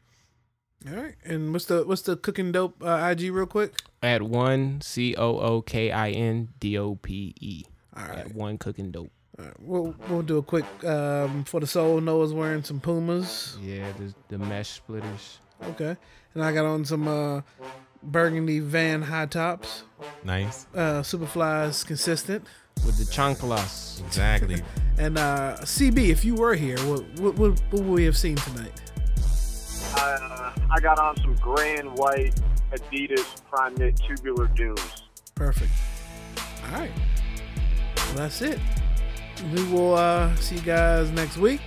All 0.90 0.96
right, 0.96 1.16
and 1.24 1.54
what's 1.54 1.66
the 1.66 1.84
what's 1.86 2.02
the 2.02 2.16
cooking 2.16 2.52
dope 2.52 2.82
uh, 2.84 3.10
IG 3.12 3.32
real 3.32 3.46
quick? 3.46 3.74
at 4.02 4.24
one 4.24 4.82
C 4.82 5.14
O 5.16 5.38
O 5.38 5.62
K 5.62 5.92
I 5.92 6.10
N 6.10 6.50
D 6.60 6.78
O 6.78 6.96
P 6.96 7.36
E. 7.40 7.64
All 7.96 8.04
right, 8.04 8.18
At 8.20 8.34
one 8.34 8.58
cooking 8.58 8.90
dope. 8.92 9.12
All 9.40 9.46
right. 9.46 9.54
we'll 9.60 9.96
we'll 10.10 10.22
do 10.22 10.38
a 10.38 10.44
quick 10.44 10.66
um, 10.84 11.44
for 11.46 11.60
the 11.60 11.68
soul. 11.68 12.02
Noah's 12.02 12.34
wearing 12.34 12.64
some 12.64 12.80
Pumas. 12.80 13.58
Yeah, 13.62 13.92
the 13.94 14.14
the 14.30 14.38
mesh 14.38 14.70
splitters. 14.70 15.40
Okay, 15.64 15.96
and 16.34 16.44
I 16.44 16.52
got 16.52 16.66
on 16.66 16.86
some 16.86 17.08
uh, 17.08 17.42
burgundy 18.04 18.60
Van 18.60 19.02
high 19.04 19.26
tops. 19.28 19.84
Nice. 20.24 20.66
Uh, 20.76 21.02
Superfly's 21.02 21.84
consistent. 21.84 22.46
with 22.86 22.98
the 22.98 23.06
chanclas. 23.06 24.06
Exactly. 24.08 24.62
And 24.98 25.18
uh, 25.18 25.56
CB, 25.62 26.10
if 26.10 26.24
you 26.24 26.36
were 26.36 26.54
here, 26.54 26.78
what 26.80 27.02
what, 27.20 27.36
what, 27.36 27.52
what 27.72 27.82
would 27.82 27.86
we 27.86 28.04
have 28.04 28.18
seen 28.18 28.36
tonight? 28.36 28.82
Uh, 29.96 30.52
I 30.70 30.80
got 30.80 31.00
on 31.00 31.16
some 31.18 31.34
gray 31.36 31.78
and 31.78 31.98
white 31.98 32.40
Adidas 32.72 33.42
Prime 33.50 33.74
Knit 33.76 33.96
Tubular 34.06 34.48
Dunes. 34.48 35.04
Perfect. 35.34 35.72
All 36.66 36.80
right. 36.80 36.92
Well, 37.98 38.16
that's 38.16 38.42
it. 38.44 38.60
We 39.50 39.64
will 39.72 39.96
uh, 39.96 40.36
see 40.36 40.56
you 40.56 40.62
guys 40.62 41.12
next 41.12 41.38
week. 41.38 41.62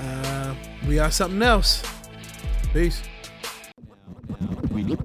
Uh, 0.00 0.54
we 0.86 0.98
are 0.98 1.10
something 1.10 1.42
else. 1.42 1.82
Peace. 2.72 3.02
We, 4.70 4.84
we, 4.84 4.96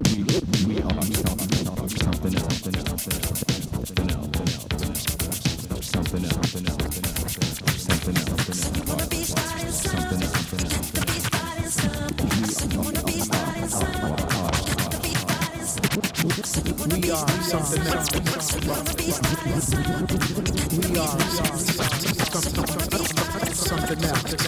we 0.66 0.80
are 0.80 1.04
something 1.04 1.26
else. 1.26 1.92
Something 2.02 2.34
else. 2.34 2.62
Something 2.62 2.76
else. 2.76 3.04
Something 5.84 6.24
else. 6.24 6.50
Something 7.82 8.16
else. 8.16 8.54
Something 9.82 10.62
else. 10.62 11.03
We 16.54 17.10
are 17.10 17.26
something 17.42 17.82
else. 17.88 18.14
We 18.14 18.20
are 20.98 21.20
something 21.20 21.80
else. 24.04 24.44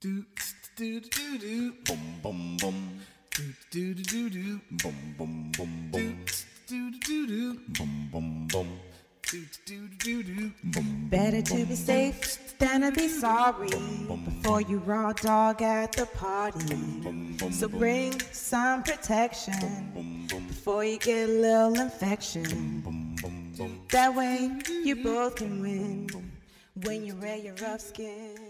Do 0.00 0.24
do 0.76 1.00
do 1.00 1.38
do. 1.38 1.72
Boom, 1.84 2.18
boom, 2.20 2.56
boom. 2.60 3.00
Do 3.30 3.42
do 3.70 3.94
do 3.94 4.30
do. 4.30 4.60
Boom, 4.82 5.14
boom, 5.16 5.52
boom, 5.56 5.90
boom. 5.92 6.24
Do 6.66 6.90
do 6.90 7.26
do. 7.28 7.54
Boom, 7.78 8.08
boom, 8.10 8.48
boom. 8.48 8.80
Do 9.30 9.44
do 9.66 9.88
do 9.98 10.22
do. 10.24 10.52
Better 11.10 11.42
to 11.42 11.64
be 11.64 11.76
safe 11.76 12.45
than 12.58 12.80
to 12.82 12.92
be 12.92 13.08
sorry 13.08 13.68
before 14.24 14.60
you 14.60 14.78
raw 14.78 15.12
dog 15.12 15.62
at 15.62 15.92
the 15.92 16.06
party. 16.06 17.52
So 17.52 17.68
bring 17.68 18.20
some 18.32 18.82
protection 18.82 20.26
before 20.48 20.84
you 20.84 20.98
get 20.98 21.28
a 21.28 21.32
little 21.32 21.80
infection. 21.80 23.16
That 23.90 24.14
way 24.14 24.50
you 24.84 24.96
both 24.96 25.36
can 25.36 25.60
win 25.60 26.08
when 26.84 27.04
you 27.04 27.14
wear 27.16 27.36
your 27.36 27.54
rough 27.54 27.80
skin. 27.80 28.45